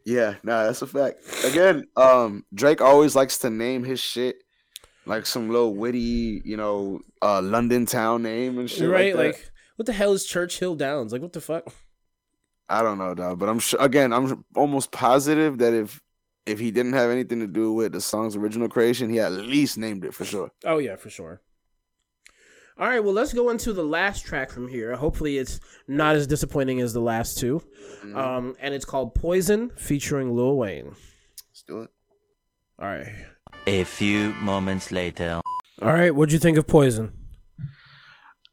Yeah, 0.04 0.34
nah, 0.42 0.64
that's 0.64 0.80
a 0.82 0.86
fact. 0.86 1.20
Again, 1.44 1.84
um, 1.96 2.44
Drake 2.54 2.80
always 2.80 3.14
likes 3.14 3.38
to 3.38 3.50
name 3.50 3.84
his 3.84 4.00
shit 4.00 4.36
like 5.06 5.26
some 5.26 5.48
little 5.50 5.74
witty, 5.74 6.40
you 6.44 6.56
know, 6.56 7.00
uh, 7.22 7.42
London 7.42 7.84
town 7.86 8.22
name 8.22 8.58
and 8.58 8.70
shit. 8.70 8.88
right? 8.88 9.14
like, 9.16 9.34
Like, 9.34 9.50
what 9.76 9.86
the 9.86 9.92
hell 9.92 10.12
is 10.12 10.24
Churchill 10.24 10.76
Downs? 10.76 11.12
Like, 11.12 11.20
what 11.22 11.32
the 11.32 11.40
fuck? 11.40 11.72
I 12.68 12.82
don't 12.82 12.98
know, 12.98 13.14
dog, 13.14 13.38
but 13.38 13.48
I'm 13.48 13.58
sure. 13.58 13.80
Again, 13.80 14.12
I'm 14.12 14.44
almost 14.54 14.90
positive 14.92 15.58
that 15.58 15.72
if 15.72 16.00
if 16.46 16.58
he 16.58 16.70
didn't 16.70 16.94
have 16.94 17.10
anything 17.10 17.40
to 17.40 17.46
do 17.46 17.72
with 17.72 17.92
the 17.92 18.00
song's 18.00 18.36
original 18.36 18.68
creation, 18.68 19.10
he 19.10 19.20
at 19.20 19.32
least 19.32 19.76
named 19.78 20.04
it 20.04 20.14
for 20.14 20.24
sure. 20.24 20.50
Oh 20.64 20.78
yeah, 20.78 20.96
for 20.96 21.10
sure. 21.10 21.40
All 22.78 22.86
right, 22.86 23.02
well, 23.02 23.12
let's 23.12 23.32
go 23.32 23.50
into 23.50 23.72
the 23.72 23.82
last 23.82 24.24
track 24.24 24.50
from 24.50 24.68
here. 24.68 24.94
Hopefully, 24.94 25.36
it's 25.38 25.58
not 25.88 26.14
as 26.14 26.26
disappointing 26.28 26.80
as 26.80 26.92
the 26.92 27.00
last 27.00 27.36
2 27.38 27.60
Mhm. 28.04 28.16
Um, 28.16 28.56
and 28.60 28.72
it's 28.72 28.84
called 28.84 29.14
"Poison" 29.16 29.70
featuring 29.76 30.34
Lil 30.36 30.56
Wayne. 30.56 30.94
Let's 31.50 31.62
do 31.66 31.80
it. 31.82 31.90
All 32.78 32.86
right, 32.86 33.08
A 33.66 33.82
few 33.84 34.32
moments 34.34 34.92
later. 34.92 35.40
all 35.82 35.92
right. 35.92 36.14
What'd 36.14 36.32
you 36.32 36.38
think 36.38 36.56
of 36.58 36.66
"Poison"? 36.68 37.12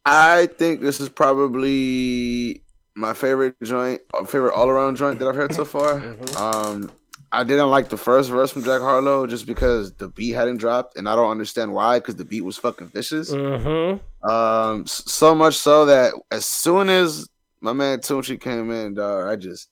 I 0.05 0.47
think 0.47 0.81
this 0.81 0.99
is 0.99 1.09
probably 1.09 2.63
my 2.95 3.13
favorite 3.13 3.55
joint, 3.61 4.01
uh, 4.13 4.23
favorite 4.25 4.53
all 4.53 4.69
around 4.69 4.95
joint 4.95 5.19
that 5.19 5.27
I've 5.27 5.35
heard 5.35 5.53
so 5.53 5.65
far. 5.65 5.99
Mhm. 5.99 6.35
Um, 6.37 6.91
I 7.31 7.43
didn't 7.43 7.69
like 7.69 7.89
the 7.89 7.97
first 7.97 8.29
verse 8.29 8.51
from 8.51 8.63
Jack 8.63 8.79
Harlow 8.81 9.27
just 9.27 9.45
because 9.45 9.91
the 9.93 10.07
beat 10.07 10.31
hadn't 10.31 10.57
dropped, 10.57 10.97
and 10.97 11.09
I 11.09 11.15
don't 11.15 11.29
understand 11.31 11.73
why 11.73 11.99
because 11.99 12.15
the 12.15 12.23
beat 12.23 12.41
was 12.41 12.57
fucking 12.57 12.89
vicious. 12.89 13.31
Mm-hmm. 13.31 14.29
Um, 14.29 14.85
so 14.87 15.35
much 15.35 15.57
so 15.57 15.85
that 15.85 16.13
as 16.31 16.45
soon 16.45 16.89
as 16.89 17.27
my 17.59 17.73
man 17.73 17.99
Tunechi 17.99 18.39
came 18.39 18.71
in, 18.71 18.93
dog, 18.93 19.27
I 19.27 19.35
just 19.35 19.69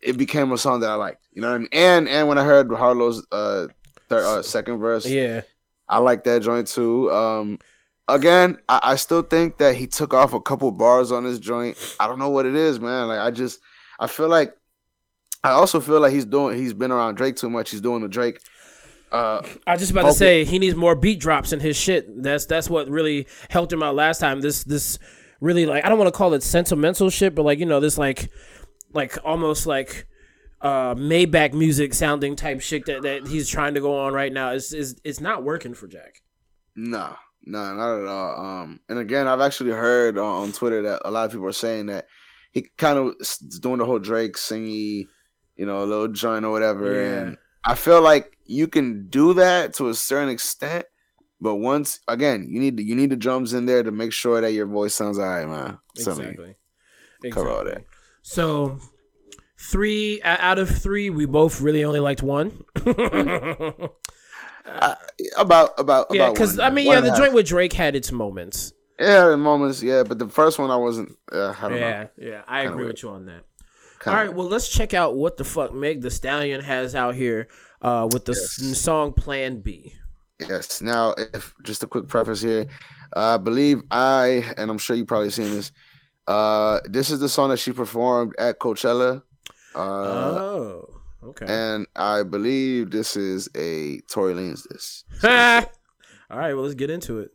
it 0.00 0.16
became 0.16 0.52
a 0.52 0.58
song 0.58 0.80
that 0.80 0.90
I 0.90 0.94
liked. 0.94 1.26
You 1.32 1.42
know 1.42 1.48
what 1.48 1.54
I 1.56 1.58
mean? 1.58 1.68
And 1.72 2.08
and 2.08 2.28
when 2.28 2.38
I 2.38 2.44
heard 2.44 2.70
Harlow's 2.70 3.26
uh, 3.32 3.66
third, 4.08 4.24
uh 4.24 4.42
second 4.42 4.78
verse, 4.78 5.06
Yeah. 5.06 5.42
I 5.88 5.98
like 5.98 6.22
that 6.24 6.42
joint 6.42 6.68
too. 6.68 7.10
Um, 7.10 7.58
again, 8.08 8.58
I, 8.68 8.80
I 8.82 8.96
still 8.96 9.22
think 9.22 9.58
that 9.58 9.76
he 9.76 9.86
took 9.86 10.14
off 10.14 10.32
a 10.32 10.40
couple 10.40 10.70
bars 10.72 11.12
on 11.12 11.24
this 11.24 11.38
joint. 11.38 11.76
I 11.98 12.06
don't 12.06 12.18
know 12.18 12.30
what 12.30 12.46
it 12.46 12.54
is, 12.54 12.80
man. 12.80 13.08
Like 13.08 13.20
I 13.20 13.30
just, 13.30 13.60
I 13.98 14.06
feel 14.06 14.28
like, 14.28 14.54
I 15.42 15.50
also 15.50 15.78
feel 15.80 16.00
like 16.00 16.12
he's 16.12 16.24
doing. 16.24 16.56
He's 16.56 16.72
been 16.72 16.90
around 16.90 17.16
Drake 17.16 17.36
too 17.36 17.50
much. 17.50 17.70
He's 17.70 17.82
doing 17.82 18.00
the 18.00 18.08
Drake. 18.08 18.40
Uh, 19.12 19.46
I 19.66 19.72
was 19.72 19.80
just 19.80 19.92
about 19.92 20.06
to 20.06 20.12
say 20.12 20.44
he 20.44 20.58
needs 20.58 20.74
more 20.74 20.96
beat 20.96 21.20
drops 21.20 21.52
in 21.52 21.60
his 21.60 21.76
shit. 21.76 22.22
That's 22.22 22.46
that's 22.46 22.68
what 22.68 22.88
really 22.88 23.28
helped 23.50 23.72
him 23.72 23.82
out 23.82 23.94
last 23.94 24.18
time. 24.18 24.40
This 24.40 24.64
this 24.64 24.98
really 25.40 25.66
like 25.66 25.84
I 25.84 25.88
don't 25.88 25.98
want 25.98 26.08
to 26.08 26.16
call 26.16 26.34
it 26.34 26.42
sentimental 26.42 27.10
shit, 27.10 27.34
but 27.34 27.44
like 27.44 27.58
you 27.58 27.66
know 27.66 27.78
this 27.78 27.98
like 27.98 28.30
like 28.92 29.18
almost 29.24 29.66
like 29.66 30.08
uh 30.62 30.94
Maybach 30.94 31.52
music 31.52 31.94
sounding 31.94 32.34
type 32.34 32.60
shit 32.60 32.86
that, 32.86 33.02
that 33.02 33.28
he's 33.28 33.48
trying 33.48 33.74
to 33.74 33.80
go 33.80 34.00
on 34.00 34.14
right 34.14 34.32
now 34.32 34.50
is 34.50 34.72
is 34.72 34.98
it's 35.04 35.20
not 35.20 35.44
working 35.44 35.74
for 35.74 35.86
Jack. 35.86 36.22
no, 36.74 37.14
no, 37.44 37.74
not 37.74 38.00
at 38.00 38.06
all. 38.06 38.44
Um, 38.44 38.80
and 38.88 38.98
again, 38.98 39.26
I've 39.28 39.40
actually 39.40 39.70
heard 39.70 40.18
on, 40.18 40.42
on 40.44 40.52
Twitter 40.52 40.82
that 40.82 41.02
a 41.04 41.10
lot 41.10 41.26
of 41.26 41.30
people 41.32 41.46
are 41.46 41.52
saying 41.52 41.86
that 41.86 42.06
he 42.52 42.68
kind 42.78 42.98
of 42.98 43.14
is 43.20 43.38
doing 43.38 43.78
the 43.78 43.84
whole 43.84 43.98
Drake 43.98 44.36
singy, 44.36 45.06
you 45.56 45.66
know, 45.66 45.82
a 45.82 45.86
little 45.86 46.08
joint 46.08 46.44
or 46.44 46.50
whatever. 46.52 46.94
Yeah. 46.94 47.20
And 47.20 47.36
I 47.64 47.74
feel 47.74 48.00
like 48.00 48.36
you 48.46 48.68
can 48.68 49.08
do 49.08 49.34
that 49.34 49.74
to 49.74 49.88
a 49.88 49.94
certain 49.94 50.28
extent. 50.28 50.86
But 51.40 51.56
once 51.56 52.00
again, 52.08 52.46
you 52.48 52.60
need 52.60 52.76
the, 52.76 52.84
you 52.84 52.94
need 52.94 53.10
the 53.10 53.16
drums 53.16 53.52
in 53.52 53.66
there 53.66 53.82
to 53.82 53.90
make 53.90 54.12
sure 54.12 54.40
that 54.40 54.52
your 54.52 54.66
voice 54.66 54.94
sounds 54.94 55.18
alright, 55.18 55.48
man. 55.48 55.78
So, 55.96 56.12
I 56.12 56.14
mean, 56.14 56.24
Exactly. 56.28 57.30
cover 57.30 57.50
all 57.50 57.64
that. 57.64 57.84
So 58.22 58.78
three 59.58 60.20
o- 60.24 60.28
out 60.38 60.58
of 60.58 60.70
three, 60.70 61.10
we 61.10 61.26
both 61.26 61.60
really 61.60 61.84
only 61.84 62.00
liked 62.00 62.22
one. 62.22 62.64
about 65.36 65.78
about 65.78 66.06
yeah, 66.10 66.30
because 66.30 66.58
I 66.58 66.70
mean, 66.70 66.86
yeah, 66.90 67.00
the 67.00 67.10
half. 67.10 67.18
joint 67.18 67.34
with 67.34 67.46
Drake 67.46 67.72
had 67.72 67.94
its 67.96 68.10
moments. 68.12 68.72
Yeah, 68.98 69.34
moments, 69.34 69.82
yeah, 69.82 70.04
but 70.04 70.18
the 70.18 70.28
first 70.28 70.58
one 70.58 70.70
I 70.70 70.76
wasn't. 70.76 71.16
Uh, 71.32 71.54
I 71.60 71.68
don't 71.68 71.78
Yeah, 71.78 72.02
know. 72.04 72.08
yeah, 72.16 72.42
I 72.46 72.60
Kinda 72.62 72.72
agree 72.72 72.84
weird. 72.84 72.94
with 72.94 73.02
you 73.02 73.08
on 73.10 73.26
that. 73.26 73.42
Kinda 74.00 74.18
All 74.18 74.24
right, 74.24 74.34
well, 74.34 74.46
let's 74.46 74.68
check 74.68 74.94
out 74.94 75.16
what 75.16 75.36
the 75.36 75.44
fuck 75.44 75.74
Meg 75.74 76.00
Thee 76.02 76.10
Stallion 76.10 76.60
has 76.60 76.94
out 76.94 77.14
here 77.14 77.48
uh, 77.82 78.08
with 78.12 78.24
the 78.24 78.32
Yes. 78.32 78.78
song 78.78 79.12
Plan 79.12 79.60
B. 79.60 79.94
Yes. 80.40 80.80
Now, 80.80 81.14
if 81.32 81.54
just 81.62 81.82
a 81.82 81.86
quick 81.86 82.08
preface 82.08 82.40
here, 82.42 82.66
I 83.14 83.36
believe 83.36 83.82
I 83.90 84.52
and 84.56 84.70
I'm 84.70 84.78
sure 84.78 84.94
you 84.96 85.04
probably 85.04 85.30
seen 85.30 85.50
this. 85.54 85.72
Uh, 86.26 86.80
this 86.84 87.10
is 87.10 87.20
the 87.20 87.28
song 87.28 87.50
that 87.50 87.58
she 87.58 87.72
performed 87.72 88.34
at 88.38 88.58
Coachella. 88.58 89.22
Uh, 89.74 89.78
oh, 89.80 90.93
okay. 91.28 91.46
and 91.48 91.86
I 91.96 92.22
believe 92.22 92.90
this 92.90 93.16
is 93.16 93.48
a 93.56 94.00
Tory 94.10 94.34
Lanez. 94.34 94.62
This. 94.70 95.04
All 95.24 96.38
right, 96.38 96.54
well, 96.54 96.62
let's 96.64 96.74
get 96.74 96.90
into 96.90 97.20
it. 97.20 97.30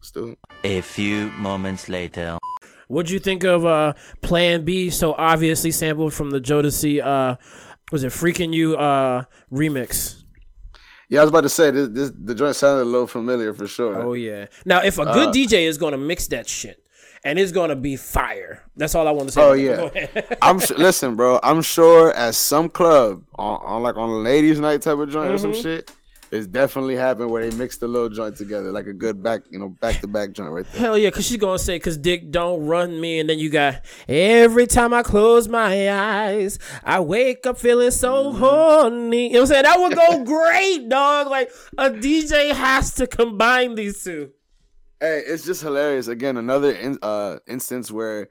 Let's 0.00 0.10
do 0.10 0.28
it. 0.30 0.38
A 0.64 0.80
few 0.82 1.30
moments 1.32 1.88
later. 1.88 2.38
What'd 2.88 3.10
you 3.10 3.18
think 3.18 3.42
of 3.44 3.64
uh, 3.64 3.94
Plan 4.22 4.64
B? 4.64 4.90
So 4.90 5.14
obviously 5.14 5.72
sampled 5.72 6.14
from 6.14 6.30
the 6.30 6.40
Jodeci, 6.40 7.04
uh, 7.04 7.36
was 7.90 8.04
it 8.04 8.12
Freaking 8.12 8.54
You 8.54 8.76
uh, 8.76 9.24
remix? 9.52 10.22
Yeah, 11.08 11.20
I 11.20 11.22
was 11.24 11.30
about 11.30 11.42
to 11.42 11.48
say 11.48 11.70
this. 11.70 11.88
this 11.88 12.12
the 12.16 12.34
joint 12.34 12.56
sounded 12.56 12.82
a 12.82 12.84
little 12.84 13.06
familiar 13.06 13.52
for 13.54 13.66
sure. 13.66 14.00
Oh 14.02 14.12
yeah. 14.14 14.46
Now, 14.64 14.82
if 14.82 14.98
a 14.98 15.04
good 15.04 15.28
Uh, 15.28 15.32
DJ 15.32 15.66
is 15.66 15.78
gonna 15.78 15.98
mix 15.98 16.26
that 16.28 16.48
shit, 16.48 16.84
and 17.26 17.38
it's 17.38 17.52
gonna 17.52 17.76
be 17.76 17.96
fire, 17.96 18.62
that's 18.76 18.94
all 18.94 19.06
I 19.06 19.10
want 19.10 19.28
to 19.28 19.32
say. 19.32 19.42
Oh, 19.42 19.52
yeah. 19.52 19.90
I'm 20.42 20.60
su- 20.60 20.74
listen, 20.74 21.16
bro. 21.16 21.40
I'm 21.42 21.60
sure 21.62 22.12
at 22.14 22.34
some 22.34 22.68
club 22.68 23.24
on, 23.34 23.60
on 23.64 23.82
like 23.82 23.96
on 23.96 24.08
a 24.08 24.16
ladies' 24.18 24.60
night 24.60 24.82
type 24.82 24.98
of 24.98 25.10
joint 25.10 25.32
or 25.32 25.38
some 25.38 25.52
Mhm. 25.52 25.62
shit, 25.62 25.90
it's 26.32 26.46
definitely 26.48 26.96
happened 26.96 27.30
where 27.30 27.48
they 27.48 27.56
mix 27.56 27.76
the 27.78 27.86
little 27.86 28.08
joint 28.08 28.36
together, 28.36 28.72
like 28.72 28.86
a 28.88 28.92
good 28.92 29.22
back, 29.22 29.42
you 29.48 29.60
know, 29.60 29.68
back 29.68 30.00
to 30.00 30.08
back 30.08 30.32
joint 30.32 30.50
right 30.50 30.66
there. 30.72 30.80
Hell 30.80 30.98
yeah, 30.98 31.10
cause 31.10 31.24
she's 31.24 31.36
gonna 31.36 31.56
say, 31.58 31.78
"Cause 31.78 31.96
Dick 31.96 32.32
don't 32.32 32.66
run 32.66 33.00
me," 33.00 33.20
and 33.20 33.30
then 33.30 33.38
you 33.38 33.48
got 33.48 33.82
every 34.08 34.66
time 34.66 34.92
I 34.92 35.02
close 35.04 35.46
my 35.48 35.88
eyes, 35.90 36.58
I 36.84 36.98
wake 37.00 37.46
up 37.46 37.58
feeling 37.58 37.92
so 37.92 38.32
Mm-hmm. 38.32 38.38
horny. 38.40 39.26
You 39.28 39.32
know 39.34 39.38
what 39.40 39.42
I'm 39.42 39.46
saying? 39.46 39.62
That 39.64 39.80
would 39.80 39.94
go 39.94 40.24
great, 40.36 40.88
dog. 40.88 41.28
Like 41.28 41.50
a 41.78 41.90
DJ 41.90 42.52
has 42.52 42.92
to 42.94 43.06
combine 43.06 43.74
these 43.76 44.02
two. 44.02 44.30
Hey, 44.98 45.22
it's 45.26 45.44
just 45.44 45.60
hilarious. 45.60 46.08
Again, 46.08 46.38
another 46.38 46.72
in, 46.72 46.98
uh 47.02 47.38
instance 47.46 47.90
where, 47.92 48.28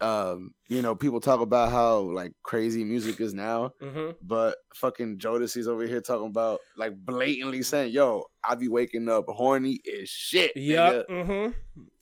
um, 0.00 0.52
you 0.68 0.80
know, 0.80 0.94
people 0.94 1.20
talk 1.20 1.40
about 1.40 1.72
how 1.72 1.98
like 1.98 2.32
crazy 2.44 2.84
music 2.84 3.20
is 3.20 3.34
now, 3.34 3.72
Mm-hmm. 3.82 4.12
but 4.22 4.56
fucking 4.74 5.18
Jodeci's 5.18 5.66
over 5.66 5.84
here 5.84 6.00
talking 6.00 6.28
about 6.28 6.60
like 6.76 6.92
blatantly 6.96 7.62
saying, 7.62 7.92
"Yo, 7.92 8.24
I 8.48 8.54
be 8.54 8.68
waking 8.68 9.08
up 9.08 9.24
horny 9.28 9.80
as 10.00 10.08
shit." 10.08 10.52
Yep. 10.56 11.08
Mm-hmm. 11.08 11.50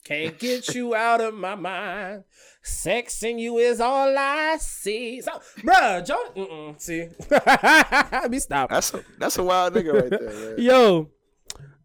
Can't 0.05 0.38
get 0.46 0.74
you 0.74 0.94
out 0.94 1.22
of 1.22 1.32
my 1.32 1.55
mind. 1.55 2.24
Sexing 2.62 3.38
you 3.38 3.57
is 3.57 3.80
all 3.80 4.14
I 4.18 4.59
see. 4.61 5.22
So, 5.22 5.32
bruh, 5.62 6.05
Joe, 6.07 6.74
see, 6.76 7.09
let 7.30 8.30
me 8.30 8.38
stop. 8.38 8.68
That's 8.68 8.92
a 8.92 9.02
that's 9.18 9.38
a 9.38 9.42
wild 9.42 9.72
nigga 9.72 9.94
right 10.02 10.11
there. 10.11 10.50
Man. 10.50 10.55
Yo, 10.59 11.11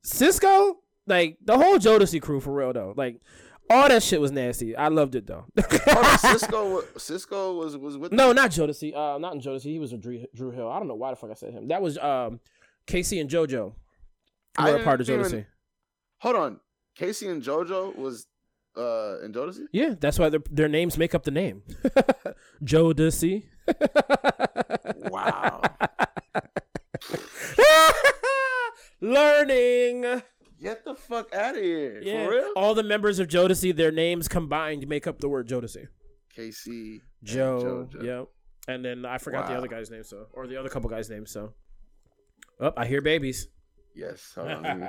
Cisco, 0.03 0.79
like 1.09 1.37
the 1.43 1.57
whole 1.57 1.77
Jodeci 1.77 2.21
crew 2.21 2.39
for 2.39 2.53
real 2.53 2.71
though. 2.71 2.93
Like 2.95 3.19
all 3.69 3.87
that 3.89 4.01
shit 4.01 4.21
was 4.21 4.31
nasty. 4.31 4.75
I 4.75 4.87
loved 4.87 5.15
it 5.15 5.27
though. 5.27 5.45
Hold 5.59 6.05
Cisco, 6.19 6.81
Cisco 6.97 7.53
was 7.57 7.75
was 7.77 7.97
with. 7.97 8.11
no, 8.11 8.31
not 8.31 8.51
Jodeci. 8.51 8.95
Uh, 8.95 9.17
not 9.17 9.33
in 9.35 9.41
Jodeci. 9.41 9.63
He 9.63 9.79
was 9.79 9.91
with 9.91 10.01
Drew, 10.01 10.25
Dru 10.33 10.51
Hill. 10.51 10.69
I 10.71 10.79
don't 10.79 10.87
know 10.87 10.95
why 10.95 11.09
the 11.11 11.15
fuck 11.17 11.31
I 11.31 11.33
said 11.33 11.53
him. 11.53 11.67
That 11.67 11.81
was 11.81 11.97
um, 11.97 12.39
K-Ci 12.87 13.19
and 13.19 13.29
JoJo. 13.29 13.73
I 14.57 14.71
were 14.71 14.77
a 14.77 14.83
part 14.83 15.01
of 15.01 15.07
Jodeci. 15.07 15.25
even- 15.27 15.45
Hold 16.19 16.35
on, 16.35 16.59
K-Ci 16.95 17.27
and 17.27 17.43
JoJo 17.43 17.95
was 17.97 18.25
uh 18.77 19.19
in 19.23 19.33
Jodeci. 19.33 19.65
Yeah, 19.71 19.93
that's 19.99 20.17
why 20.19 20.29
their 20.29 20.41
their 20.51 20.67
names 20.67 20.97
make 20.97 21.13
up 21.15 21.23
the 21.23 21.31
name. 21.31 21.61
Jodeci. 22.63 23.43
Wow. 25.11 25.61
Learning. 29.01 30.21
Get 30.61 30.83
the 30.83 30.95
fuck 30.95 31.33
out 31.33 31.55
of 31.55 31.63
here. 31.63 32.01
Yeah. 32.01 32.25
For 32.25 32.31
real? 32.31 32.51
All 32.55 32.73
the 32.75 32.83
members 32.83 33.19
of 33.19 33.27
Jodeci, 33.27 33.75
their 33.75 33.91
names 33.91 34.27
combined 34.27 34.87
make 34.87 35.07
up 35.07 35.19
the 35.19 35.29
word 35.29 35.47
Jodeci. 35.47 35.87
K-Ci. 36.35 37.01
Joe. 37.23 37.87
Yep. 38.01 38.27
And 38.67 38.85
then 38.85 39.05
I 39.05 39.17
forgot 39.17 39.47
the 39.47 39.55
other 39.55 39.67
guy's 39.67 39.89
name, 39.89 40.03
so 40.03 40.27
or 40.33 40.47
the 40.47 40.57
other 40.57 40.69
couple 40.69 40.89
guys' 40.89 41.09
names. 41.09 41.31
So, 41.31 41.53
oh, 42.59 42.71
I 42.77 42.85
hear 42.85 43.01
babies. 43.01 43.47
Yes. 43.95 44.31
Hold 44.35 44.49
on. 44.49 44.63
let 44.63 44.77
me 44.79 44.87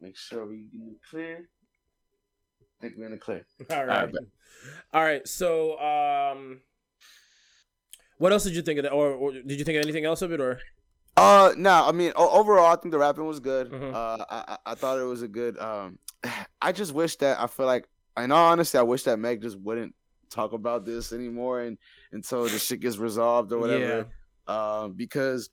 make 0.00 0.16
sure 0.16 0.46
we 0.46 0.66
clear. 1.08 1.48
I 2.60 2.80
think 2.80 2.94
we're 2.98 3.06
in 3.06 3.12
the 3.12 3.18
clear. 3.18 3.46
All 3.70 3.84
right. 3.84 4.12
bet. 4.12 4.22
All 4.92 5.02
right. 5.02 5.26
So, 5.28 5.78
um, 5.78 6.60
what 8.18 8.32
else 8.32 8.42
did 8.42 8.56
you 8.56 8.62
think 8.62 8.78
of 8.80 8.84
that, 8.84 8.92
or, 8.92 9.12
or 9.12 9.32
did 9.32 9.58
you 9.58 9.64
think 9.64 9.76
of 9.76 9.84
anything 9.84 10.04
else 10.04 10.22
of 10.22 10.32
it, 10.32 10.40
or? 10.40 10.58
Uh, 11.16 11.52
no, 11.56 11.70
I 11.86 11.92
mean 11.92 12.12
overall, 12.16 12.66
I 12.72 12.76
think 12.76 12.92
the 12.92 12.98
rapping 12.98 13.26
was 13.26 13.40
good. 13.40 13.70
Mhm. 13.70 13.92
Uh, 13.94 14.24
I 14.30 14.44
I- 14.54 14.72
I 14.72 14.74
thought 14.74 14.98
it 14.98 15.04
was 15.04 15.22
a 15.22 15.28
good. 15.28 15.58
Um, 15.58 15.98
I 16.62 16.72
just 16.72 16.92
wish 16.94 17.16
that 17.16 17.38
I 17.40 17.46
feel 17.46 17.66
like, 17.66 17.86
in 18.16 18.32
all 18.32 18.50
honesty, 18.50 18.78
I 18.78 18.82
wish 18.82 19.02
that 19.04 19.18
Meg 19.18 19.42
just 19.42 19.58
wouldn't 19.58 19.94
talk 20.30 20.52
about 20.52 20.86
this 20.86 21.12
anymore 21.12 21.60
and 21.60 21.76
until 22.12 22.44
the 22.44 22.58
shit 22.58 22.80
gets 22.80 22.96
resolved 22.96 23.52
or 23.52 23.58
whatever. 23.58 24.06
Um, 24.46 24.92
because 24.94 25.50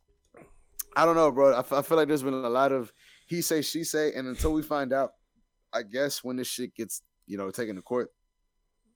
I 0.96 1.06
don't 1.06 1.16
know, 1.16 1.30
bro. 1.32 1.54
I, 1.54 1.60
f- 1.60 1.74
I 1.74 1.82
feel 1.82 1.98
like 1.98 2.08
there's 2.08 2.24
been 2.24 2.34
a 2.34 2.50
lot 2.50 2.72
of 2.72 2.92
he 3.28 3.42
say 3.42 3.62
she 3.62 3.84
say, 3.84 4.14
and 4.14 4.28
until 4.28 4.54
we 4.54 4.62
find 4.64 4.94
out, 4.94 5.12
I 5.74 5.84
guess 5.84 6.24
when 6.24 6.38
this 6.38 6.48
shit 6.48 6.74
gets 6.74 7.02
you 7.28 7.38
know 7.38 7.52
taken 7.52 7.76
to 7.76 7.82
court, 7.82 8.10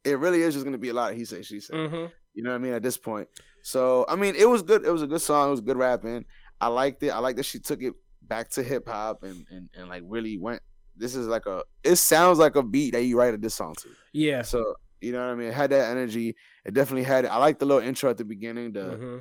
it 0.05 0.17
really 0.17 0.41
is 0.41 0.53
just 0.53 0.65
gonna 0.65 0.77
be 0.77 0.89
a 0.89 0.93
lot 0.93 1.11
of 1.11 1.17
he 1.17 1.25
say 1.25 1.41
she 1.41 1.59
say. 1.59 1.73
Mm-hmm. 1.73 2.05
You 2.33 2.41
know 2.43 2.49
what 2.49 2.55
I 2.55 2.59
mean? 2.59 2.73
At 2.73 2.81
this 2.81 2.97
point. 2.97 3.27
So 3.61 4.05
I 4.09 4.15
mean, 4.15 4.35
it 4.35 4.49
was 4.49 4.63
good. 4.63 4.85
It 4.85 4.89
was 4.91 5.01
a 5.03 5.07
good 5.07 5.21
song. 5.21 5.49
It 5.49 5.51
was 5.51 5.61
good 5.61 5.77
rapping. 5.77 6.25
I 6.63 6.67
liked 6.67 7.03
it. 7.03 7.09
I 7.09 7.19
like 7.19 7.35
that 7.37 7.45
she 7.45 7.59
took 7.59 7.81
it 7.81 7.93
back 8.21 8.49
to 8.51 8.63
hip 8.63 8.87
hop 8.87 9.23
and, 9.23 9.45
and 9.51 9.69
and 9.77 9.89
like 9.89 10.03
really 10.05 10.37
went. 10.37 10.61
This 10.95 11.15
is 11.15 11.27
like 11.27 11.45
a. 11.45 11.63
It 11.83 11.95
sounds 11.97 12.39
like 12.39 12.55
a 12.55 12.63
beat 12.63 12.91
that 12.93 13.03
you 13.03 13.17
write 13.17 13.33
a 13.33 13.37
diss 13.37 13.55
song 13.55 13.75
to. 13.81 13.89
Yeah. 14.13 14.41
So 14.43 14.75
you 15.01 15.11
know 15.11 15.19
what 15.25 15.31
I 15.33 15.35
mean? 15.35 15.47
It 15.49 15.53
had 15.53 15.71
that 15.71 15.89
energy. 15.91 16.35
It 16.65 16.73
definitely 16.73 17.03
had 17.03 17.25
it. 17.25 17.27
I 17.29 17.37
like 17.37 17.59
the 17.59 17.65
little 17.65 17.83
intro 17.83 18.09
at 18.09 18.17
the 18.17 18.25
beginning. 18.25 18.71
The 18.73 18.79
Mm-hmm. 18.81 19.17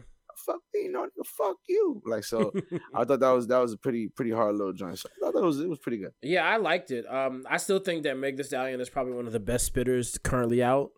fuck 0.46 0.60
me, 0.74 0.82
you 0.84 0.92
know, 0.92 1.06
fuck 1.24 1.56
you. 1.68 2.02
Like 2.06 2.24
so. 2.24 2.52
I 2.94 3.04
thought 3.04 3.20
that 3.20 3.30
was 3.30 3.46
that 3.48 3.58
was 3.58 3.72
a 3.72 3.78
pretty 3.78 4.08
pretty 4.08 4.30
hard 4.32 4.54
little 4.56 4.72
joint. 4.72 4.98
So 4.98 5.08
I 5.16 5.24
thought 5.24 5.34
that 5.34 5.42
was 5.42 5.60
it 5.60 5.68
was 5.68 5.78
pretty 5.78 5.98
good. 5.98 6.12
Yeah, 6.22 6.44
I 6.44 6.58
liked 6.58 6.90
it. 6.90 7.04
Um, 7.12 7.44
I 7.48 7.56
still 7.56 7.78
think 7.80 8.02
that 8.04 8.16
Meg 8.16 8.36
Thee 8.36 8.42
Stallion 8.44 8.80
is 8.80 8.90
probably 8.90 9.14
one 9.14 9.26
of 9.26 9.32
the 9.32 9.40
best 9.40 9.72
spitters 9.72 10.22
currently 10.22 10.62
out. 10.62 10.90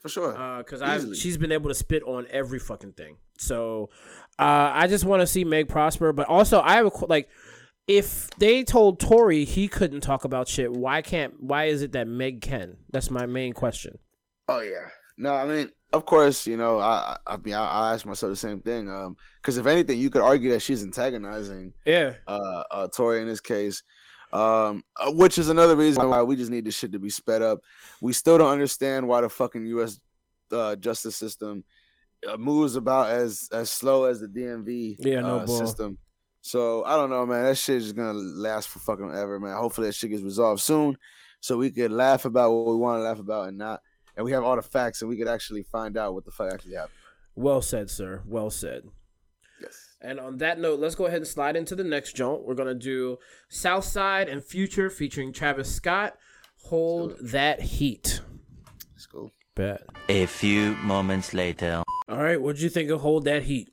For 0.00 0.08
sure. 0.08 0.32
because 0.58 0.82
I 0.82 0.98
she's 1.14 1.36
been 1.36 1.52
able 1.52 1.68
to 1.68 1.74
spit 1.76 2.02
on 2.02 2.26
every 2.30 2.58
fucking 2.58 2.94
thing. 2.94 3.18
So 3.38 3.90
uh, 4.38 4.70
I 4.74 4.86
just 4.86 5.04
want 5.04 5.20
to 5.20 5.26
see 5.26 5.44
Meg 5.44 5.68
prosper, 5.68 6.12
but 6.12 6.28
also 6.28 6.60
I 6.60 6.74
have 6.74 6.86
a, 6.86 7.06
like 7.06 7.28
if 7.86 8.30
they 8.38 8.64
told 8.64 9.00
Tory 9.00 9.44
he 9.44 9.68
couldn't 9.68 10.00
talk 10.00 10.24
about 10.24 10.48
shit, 10.48 10.72
why 10.72 11.02
can't? 11.02 11.34
Why 11.42 11.66
is 11.66 11.82
it 11.82 11.92
that 11.92 12.08
Meg 12.08 12.40
can? 12.40 12.76
That's 12.90 13.10
my 13.10 13.26
main 13.26 13.52
question. 13.52 13.98
Oh 14.48 14.60
yeah. 14.60 14.88
No, 15.18 15.34
I 15.34 15.46
mean, 15.46 15.70
of 15.92 16.06
course, 16.06 16.46
you 16.46 16.56
know, 16.56 16.78
I 16.78 17.16
I 17.26 17.36
mean, 17.36 17.54
I, 17.54 17.64
I 17.64 17.94
ask 17.94 18.06
myself 18.06 18.30
the 18.30 18.36
same 18.36 18.60
thing. 18.60 18.88
Um, 18.88 19.16
because 19.40 19.58
if 19.58 19.66
anything, 19.66 19.98
you 19.98 20.10
could 20.10 20.22
argue 20.22 20.50
that 20.52 20.62
she's 20.62 20.82
antagonizing 20.82 21.74
Yeah, 21.84 22.14
uh, 22.26 22.62
uh 22.70 22.88
Tory 22.88 23.20
in 23.20 23.28
this 23.28 23.40
case. 23.40 23.82
Um, 24.32 24.82
uh, 24.96 25.12
which 25.12 25.36
is 25.36 25.50
another 25.50 25.76
reason 25.76 26.08
why 26.08 26.22
we 26.22 26.36
just 26.36 26.50
need 26.50 26.64
this 26.64 26.74
shit 26.74 26.92
to 26.92 26.98
be 26.98 27.10
sped 27.10 27.42
up. 27.42 27.60
We 28.00 28.14
still 28.14 28.38
don't 28.38 28.50
understand 28.50 29.06
why 29.06 29.20
the 29.20 29.28
fucking 29.28 29.66
U.S. 29.66 30.00
Uh, 30.50 30.74
justice 30.76 31.16
system 31.16 31.64
moves 32.38 32.76
about 32.76 33.10
as 33.10 33.48
as 33.52 33.70
slow 33.70 34.04
as 34.04 34.20
the 34.20 34.28
DMV 34.28 34.96
Yeah, 34.98 35.20
no 35.20 35.38
uh, 35.40 35.46
system. 35.46 35.98
So 36.40 36.84
I 36.84 36.96
don't 36.96 37.10
know, 37.10 37.24
man. 37.26 37.44
That 37.44 37.56
shit 37.56 37.76
is 37.76 37.92
gonna 37.92 38.12
last 38.14 38.68
for 38.68 38.78
fucking 38.80 39.12
ever, 39.14 39.38
man. 39.38 39.56
Hopefully 39.56 39.88
that 39.88 39.94
shit 39.94 40.10
gets 40.10 40.22
resolved 40.22 40.60
soon, 40.60 40.96
so 41.40 41.56
we 41.56 41.70
could 41.70 41.92
laugh 41.92 42.24
about 42.24 42.52
what 42.52 42.66
we 42.66 42.76
want 42.76 42.98
to 43.00 43.04
laugh 43.04 43.18
about 43.18 43.48
and 43.48 43.58
not, 43.58 43.80
and 44.16 44.24
we 44.24 44.32
have 44.32 44.42
all 44.44 44.56
the 44.56 44.62
facts 44.62 45.02
and 45.02 45.08
we 45.08 45.16
could 45.16 45.28
actually 45.28 45.62
find 45.62 45.96
out 45.96 46.14
what 46.14 46.24
the 46.24 46.32
fuck 46.32 46.52
actually 46.52 46.74
happened. 46.74 46.94
well 47.34 47.62
said, 47.62 47.90
sir. 47.90 48.22
Well 48.26 48.50
said. 48.50 48.82
Yes. 49.60 49.96
And 50.00 50.18
on 50.18 50.38
that 50.38 50.58
note, 50.58 50.80
let's 50.80 50.96
go 50.96 51.06
ahead 51.06 51.18
and 51.18 51.26
slide 51.26 51.54
into 51.54 51.76
the 51.76 51.84
next 51.84 52.16
joint. 52.16 52.44
We're 52.44 52.54
gonna 52.54 52.74
do 52.74 53.18
Southside 53.48 54.28
and 54.28 54.42
Future 54.44 54.90
featuring 54.90 55.32
Travis 55.32 55.72
Scott. 55.72 56.16
Hold 56.64 57.16
that 57.20 57.60
heat. 57.60 58.20
Let's 58.94 59.06
go. 59.06 59.30
Bet. 59.54 59.82
A 60.08 60.26
few 60.26 60.72
moments 60.76 61.34
later. 61.34 61.82
All 62.08 62.16
right, 62.22 62.40
what'd 62.40 62.60
you 62.60 62.68
think 62.70 62.90
of 62.90 63.00
Hold 63.00 63.24
That 63.24 63.42
Heat? 63.42 63.68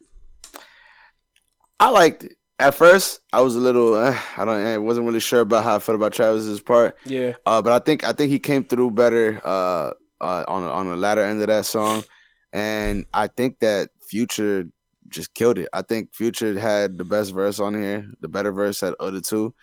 I 1.79 1.89
liked 1.89 2.23
it. 2.25 2.33
At 2.61 2.75
first, 2.75 3.21
I 3.31 3.39
was 3.39 3.55
a 3.55 3.59
little, 3.59 3.93
uh, 3.93 4.17
I 4.35 4.43
don't, 4.43 4.65
I 4.65 4.77
wasn't 4.77 5.05
really 5.07 5.21
sure 5.21 5.39
about 5.39 5.63
how 5.63 5.77
I 5.77 5.79
felt 5.79 5.95
about 5.95 6.11
Travis's 6.11 6.59
part. 6.59 6.97
Yeah. 7.05 7.33
Uh, 7.45 7.61
but 7.61 7.71
I 7.71 7.79
think, 7.79 8.03
I 8.03 8.11
think 8.11 8.31
he 8.31 8.39
came 8.39 8.65
through 8.65 8.91
better, 8.91 9.39
uh, 9.45 9.91
uh, 10.19 10.43
on 10.49 10.63
on 10.65 10.89
the 10.89 10.97
latter 10.97 11.23
end 11.23 11.39
of 11.39 11.47
that 11.47 11.65
song, 11.65 12.03
and 12.51 13.05
I 13.13 13.27
think 13.27 13.59
that 13.59 13.87
Future 14.01 14.65
just 15.07 15.33
killed 15.33 15.57
it. 15.59 15.69
I 15.71 15.81
think 15.83 16.13
Future 16.13 16.59
had 16.59 16.97
the 16.97 17.05
best 17.05 17.33
verse 17.33 17.61
on 17.61 17.73
here, 17.73 18.05
the 18.19 18.27
better 18.27 18.51
verse 18.51 18.83
at 18.83 18.95
other 18.99 19.21
two. 19.21 19.53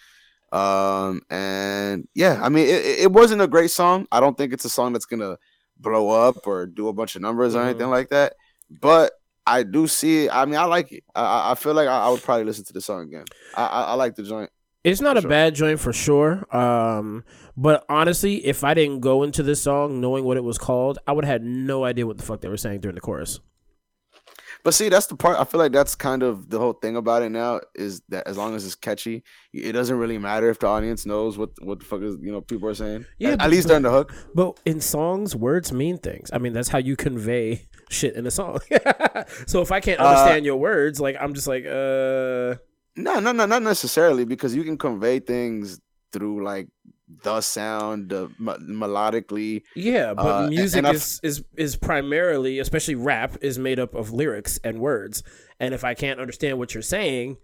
Um, 0.52 1.20
and 1.28 2.08
yeah, 2.14 2.40
I 2.42 2.48
mean, 2.48 2.64
it, 2.66 2.82
it- 2.86 2.98
it 3.00 3.12
wasn't 3.12 3.42
a 3.42 3.46
great 3.46 3.70
song. 3.70 4.06
I 4.10 4.20
don't 4.20 4.38
think 4.38 4.54
it's 4.54 4.64
a 4.64 4.70
song 4.70 4.94
that's 4.94 5.04
gonna 5.04 5.36
blow 5.78 6.10
up 6.10 6.46
or 6.46 6.66
do 6.66 6.88
a 6.88 6.92
bunch 6.92 7.16
of 7.16 7.22
numbers 7.22 7.54
or 7.54 7.62
Mhm. 7.62 7.70
anything 7.70 7.90
like 7.90 8.08
that. 8.10 8.34
But 8.70 9.12
I 9.46 9.62
do 9.62 9.86
see 9.86 10.24
it. 10.24 10.30
I 10.34 10.44
mean, 10.44 10.56
I 10.56 10.64
like 10.64 10.90
it. 10.92 11.04
I, 11.14 11.22
I- 11.22 11.50
I 11.52 11.54
feel 11.54 11.74
like 11.74 11.88
I, 11.88 12.06
I 12.06 12.08
would 12.08 12.22
probably 12.22 12.44
listen 12.44 12.64
to 12.64 12.72
the 12.72 12.80
song 12.80 13.02
again. 13.02 13.24
I, 13.54 13.66
I, 13.66 13.82
I 13.82 13.92
like 13.94 14.14
the 14.16 14.22
joint. 14.24 14.50
It's 14.84 15.00
not 15.00 15.16
a 15.16 15.20
Sure. 15.20 15.30
bad 15.30 15.54
joint 15.54 15.80
for 15.80 15.92
sure. 15.92 16.46
Um, 16.56 17.24
but 17.56 17.84
honestly, 17.88 18.44
if 18.46 18.62
I 18.64 18.72
didn't 18.74 19.00
go 19.00 19.22
into 19.24 19.42
this 19.42 19.60
song 19.60 20.00
knowing 20.00 20.24
what 20.24 20.36
it 20.36 20.44
was 20.44 20.58
called, 20.58 20.98
I 21.08 21.12
would 21.12 21.24
have 21.24 21.32
had 21.32 21.44
no 21.44 21.84
idea 21.84 22.06
what 22.06 22.18
the 22.18 22.22
fuck 22.22 22.40
they 22.40 22.48
were 22.48 22.56
saying 22.56 22.80
during 22.80 22.94
the 22.94 23.00
chorus. 23.00 23.40
But 24.64 24.74
see, 24.74 24.88
that's 24.88 25.06
the 25.06 25.16
part. 25.16 25.38
I 25.38 25.44
feel 25.44 25.58
like 25.60 25.72
that's 25.72 25.94
kind 25.94 26.22
of 26.22 26.50
the 26.50 26.58
whole 26.58 26.72
thing 26.72 26.96
about 26.96 27.22
it 27.22 27.30
now 27.30 27.60
is 27.74 28.02
that 28.08 28.26
as 28.26 28.36
long 28.36 28.54
as 28.54 28.64
it's 28.66 28.74
catchy, 28.74 29.22
it 29.52 29.72
doesn't 29.72 29.96
really 29.98 30.18
matter 30.18 30.48
if 30.50 30.58
the 30.58 30.66
audience 30.66 31.06
knows 31.06 31.38
what 31.38 31.50
what 31.62 31.78
the 31.80 31.84
fuck 31.84 32.02
is 32.02 32.16
you 32.20 32.32
know 32.32 32.40
people 32.40 32.68
are 32.68 32.74
saying. 32.74 33.06
Yeah, 33.18 33.30
at, 33.30 33.38
but- 33.38 33.44
at 33.44 33.50
least 33.50 33.68
during 33.68 33.82
the 33.82 33.90
hook. 33.90 34.12
But 34.34 34.58
in 34.64 34.80
songs, 34.80 35.34
words 35.36 35.72
mean 35.72 35.98
things. 35.98 36.30
I 36.32 36.38
mean, 36.38 36.52
that's 36.52 36.68
how 36.68 36.78
you 36.78 36.96
convey 36.96 37.68
shit 37.90 38.14
in 38.16 38.26
a 38.26 38.30
song. 38.30 38.58
so 39.46 39.60
if 39.62 39.70
I 39.72 39.80
can't 39.80 40.00
Uh, 40.00 40.04
understand 40.06 40.44
your 40.44 40.56
words, 40.56 41.00
like 41.00 41.16
I'm 41.20 41.34
just 41.34 41.46
like, 41.46 41.64
uh, 41.64 42.56
No, 42.96 43.20
no, 43.20 43.32
no, 43.32 43.46
not 43.46 43.62
necessarily 43.62 44.24
because 44.24 44.54
you 44.56 44.64
can 44.64 44.78
convey 44.78 45.20
things 45.20 45.80
through 46.12 46.42
like 46.44 46.68
the 47.22 47.40
sound, 47.40 48.08
the 48.10 48.28
me- 48.38 48.54
melodically. 48.68 49.62
yeah. 49.74 50.12
But 50.14 50.44
Uh, 50.44 50.48
music 50.48 50.78
and 50.78 50.86
I've- 50.88 50.96
is 50.96 51.20
is 51.22 51.44
is 51.56 51.76
primarily, 51.76 52.58
especially 52.58 52.94
rap, 52.96 53.36
is 53.40 53.58
made 53.58 53.78
up 53.78 53.94
of 53.94 54.12
lyrics 54.12 54.58
and 54.64 54.80
words. 54.80 55.22
And 55.60 55.72
if 55.74 55.84
I 55.84 55.94
can't 55.94 56.20
understand 56.20 56.58
what 56.58 56.74
you're 56.74 56.82
saying, 56.82 57.36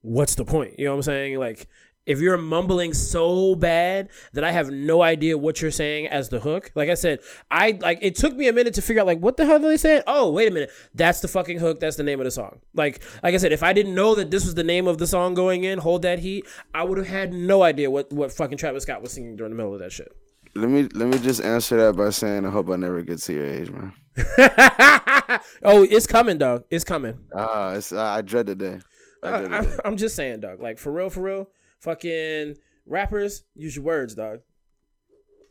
what's 0.00 0.34
the 0.34 0.44
point? 0.44 0.78
You 0.78 0.86
know 0.86 0.92
what 0.92 0.96
I'm 0.98 1.02
saying? 1.02 1.38
Like. 1.38 1.68
If 2.06 2.20
you're 2.20 2.38
mumbling 2.38 2.94
so 2.94 3.54
bad 3.54 4.08
that 4.32 4.42
I 4.42 4.52
have 4.52 4.70
no 4.70 5.02
idea 5.02 5.38
what 5.38 5.60
you're 5.60 5.70
saying 5.70 6.08
as 6.08 6.28
the 6.28 6.40
hook, 6.40 6.72
like 6.74 6.88
I 6.88 6.94
said, 6.94 7.20
I 7.50 7.78
like 7.80 7.98
it 8.02 8.16
took 8.16 8.34
me 8.34 8.48
a 8.48 8.52
minute 8.52 8.74
to 8.74 8.82
figure 8.82 9.00
out 9.00 9.06
like 9.06 9.20
what 9.20 9.36
the 9.36 9.46
hell 9.46 9.56
are 9.56 9.68
they 9.68 9.76
saying? 9.76 10.02
Oh, 10.06 10.30
wait 10.30 10.48
a 10.48 10.50
minute, 10.50 10.70
that's 10.94 11.20
the 11.20 11.28
fucking 11.28 11.58
hook. 11.58 11.80
That's 11.80 11.96
the 11.96 12.02
name 12.02 12.18
of 12.20 12.24
the 12.24 12.30
song. 12.30 12.60
Like, 12.74 13.02
like 13.22 13.34
I 13.34 13.36
said, 13.36 13.52
if 13.52 13.62
I 13.62 13.72
didn't 13.72 13.94
know 13.94 14.14
that 14.14 14.30
this 14.30 14.44
was 14.44 14.54
the 14.54 14.64
name 14.64 14.86
of 14.86 14.98
the 14.98 15.06
song 15.06 15.34
going 15.34 15.64
in, 15.64 15.78
hold 15.78 16.02
that 16.02 16.18
heat, 16.18 16.46
I 16.74 16.84
would 16.84 16.98
have 16.98 17.06
had 17.06 17.32
no 17.32 17.62
idea 17.62 17.90
what 17.90 18.12
what 18.12 18.32
fucking 18.32 18.58
Travis 18.58 18.84
Scott 18.84 19.02
was 19.02 19.12
singing 19.12 19.36
during 19.36 19.50
the 19.50 19.56
middle 19.56 19.74
of 19.74 19.80
that 19.80 19.92
shit. 19.92 20.10
Let 20.54 20.68
me 20.68 20.88
let 20.94 21.08
me 21.08 21.18
just 21.18 21.42
answer 21.42 21.76
that 21.76 21.96
by 21.96 22.10
saying 22.10 22.44
I 22.44 22.50
hope 22.50 22.70
I 22.70 22.76
never 22.76 23.02
get 23.02 23.18
to 23.20 23.32
your 23.32 23.46
age, 23.46 23.70
man. 23.70 23.92
oh, 25.62 25.86
it's 25.88 26.06
coming, 26.06 26.38
dog. 26.38 26.64
It's 26.70 26.84
coming. 26.84 27.18
Ah, 27.34 27.74
it's 27.74 27.92
I, 27.92 28.18
I 28.18 28.22
dread 28.22 28.46
the 28.46 28.56
day. 28.56 28.80
I 29.22 29.28
I, 29.28 29.38
dread 29.38 29.50
the 29.50 29.56
I, 29.56 29.60
day. 29.62 29.76
I'm 29.84 29.96
just 29.96 30.16
saying, 30.16 30.40
dog. 30.40 30.60
Like 30.60 30.78
for 30.78 30.92
real, 30.92 31.08
for 31.08 31.22
real, 31.22 31.48
fucking 31.80 32.56
rappers 32.86 33.44
use 33.54 33.76
your 33.76 33.84
words, 33.84 34.14
dog. 34.14 34.40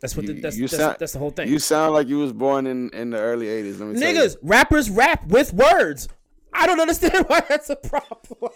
That's 0.02 0.16
what 0.16 0.28
the, 0.28 0.40
that's 0.40 0.56
you 0.56 0.68
that's, 0.68 0.78
sound- 0.78 0.96
that's 1.00 1.14
the 1.14 1.20
whole 1.20 1.32
thing. 1.32 1.50
You 1.50 1.60
sound 1.60 1.94
like 1.94 2.08
you 2.08 2.20
was 2.20 2.32
born 2.32 2.68
in 2.68 2.90
in 2.92 3.10
the 3.10 3.18
early 3.18 3.48
'80s. 3.48 3.80
Let 3.80 3.90
me 3.90 4.00
tell 4.00 4.14
you. 4.14 4.20
Niggas, 4.20 4.38
rappers 4.42 4.90
rap 4.90 5.28
with 5.28 5.54
words. 5.54 6.08
I 6.54 6.66
don't 6.66 6.80
understand 6.80 7.26
why 7.28 7.42
that's 7.42 7.70
a 7.70 7.76
problem. 7.76 8.52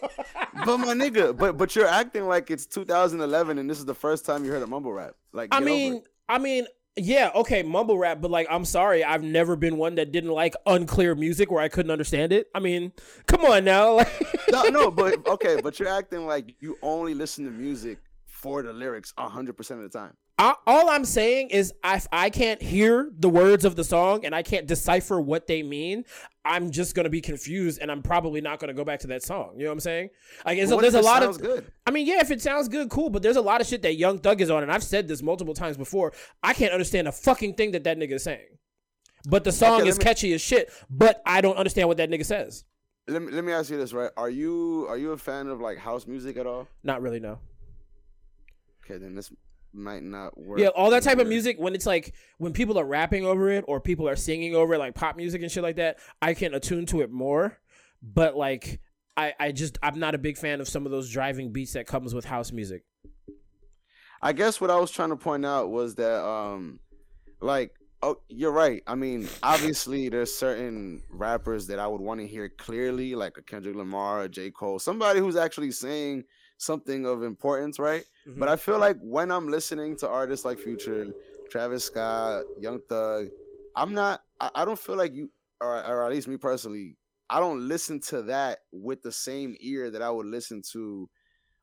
But 0.66 0.78
my 0.78 0.94
nigga, 0.94 1.36
but 1.38 1.58
but 1.58 1.76
you're 1.76 1.88
acting 1.88 2.28
like 2.28 2.50
it's 2.50 2.66
2011 2.66 3.58
and 3.58 3.70
this 3.70 3.78
is 3.78 3.86
the 3.86 3.94
first 3.94 4.26
time 4.26 4.46
you 4.46 4.52
heard 4.52 4.64
a 4.64 4.68
mumble 4.68 4.94
rap. 4.94 5.16
Like, 5.34 5.50
I 5.52 5.60
mean. 5.60 6.02
I 6.30 6.38
mean, 6.38 6.66
yeah, 6.96 7.32
okay, 7.36 7.64
mumble 7.64 7.98
rap, 7.98 8.22
but 8.22 8.30
like, 8.30 8.48
I'm 8.50 8.66
sorry, 8.66 9.04
I've 9.04 9.24
never 9.24 9.56
been 9.56 9.78
one 9.78 9.96
that 9.96 10.12
didn't 10.12 10.32
like 10.32 10.56
unclear 10.66 11.16
music 11.16 11.50
where 11.50 11.62
I 11.62 11.68
couldn't 11.68 11.92
understand 11.92 12.32
it. 12.32 12.48
I 12.54 12.60
mean, 12.60 12.92
come 13.26 13.42
on 13.46 13.66
now, 13.66 13.94
like, 13.98 14.10
no, 14.52 14.64
no, 14.64 14.92
but 14.92 15.26
okay, 15.28 15.60
but 15.62 15.80
you're 15.80 15.90
acting 15.90 16.26
like 16.26 16.56
you 16.60 16.78
only 16.82 17.14
listen 17.14 17.46
to 17.46 17.52
music 17.52 18.00
for 18.26 18.62
the 18.62 18.74
lyrics 18.74 19.14
100 19.16 19.58
percent 19.58 19.82
of 19.82 19.92
the 19.92 19.98
time. 19.98 20.14
I, 20.40 20.56
all 20.66 20.90
I'm 20.90 21.06
saying 21.06 21.50
is, 21.50 21.74
if 21.86 22.08
I 22.12 22.30
can't 22.32 22.62
hear 22.62 23.12
the 23.18 23.30
words 23.30 23.66
of 23.66 23.76
the 23.76 23.84
song 23.84 24.26
and 24.26 24.34
I 24.34 24.42
can't 24.42 24.66
decipher 24.66 25.22
what 25.22 25.46
they 25.46 25.62
mean, 25.62 26.06
I'm 26.44 26.72
just 26.72 26.96
gonna 26.96 27.10
be 27.10 27.22
confused, 27.22 27.80
and 27.82 27.92
I'm 27.92 28.02
probably 28.02 28.42
not 28.42 28.60
gonna 28.60 28.74
go 28.74 28.84
back 28.84 29.00
to 29.02 29.08
that 29.08 29.22
song. 29.24 29.54
You 29.56 29.64
know 29.64 29.70
what 29.70 29.74
I'm 29.74 29.80
saying? 29.82 30.10
Like, 30.46 30.58
there's 30.58 30.72
a 30.96 31.02
lot 31.02 31.24
of 31.24 31.40
good. 31.40 31.72
I 31.86 31.92
mean, 31.92 32.08
yeah, 32.08 32.20
if 32.20 32.32
it 32.32 32.42
sounds 32.42 32.68
good, 32.68 32.90
cool. 32.90 33.10
But 33.10 33.22
there's 33.22 33.38
a 33.38 33.42
lot 33.42 33.62
of 33.62 33.68
shit 33.68 33.84
that 33.84 33.96
Young 33.96 34.18
Thug 34.18 34.42
is 34.42 34.50
on, 34.50 34.64
and 34.64 34.72
I've 34.72 34.84
said 34.84 35.08
this 35.08 35.22
multiple 35.22 35.54
times 35.54 35.78
before. 35.78 36.14
I 36.42 36.54
can't 36.54 36.74
understand 36.74 37.08
a 37.08 37.12
fucking 37.12 37.54
thing 37.54 37.72
that 37.72 37.84
that 37.84 37.98
nigga 37.98 38.14
is 38.14 38.24
saying. 38.24 38.48
But 39.26 39.44
the 39.46 39.52
song 39.52 39.82
Okay, 39.82 39.90
is 39.90 39.98
me- 40.00 40.04
catchy 40.04 40.34
as 40.34 40.42
shit. 40.42 40.70
But 40.90 41.22
I 41.26 41.42
don't 41.42 41.56
understand 41.58 41.88
what 41.88 41.98
that 41.98 42.10
nigga 42.10 42.26
says. 42.26 42.66
Let 43.08 43.22
me 43.22 43.32
let 43.32 43.44
me 43.44 43.52
ask 43.54 43.70
you 43.70 43.78
this, 43.78 43.94
right? 43.94 44.12
Are 44.18 44.30
you 44.30 44.86
are 44.90 44.98
you 44.98 45.12
a 45.12 45.18
fan 45.18 45.48
of 45.48 45.62
like 45.62 45.78
house 45.78 46.08
music 46.08 46.38
at 46.38 46.48
all? 46.48 46.68
Not 46.84 47.02
really, 47.02 47.20
no. 47.20 47.40
Okay, 48.84 48.98
then 48.98 49.16
this 49.16 49.32
might 49.74 50.04
not 50.04 50.38
work. 50.38 50.60
Yeah, 50.60 50.68
all 50.70 50.90
that 50.92 51.04
type 51.04 51.20
of 51.20 51.28
music 51.28 51.58
when 51.60 51.76
it's 51.76 51.86
like 51.86 52.14
when 52.38 52.54
people 52.54 52.80
are 52.80 52.86
rapping 52.86 53.26
over 53.26 53.50
it 53.50 53.66
or 53.68 53.80
people 53.80 54.08
are 54.08 54.16
singing 54.16 54.56
over 54.56 54.74
it, 54.76 54.78
like 54.80 54.96
pop 54.96 55.18
music 55.18 55.42
and 55.42 55.52
shit 55.52 55.64
like 55.64 55.78
that, 55.78 56.00
I 56.22 56.34
can 56.34 56.54
attune 56.54 56.86
to 56.88 57.02
it 57.02 57.12
more. 57.12 57.58
But 58.02 58.36
like, 58.36 58.80
I 59.18 59.34
I 59.40 59.52
just 59.52 59.78
I'm 59.82 60.00
not 60.00 60.16
a 60.16 60.18
big 60.18 60.38
fan 60.38 60.62
of 60.62 60.68
some 60.68 60.86
of 60.86 60.92
those 60.92 61.10
driving 61.10 61.52
beats 61.52 61.74
that 61.74 61.88
comes 61.88 62.14
with 62.14 62.26
house 62.26 62.52
music. 62.52 62.84
I 64.22 64.34
guess 64.34 64.62
what 64.62 64.72
I 64.72 64.80
was 64.80 64.92
trying 64.92 65.10
to 65.10 65.16
point 65.16 65.46
out 65.46 65.70
was 65.70 65.96
that 65.96 66.24
um 66.26 66.80
like 67.42 67.72
oh 68.02 68.18
you're 68.30 68.52
right. 68.52 68.84
I 68.86 68.96
mean, 68.96 69.28
obviously 69.42 70.10
there's 70.10 70.34
certain 70.34 71.02
rappers 71.10 71.68
that 71.68 71.80
I 71.80 71.88
would 71.88 72.02
want 72.02 72.20
to 72.20 72.28
hear 72.28 72.50
clearly, 72.50 73.16
like 73.16 73.38
a 73.38 73.42
Kendrick 73.42 73.76
Lamar, 73.76 74.24
a 74.24 74.30
J. 74.30 74.52
Cole, 74.52 74.80
somebody 74.80 75.20
who's 75.20 75.36
actually 75.36 75.72
saying 75.72 76.26
something 76.64 77.06
of 77.06 77.24
importance, 77.24 77.80
right? 77.80 78.04
Mm-hmm. 78.28 78.40
But 78.40 78.50
I 78.50 78.56
feel 78.56 78.80
like 78.80 78.98
when 79.02 79.32
I'm 79.32 79.48
listening 79.48 79.96
to 79.98 80.10
artists 80.10 80.46
like 80.46 80.60
Future, 80.60 81.14
Travis 81.50 81.86
Scott, 81.86 82.46
Young 82.60 82.80
Thug, 82.90 83.28
I'm 83.76 83.94
not 83.94 84.22
I, 84.40 84.50
I 84.56 84.66
don't 84.66 84.80
feel 84.80 84.96
like 84.96 85.14
you 85.14 85.30
or, 85.62 85.86
or 85.86 86.06
at 86.06 86.12
least 86.12 86.28
me 86.28 86.38
personally, 86.38 86.98
I 87.30 87.40
don't 87.40 87.68
listen 87.68 88.00
to 88.02 88.24
that 88.24 88.60
with 88.72 89.02
the 89.02 89.12
same 89.12 89.56
ear 89.60 89.90
that 89.92 90.02
I 90.02 90.10
would 90.10 90.26
listen 90.26 90.62
to 90.74 91.10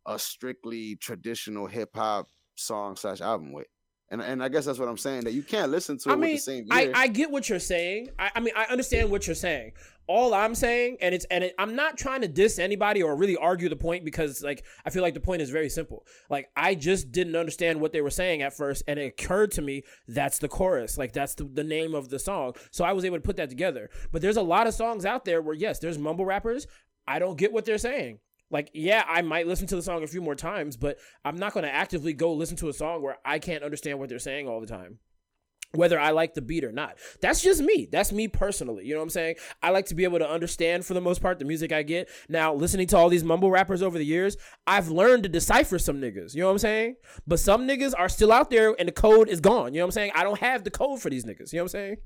a 0.06 0.18
strictly 0.18 0.96
traditional 0.96 1.66
hip 1.66 1.90
hop 1.94 2.28
song 2.54 2.96
slash 2.96 3.20
album 3.20 3.52
with. 3.52 3.66
And 4.10 4.20
and 4.20 4.42
I 4.42 4.48
guess 4.48 4.64
that's 4.64 4.78
what 4.78 4.88
I'm 4.88 4.98
saying 4.98 5.22
that 5.24 5.32
you 5.32 5.42
can't 5.42 5.70
listen 5.70 5.96
to 5.98 6.08
it 6.08 6.12
I 6.12 6.16
mean, 6.16 6.32
with 6.32 6.32
the 6.32 6.38
same 6.38 6.66
I. 6.70 6.90
I 6.94 7.06
get 7.06 7.30
what 7.30 7.48
you're 7.48 7.60
saying. 7.60 8.08
I, 8.18 8.30
I 8.34 8.40
mean, 8.40 8.52
I 8.56 8.64
understand 8.64 9.08
what 9.08 9.26
you're 9.26 9.36
saying. 9.36 9.72
All 10.08 10.34
I'm 10.34 10.56
saying, 10.56 10.96
and 11.00 11.14
it's 11.14 11.24
and 11.26 11.44
it, 11.44 11.54
I'm 11.60 11.76
not 11.76 11.96
trying 11.96 12.22
to 12.22 12.28
diss 12.28 12.58
anybody 12.58 13.04
or 13.04 13.14
really 13.14 13.36
argue 13.36 13.68
the 13.68 13.76
point 13.76 14.04
because 14.04 14.42
like 14.42 14.64
I 14.84 14.90
feel 14.90 15.02
like 15.02 15.14
the 15.14 15.20
point 15.20 15.42
is 15.42 15.50
very 15.50 15.68
simple. 15.68 16.04
Like 16.28 16.50
I 16.56 16.74
just 16.74 17.12
didn't 17.12 17.36
understand 17.36 17.80
what 17.80 17.92
they 17.92 18.00
were 18.00 18.10
saying 18.10 18.42
at 18.42 18.52
first, 18.52 18.82
and 18.88 18.98
it 18.98 19.04
occurred 19.04 19.52
to 19.52 19.62
me 19.62 19.84
that's 20.08 20.38
the 20.38 20.48
chorus. 20.48 20.98
Like 20.98 21.12
that's 21.12 21.36
the, 21.36 21.44
the 21.44 21.62
name 21.62 21.94
of 21.94 22.08
the 22.08 22.18
song. 22.18 22.54
So 22.72 22.84
I 22.84 22.92
was 22.92 23.04
able 23.04 23.18
to 23.18 23.22
put 23.22 23.36
that 23.36 23.48
together. 23.48 23.90
But 24.10 24.22
there's 24.22 24.36
a 24.36 24.42
lot 24.42 24.66
of 24.66 24.74
songs 24.74 25.04
out 25.04 25.24
there 25.24 25.40
where 25.40 25.54
yes, 25.54 25.78
there's 25.78 25.98
mumble 25.98 26.24
rappers. 26.24 26.66
I 27.06 27.20
don't 27.20 27.38
get 27.38 27.52
what 27.52 27.64
they're 27.64 27.78
saying. 27.78 28.18
Like, 28.50 28.70
yeah, 28.74 29.04
I 29.06 29.22
might 29.22 29.46
listen 29.46 29.66
to 29.68 29.76
the 29.76 29.82
song 29.82 30.02
a 30.02 30.08
few 30.08 30.20
more 30.20 30.34
times, 30.34 30.76
but 30.76 30.98
I'm 31.24 31.36
not 31.36 31.52
going 31.52 31.64
to 31.64 31.72
actively 31.72 32.12
go 32.12 32.32
listen 32.32 32.56
to 32.58 32.68
a 32.68 32.72
song 32.72 33.02
where 33.02 33.18
I 33.24 33.38
can't 33.38 33.62
understand 33.62 33.98
what 33.98 34.08
they're 34.08 34.18
saying 34.18 34.48
all 34.48 34.60
the 34.60 34.66
time 34.66 34.98
whether 35.72 35.98
I 35.98 36.10
like 36.10 36.34
the 36.34 36.42
beat 36.42 36.64
or 36.64 36.72
not. 36.72 36.98
That's 37.20 37.42
just 37.42 37.62
me. 37.62 37.88
That's 37.90 38.12
me 38.12 38.28
personally. 38.28 38.84
You 38.84 38.94
know 38.94 39.00
what 39.00 39.04
I'm 39.04 39.10
saying? 39.10 39.36
I 39.62 39.70
like 39.70 39.86
to 39.86 39.94
be 39.94 40.04
able 40.04 40.18
to 40.18 40.28
understand 40.28 40.84
for 40.84 40.94
the 40.94 41.00
most 41.00 41.22
part 41.22 41.38
the 41.38 41.44
music 41.44 41.72
I 41.72 41.82
get. 41.82 42.08
Now, 42.28 42.54
listening 42.54 42.86
to 42.88 42.96
all 42.96 43.08
these 43.08 43.24
mumble 43.24 43.50
rappers 43.50 43.82
over 43.82 43.98
the 43.98 44.04
years, 44.04 44.36
I've 44.66 44.88
learned 44.88 45.22
to 45.24 45.28
decipher 45.28 45.78
some 45.78 46.00
niggas. 46.00 46.34
You 46.34 46.40
know 46.40 46.46
what 46.46 46.52
I'm 46.52 46.58
saying? 46.58 46.96
But 47.26 47.40
some 47.40 47.66
niggas 47.68 47.94
are 47.96 48.08
still 48.08 48.32
out 48.32 48.50
there 48.50 48.74
and 48.78 48.88
the 48.88 48.92
code 48.92 49.28
is 49.28 49.40
gone. 49.40 49.72
You 49.72 49.80
know 49.80 49.86
what 49.86 49.88
I'm 49.88 49.92
saying? 49.92 50.12
I 50.14 50.24
don't 50.24 50.40
have 50.40 50.64
the 50.64 50.70
code 50.70 51.00
for 51.00 51.10
these 51.10 51.24
niggas. 51.24 51.52
You 51.52 51.58
know 51.58 51.64
what 51.64 51.74
I'm 51.74 51.80
saying? 51.80 51.96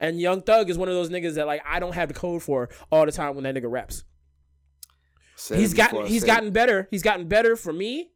And 0.00 0.20
Young 0.20 0.42
Thug 0.42 0.68
is 0.68 0.76
one 0.76 0.88
of 0.88 0.94
those 0.94 1.10
niggas 1.10 1.34
that 1.34 1.46
like 1.46 1.62
I 1.66 1.80
don't 1.80 1.94
have 1.94 2.08
the 2.08 2.14
code 2.14 2.42
for 2.42 2.68
all 2.90 3.06
the 3.06 3.12
time 3.12 3.34
when 3.34 3.44
that 3.44 3.54
nigga 3.54 3.70
raps. 3.70 4.04
He's 5.36 5.74
gotten 5.74 6.06
he's 6.06 6.24
gotten 6.24 6.50
better. 6.50 6.88
He's 6.90 7.02
gotten 7.02 7.28
better 7.28 7.56
for 7.56 7.72
me 7.72 8.10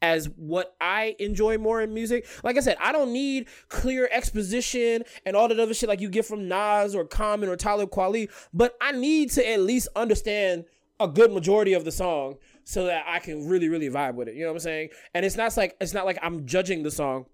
as 0.00 0.26
what 0.36 0.74
I 0.80 1.14
enjoy 1.18 1.58
more 1.58 1.80
in 1.80 1.94
music. 1.94 2.26
Like 2.42 2.56
I 2.56 2.60
said, 2.60 2.76
I 2.80 2.92
don't 2.92 3.12
need 3.12 3.48
clear 3.68 4.08
exposition 4.10 5.04
and 5.24 5.36
all 5.36 5.48
that 5.48 5.60
other 5.60 5.74
shit 5.74 5.88
like 5.88 6.00
you 6.00 6.10
get 6.10 6.26
from 6.26 6.48
Nas 6.48 6.94
or 6.94 7.04
Common 7.04 7.48
or 7.48 7.56
Talib 7.56 7.90
Kweli, 7.90 8.28
but 8.52 8.74
I 8.80 8.92
need 8.92 9.30
to 9.32 9.48
at 9.48 9.60
least 9.60 9.88
understand 9.94 10.64
a 10.98 11.08
good 11.08 11.32
majority 11.32 11.72
of 11.72 11.84
the 11.84 11.92
song 11.92 12.36
so 12.64 12.86
that 12.86 13.04
I 13.06 13.18
can 13.20 13.48
really 13.48 13.68
really 13.68 13.88
vibe 13.88 14.14
with 14.14 14.28
it. 14.28 14.34
You 14.34 14.42
know 14.42 14.48
what 14.48 14.56
I'm 14.56 14.60
saying? 14.60 14.88
And 15.14 15.24
it's 15.24 15.36
not 15.36 15.56
like 15.56 15.76
it's 15.80 15.94
not 15.94 16.04
like 16.04 16.18
I'm 16.20 16.46
judging 16.46 16.82
the 16.82 16.90
song 16.90 17.26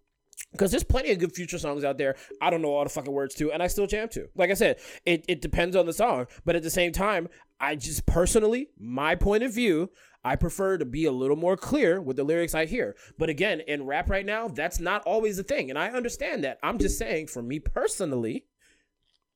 because 0.53 0.71
there's 0.71 0.85
plenty 0.85 1.11
of 1.11 1.19
good 1.19 1.33
future 1.33 1.59
songs 1.59 1.85
out 1.85 1.99
there. 1.99 2.17
I 2.41 2.51
don't 2.51 2.63
know 2.63 2.75
all 2.75 2.85
the 2.85 2.91
fucking 2.91 3.13
words 3.13 3.35
to, 3.37 3.53
and 3.53 3.63
I 3.63 3.67
still 3.67 3.87
jam 3.87 4.09
to. 4.11 4.29
Like 4.35 4.51
I 4.51 4.55
said, 4.55 4.79
it, 5.05 5.25
it 5.29 5.41
depends 5.41 5.77
on 5.77 5.87
the 5.87 5.93
song. 5.93 6.27
But 6.45 6.57
at 6.57 6.63
the 6.63 6.71
same 6.71 6.93
time, 6.93 7.29
I 7.61 7.77
just 7.77 8.07
personally, 8.07 8.69
my 8.79 9.15
point 9.15 9.43
of 9.43 9.55
view, 9.55 9.91
I 10.25 10.37
prefer 10.37 10.79
to 10.79 10.85
be 10.85 11.05
a 11.05 11.13
little 11.13 11.37
more 11.37 11.57
clear 11.57 12.01
with 12.01 12.17
the 12.17 12.25
lyrics 12.25 12.55
I 12.55 12.67
hear. 12.67 12.97
But 13.19 13.29
again, 13.29 13.61
in 13.61 13.87
rap 13.87 14.11
right 14.11 14.27
now, 14.27 14.49
that's 14.49 14.81
not 14.81 15.03
always 15.05 15.37
the 15.37 15.43
thing. 15.43 15.71
And 15.71 15.79
I 15.79 15.91
understand 15.91 16.45
that. 16.45 16.59
I'm 16.63 16.79
just 16.79 16.99
saying, 16.99 17.29
for 17.29 17.43
me 17.43 17.61
personally, 17.61 18.47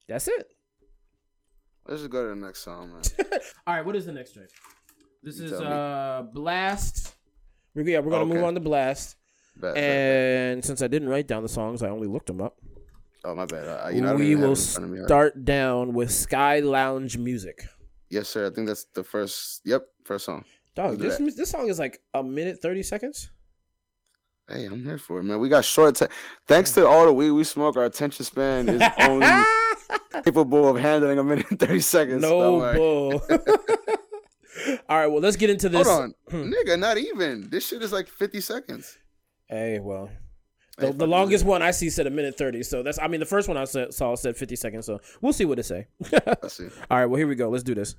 that's 0.08 0.28
it. 0.28 0.48
Let's 1.86 2.00
just 2.00 2.10
go 2.10 2.22
to 2.22 2.28
the 2.30 2.46
next 2.46 2.60
song, 2.60 2.92
man. 2.92 3.02
All 3.66 3.74
right, 3.74 3.84
what 3.84 3.96
is 3.96 4.06
the 4.06 4.12
next 4.12 4.32
track? 4.32 4.48
This 5.22 5.38
You 5.38 5.46
is 5.46 5.52
uh 5.52 6.24
Blxst. 6.34 7.14
We're, 7.74 7.88
yeah, 7.88 8.00
we're 8.00 8.10
gonna 8.10 8.26
move 8.26 8.42
on 8.44 8.54
to 8.54 8.60
Blxst. 8.60 9.14
Bet, 9.57 9.74
bet, 9.74 9.74
bet. 9.74 9.84
And 9.84 10.64
since 10.64 10.82
I 10.82 10.88
didn't 10.88 11.09
write 11.09 11.26
down 11.28 11.42
the 11.42 11.48
songs, 11.48 11.82
I 11.82 11.88
only 11.88 12.09
looked 12.09 12.26
them 12.26 12.40
up. 12.40 12.57
Oh 13.24 13.34
my 13.34 13.46
bad. 13.46 13.68
Uh, 13.68 13.88
you 13.90 14.00
know, 14.00 14.16
we 14.16 14.34
will 14.34 14.53
it 14.53 14.59
in 14.59 14.64
front 14.66 14.84
of 14.84 14.90
me. 14.90 14.96
All 14.98 15.03
right. 15.03 15.09
start 15.09 15.44
down 15.44 15.92
with 15.94 16.11
Sky 16.11 16.59
Lounge 16.61 17.18
Music. 17.18 17.64
Yes, 18.11 18.28
sir. 18.28 18.46
I 18.46 18.50
think 18.50 18.66
that's 18.66 18.84
the 18.94 19.05
first. 19.05 19.61
Yep, 19.64 19.82
first 20.05 20.24
song. 20.24 20.44
Dog, 20.74 20.98
do 20.98 21.05
this 21.09 21.36
this 21.36 21.50
song 21.50 21.68
is 21.68 21.78
like 21.78 22.00
a 22.14 22.22
minute 22.22 22.59
thirty 22.61 22.82
seconds. 22.82 23.30
Hey, 24.48 24.64
I'm 24.66 24.82
here 24.84 24.98
for 24.98 25.20
it, 25.20 25.22
man. 25.22 25.38
We 25.38 25.48
got 25.48 25.64
short. 25.64 26.00
Thanks 26.48 26.72
to 26.72 26.86
all 26.86 27.07
the 27.07 27.12
weed 27.12 27.30
we 27.30 27.44
smoke, 27.44 27.76
our 27.76 27.84
attention 27.84 28.24
span 28.24 28.68
is 28.68 28.82
only 29.00 29.26
capable 30.24 30.68
of 30.68 30.78
handling 30.78 31.18
a 31.18 31.24
minute 31.24 31.46
and 31.50 31.61
thirty 31.61 31.80
seconds. 31.80 32.22
no 32.22 32.61
Don't 32.61 32.76
bull. 32.76 33.22
All 34.88 34.98
right, 34.98 35.07
well 35.07 35.20
let's 35.20 35.36
get 35.36 35.48
into 35.50 35.68
this. 35.68 35.86
Hold 35.88 36.03
on, 36.03 36.14
Hmm. 36.30 36.53
nigga. 36.53 36.78
Not 36.78 36.98
even. 36.98 37.48
This 37.50 37.66
shit 37.66 37.82
is 37.82 37.92
like 37.92 38.09
fifty 38.09 38.40
seconds. 38.40 38.98
Hey, 39.53 39.80
well, 39.80 40.09
the, 40.78 40.86
fuck 40.86 40.96
the 40.96 41.07
longest 41.07 41.44
one 41.44 41.61
I 41.61 41.72
see 41.72 41.90
said 41.90 42.07
a 42.07 42.11
minute 42.11 42.38
thirty. 42.38 42.62
So 42.62 42.82
that's 42.82 42.98
I 42.98 43.07
mean 43.07 43.20
the 43.20 43.26
first 43.26 43.48
one 43.48 43.59
I 43.59 43.64
said, 43.64 43.92
saw 43.92 44.14
said 44.14 44.34
fifty 44.34 44.57
seconds. 44.57 44.86
So 44.86 44.98
we'll 45.20 45.34
see 45.34 45.44
what 45.44 45.59
it 45.59 45.64
say. 45.64 45.88
Let's 46.11 46.55
see. 46.55 46.68
All 46.90 46.98
right, 46.98 47.05
well 47.05 47.18
here 47.18 47.26
we 47.28 47.34
go. 47.34 47.50
Let's 47.50 47.62
do 47.62 47.74
this. 47.74 47.94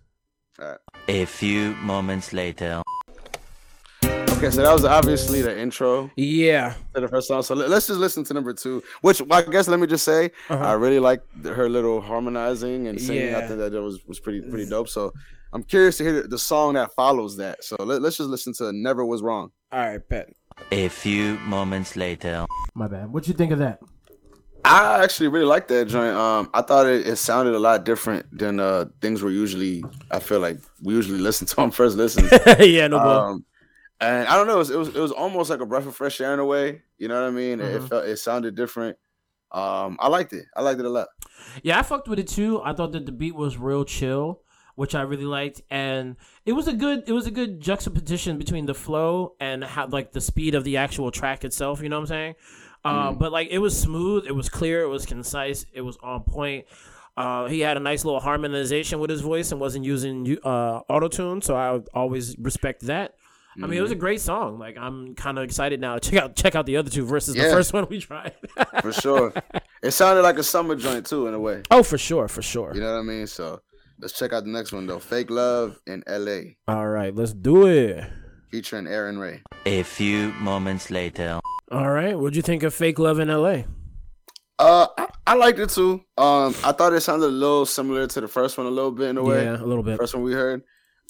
All 0.59 0.67
right. 0.69 0.77
A 1.09 1.25
few 1.25 1.75
moments 1.75 2.33
later. 2.33 2.81
Okay, 4.03 4.49
so 4.49 4.61
that 4.63 4.73
was 4.73 4.83
obviously 4.83 5.41
the 5.43 5.57
intro 5.57 6.09
Yeah. 6.15 6.73
to 6.95 7.01
the 7.01 7.07
first 7.07 7.27
song. 7.27 7.43
So 7.43 7.53
let- 7.53 7.69
let's 7.69 7.85
just 7.87 7.99
listen 7.99 8.23
to 8.25 8.33
number 8.33 8.53
two. 8.53 8.81
Which 9.01 9.21
I 9.31 9.43
guess 9.43 9.67
let 9.67 9.79
me 9.79 9.85
just 9.87 10.03
say, 10.03 10.31
Uh-huh. 10.49 10.63
I 10.65 10.73
really 10.73 10.99
like 10.99 11.21
her 11.43 11.69
little 11.69 12.01
harmonizing 12.01 12.87
and 12.87 12.99
singing. 12.99 13.35
I 13.35 13.45
think 13.47 13.59
that 13.59 13.71
that 13.71 13.81
was 13.81 14.03
was 14.07 14.19
pretty 14.19 14.41
pretty 14.41 14.67
dope. 14.67 14.89
So 14.89 15.13
I'm 15.53 15.61
curious 15.63 15.97
to 15.97 16.03
hear 16.03 16.23
the, 16.23 16.27
the 16.27 16.39
song 16.39 16.73
that 16.73 16.93
follows 16.95 17.37
that. 17.37 17.63
So 17.63 17.75
let, 17.79 18.01
let's 18.01 18.17
just 18.17 18.29
listen 18.29 18.53
to 18.55 18.73
"Never 18.73 19.05
Was 19.05 19.21
Wrong." 19.21 19.51
All 19.71 19.79
right, 19.79 20.09
bet. 20.09 20.29
A 20.71 20.87
few 20.87 21.37
moments 21.39 21.95
later. 21.95 22.45
My 22.73 22.87
bad. 22.87 23.11
What 23.11 23.27
you 23.27 23.33
think 23.33 23.51
of 23.51 23.59
that? 23.59 23.79
I 24.65 25.03
actually 25.03 25.27
really 25.27 25.45
like 25.45 25.67
that 25.67 25.87
joint. 25.89 26.15
Um, 26.15 26.49
I 26.53 26.61
thought 26.61 26.85
it, 26.87 27.05
it 27.05 27.17
sounded 27.17 27.53
a 27.53 27.59
lot 27.59 27.83
different 27.83 28.25
than 28.37 28.59
uh 28.59 28.85
things 29.01 29.21
we're 29.21 29.31
usually. 29.31 29.83
I 30.09 30.19
feel 30.19 30.39
like 30.39 30.57
we 30.81 30.93
usually 30.93 31.19
listen 31.29 31.47
to 31.47 31.61
on 31.61 31.71
first 31.71 31.97
listen. 31.97 32.27
yeah, 32.59 32.87
no 32.87 32.99
bull. 32.99 33.09
um, 33.11 33.45
and 33.99 34.27
I 34.27 34.35
don't 34.37 34.47
know, 34.47 34.55
it 34.55 34.57
was, 34.59 34.69
it 34.69 34.77
was 34.77 34.87
it 34.89 34.99
was 34.99 35.11
almost 35.11 35.49
like 35.49 35.59
a 35.59 35.65
breath 35.65 35.85
of 35.85 35.95
fresh 35.95 36.19
air 36.21 36.33
in 36.33 36.39
a 36.39 36.45
way. 36.45 36.81
You 36.97 37.07
know 37.09 37.21
what 37.21 37.27
I 37.27 37.31
mean? 37.31 37.59
It- 37.59 37.75
It 37.75 37.83
felt 37.83 38.05
it 38.05 38.17
sounded 38.17 38.55
different. 38.55 38.97
Um, 39.51 39.97
I 39.99 40.07
liked 40.07 40.33
it. 40.33 40.45
I 40.55 40.61
liked 40.61 40.79
it 40.79 40.85
a 40.85 40.89
lot. 40.89 41.09
Yeah, 41.61 41.77
I 41.77 41.83
fucked 41.83 42.07
with 42.07 42.17
it 42.19 42.27
too. 42.29 42.61
I 42.63 42.73
thought 42.73 42.91
that 42.93 43.05
the 43.05 43.11
beat 43.11 43.35
was 43.35 43.57
real 43.57 43.83
chill, 43.85 44.41
which 44.75 44.95
I 44.95 45.01
really 45.01 45.25
liked, 45.25 45.61
and 45.69 46.15
it 46.45 46.53
was 46.53 46.67
a 46.67 46.73
good 46.73 47.03
it 47.07 47.11
was 47.11 47.27
a 47.27 47.31
good 47.31 47.59
juxtaposition 47.61 48.37
between 48.37 48.65
the 48.65 48.73
flow 48.73 49.35
and 49.39 49.63
how 49.63 49.87
like 49.87 50.11
the 50.11 50.21
speed 50.21 50.55
of 50.55 50.63
the 50.63 50.77
actual 50.77 51.11
track 51.11 51.43
itself. 51.45 51.81
You 51.81 51.89
know 51.89 51.97
what 51.97 52.01
I'm 52.03 52.07
saying? 52.07 52.35
Uh, 52.85 53.11
Mm. 53.11 53.19
But 53.19 53.31
like 53.31 53.47
it 53.49 53.59
was 53.59 53.79
smooth, 53.79 54.25
it 54.27 54.35
was 54.35 54.49
clear, 54.49 54.81
it 54.81 54.89
was 54.89 55.05
concise, 55.05 55.65
it 55.73 55.81
was 55.81 55.97
on 56.03 56.23
point. 56.23 56.65
Uh, 57.15 57.45
he 57.47 57.59
had 57.61 57.77
a 57.77 57.79
nice 57.79 58.03
little 58.03 58.19
harmonization 58.19 58.99
with 58.99 59.09
his 59.09 59.21
voice 59.21 59.51
and 59.51 59.61
wasn't 59.61 59.85
using 59.85 60.37
uh, 60.43 60.81
auto 60.89 61.07
tune, 61.07 61.41
so 61.41 61.55
I 61.55 61.71
would 61.71 61.87
always 61.93 62.35
respect 62.39 62.81
that. 62.87 63.13
I 63.55 63.67
mean, 63.67 63.77
it 63.77 63.81
was 63.81 63.91
Mm-hmm. 63.91 63.97
a 63.97 63.99
great 63.99 64.19
song. 64.21 64.57
Like 64.57 64.77
I'm 64.79 65.13
kind 65.13 65.37
of 65.37 65.43
excited 65.43 65.79
now 65.79 65.99
check 65.99 66.15
out 66.21 66.35
check 66.35 66.55
out 66.55 66.65
the 66.65 66.75
other 66.77 66.89
two 66.89 67.05
versus 67.05 67.35
the 67.35 67.43
first 67.43 67.71
one 67.71 67.85
we 67.89 67.99
tried. 67.99 68.33
for 68.81 68.91
sure. 68.91 69.31
It 69.83 69.91
sounded 69.91 70.21
like 70.23 70.37
a 70.37 70.43
summer 70.43 70.75
joint 70.75 71.05
too, 71.05 71.27
in 71.27 71.33
a 71.33 71.39
way. 71.39 71.61
Oh, 71.69 71.83
for 71.83 71.97
sure, 71.97 72.27
for 72.29 72.41
sure. 72.41 72.71
You 72.73 72.79
know 72.81 72.93
what 72.93 72.99
I 72.99 73.03
mean? 73.03 73.27
So 73.27 73.61
let's 74.03 74.19
check 74.19 74.33
out 74.33 74.43
the 74.43 74.49
next 74.49 74.73
one 74.73 74.85
though. 74.85 74.99
Fake 74.99 75.31
Love 75.31 75.79
in 75.87 76.03
L.A. 76.07 76.57
All 76.67 76.87
right, 76.89 77.15
let's 77.15 77.33
do 77.33 77.67
it. 77.67 78.03
featuring 78.51 78.85
Arin 78.85 79.19
Ray. 79.19 79.41
A 79.65 79.83
few 79.83 80.33
moments 80.33 80.91
later. 80.91 81.39
All 81.71 81.89
right, 81.89 82.19
what'd 82.19 82.35
you 82.35 82.41
think 82.41 82.63
of 82.63 82.73
Fake 82.73 82.99
Love 82.99 83.19
in 83.19 83.29
L.A.? 83.29 83.65
Uh, 84.59 84.87
I, 84.97 85.07
I 85.25 85.35
liked 85.35 85.57
it 85.57 85.69
too. 85.69 86.03
Um, 86.17 86.53
I 86.63 86.73
thought 86.73 86.93
it 86.93 87.01
sounded 87.01 87.27
a 87.27 87.29
little 87.29 87.65
similar 87.65 88.05
to 88.05 88.21
the 88.21 88.27
first 88.27 88.57
one, 88.57 88.67
a 88.67 88.69
little 88.69 88.91
bit 88.91 89.09
in 89.09 89.17
a 89.17 89.23
way. 89.23 89.45
Yeah, 89.45 89.55
a 89.55 89.65
little 89.65 89.83
bit. 89.83 89.97
First 89.97 90.13
one 90.13 90.23
we 90.23 90.33
heard. 90.33 90.61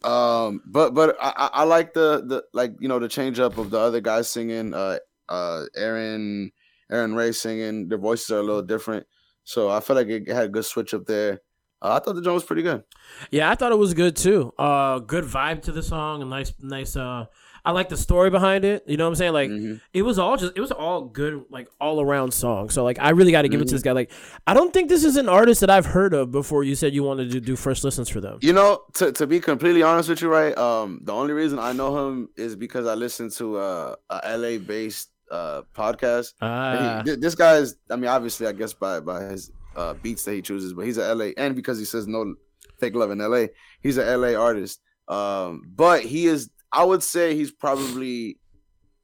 Um, 0.03 0.61
but 0.65 0.93
but 0.93 1.17
I, 1.19 1.33
I 1.35 1.49
I 1.53 1.63
like 1.63 1.93
the 1.93 2.23
the 2.25 2.43
like 2.53 2.73
you 2.79 2.87
know 2.87 2.99
the 2.99 3.07
change 3.07 3.39
up 3.39 3.57
of 3.57 3.71
the 3.71 3.79
other 3.79 4.01
guys 4.01 4.29
singing. 4.29 4.73
Uh, 4.73 4.99
uh, 5.29 5.63
Aaron 5.75 6.51
Arin 6.91 7.15
Ray 7.15 7.31
singing. 7.31 7.89
Their 7.89 7.97
voices 7.97 8.29
are 8.31 8.39
a 8.39 8.43
little 8.43 8.61
different, 8.61 9.07
so 9.43 9.69
I 9.69 9.79
feel 9.79 9.95
like 9.95 10.07
it 10.07 10.27
had 10.27 10.45
a 10.45 10.49
good 10.49 10.65
switch 10.65 10.93
up 10.93 11.05
there. 11.05 11.39
Uh, 11.83 11.95
I 11.95 11.99
thought 11.99 12.15
the 12.15 12.21
joint 12.21 12.35
was 12.35 12.43
pretty 12.45 12.61
good. 12.63 12.83
Yeah, 13.29 13.49
I 13.51 13.55
thought 13.55 13.71
it 13.71 13.77
was 13.77 13.93
good 13.93 14.15
too. 14.15 14.53
uh, 14.57 14.99
good 14.99 15.25
vibe 15.25 15.63
to 15.63 15.71
the 15.71 15.83
song, 15.83 16.21
a 16.21 16.25
nice, 16.25 16.53
nice. 16.61 16.95
Uh, 16.95 17.25
I 17.65 17.71
like 17.71 17.87
the 17.89 17.95
story 17.97 18.29
behind 18.29 18.65
it. 18.65 18.83
You 18.87 18.97
know 18.97 19.05
what 19.05 19.09
I'm 19.11 19.15
saying? 19.15 19.33
Like 19.33 19.49
Mhm. 19.49 19.79
it 19.93 20.01
was 20.01 20.19
all 20.19 20.35
just, 20.35 20.51
it 20.55 20.59
was 20.61 20.71
all 20.71 21.01
good. 21.05 21.45
Like 21.49 21.67
All 21.79 22.01
around 22.01 22.33
song. 22.33 22.69
So 22.69 22.83
like, 22.83 22.99
I 22.99 23.11
really 23.11 23.31
got 23.31 23.43
to 23.43 23.47
give 23.49 23.61
it 23.61 23.63
Mm-hmm. 23.65 23.69
to 23.69 23.75
this 23.75 23.83
guy. 23.83 23.93
Like, 23.93 24.11
I 24.47 24.53
don't 24.53 24.73
think 24.73 24.89
this 24.89 25.03
is 25.05 25.15
an 25.15 25.29
artist 25.29 25.61
that 25.61 25.69
I've 25.69 25.85
heard 25.85 26.13
of 26.13 26.29
before. 26.31 26.63
You 26.65 26.75
said 26.75 26.93
you 26.93 27.03
wanted 27.03 27.31
to 27.31 27.39
do 27.39 27.55
first 27.55 27.83
listens 27.85 28.09
for 28.09 28.19
them. 28.19 28.39
You 28.41 28.51
know, 28.53 28.81
to, 28.95 29.13
to 29.13 29.27
be 29.27 29.39
completely 29.39 29.81
honest 29.81 30.09
with 30.09 30.21
you, 30.21 30.27
right? 30.29 30.57
Um, 30.57 30.99
the 31.03 31.13
only 31.13 31.31
reason 31.33 31.57
I 31.57 31.71
know 31.71 32.07
him 32.07 32.27
is 32.35 32.55
because 32.57 32.85
I 32.85 32.95
listened 32.95 33.31
to 33.33 33.57
uh, 33.57 33.95
a 34.09 34.37
LA 34.37 34.57
based 34.57 35.09
uh 35.31 35.61
podcast. 35.73 36.33
And 36.41 37.07
he- 37.07 37.13
Ah, 37.13 37.15
this 37.17 37.33
guy 37.35 37.55
is, 37.57 37.77
I 37.89 37.95
mean, 37.95 38.09
obviously, 38.09 38.45
I 38.45 38.51
guess 38.51 38.73
by 38.73 38.99
by 38.99 39.23
his 39.23 39.51
uh 39.75 39.93
beats 39.95 40.23
that 40.25 40.33
he 40.33 40.41
chooses, 40.41 40.73
but 40.73 40.85
he's 40.85 40.97
a 40.97 41.13
LA, 41.15 41.31
and 41.37 41.55
because 41.55 41.79
he 41.79 41.85
says 41.85 42.07
no 42.07 42.35
fake 42.79 42.95
love 42.95 43.11
in 43.11 43.19
LA, 43.19 43.45
he's 43.81 43.97
a 43.97 44.17
LA 44.17 44.39
artist. 44.39 44.81
Um, 45.07 45.63
but 45.75 46.03
he 46.03 46.27
is, 46.27 46.49
I 46.71 46.83
would 46.83 47.03
say, 47.03 47.35
he's 47.35 47.51
probably 47.51 48.39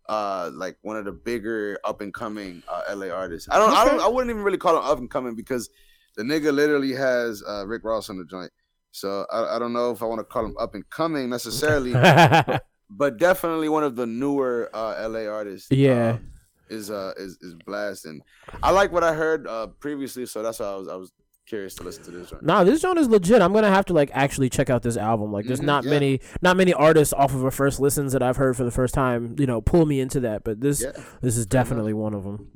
uh 0.08 0.50
like 0.54 0.76
one 0.82 0.98
of 0.98 1.06
the 1.06 1.12
bigger 1.12 1.78
up 1.84 2.02
and 2.02 2.14
coming 2.14 2.64
uh, 2.68 2.96
LA 2.96 3.08
artists. 3.10 3.48
I 3.52 3.58
don't, 3.58 3.74
I 3.74 3.86
don't, 3.86 4.00
I 4.02 4.08
wouldn't 4.08 4.32
even 4.32 4.44
really 4.44 4.58
call 4.58 4.78
him 4.78 4.84
up 4.84 4.98
and 4.98 5.10
coming 5.10 5.36
because 5.36 5.70
the 6.16 6.24
nigga 6.24 6.54
literally 6.54 6.94
has 6.94 7.44
uh 7.48 7.66
Rick 7.68 7.84
Ross 7.84 8.10
on 8.10 8.18
the 8.18 8.26
joint. 8.26 8.52
So 8.92 9.26
I, 9.32 9.56
I 9.56 9.60
don't 9.60 9.72
know 9.74 9.92
if 9.92 10.02
I 10.02 10.06
want 10.06 10.20
to 10.20 10.26
call 10.26 10.46
him 10.46 10.56
up 10.60 10.74
and 10.74 10.90
coming 10.90 11.30
necessarily, 11.30 11.94
but 12.90 13.18
definitely 13.18 13.70
one 13.70 13.84
of 13.84 13.96
the 13.96 14.08
newer 14.08 14.70
uh 14.74 15.08
LA 15.08 15.26
artists. 15.32 15.70
Yeah. 15.70 16.14
um, 16.14 16.32
is 16.70 16.90
uh 16.92 17.14
is 17.18 17.38
is 17.42 17.56
Blxst 17.56 18.06
and 18.06 18.22
I 18.64 18.72
like 18.72 18.92
what 18.92 19.04
I 19.04 19.14
heard 19.14 19.48
uh 19.48 19.68
previously, 19.68 20.26
so 20.26 20.44
that's 20.44 20.60
why 20.60 20.68
I 20.68 20.76
was 20.76 20.88
I 20.88 20.96
was 20.96 21.12
curious 21.48 21.74
to 21.76 21.84
listen 21.84 22.04
to 22.04 22.12
this 22.12 22.32
one. 22.32 22.42
Nah, 22.44 22.64
this 22.64 22.80
joint 22.82 23.00
is 23.00 23.08
legit. 23.10 23.42
I'm 23.42 23.54
gonna 23.54 23.70
have 23.72 23.86
to 23.86 23.94
like 23.94 24.12
actually 24.14 24.50
check 24.50 24.70
out 24.70 24.84
this 24.84 24.98
album. 24.98 25.32
Like, 25.32 25.46
there's 25.48 25.62
Mhm, 25.62 25.66
not 25.66 25.84
yeah. 25.84 25.90
many, 25.90 26.22
not 26.44 26.56
many 26.58 26.74
artists 26.74 27.12
off 27.14 27.34
of 27.34 27.44
a 27.44 27.50
first 27.50 27.80
listens 27.80 28.14
that 28.14 28.22
I've 28.22 28.38
heard 28.38 28.56
for 28.56 28.64
the 28.64 28.70
first 28.72 28.94
time. 28.94 29.36
You 29.40 29.48
know, 29.48 29.60
pull 29.60 29.86
me 29.88 30.00
into 30.00 30.20
that. 30.20 30.44
But 30.44 30.62
this, 30.62 30.84
Yeah, 30.84 30.92
this 31.22 31.38
is 31.38 31.48
definitely 31.48 31.94
one 31.94 32.14
of 32.14 32.24
them. 32.24 32.50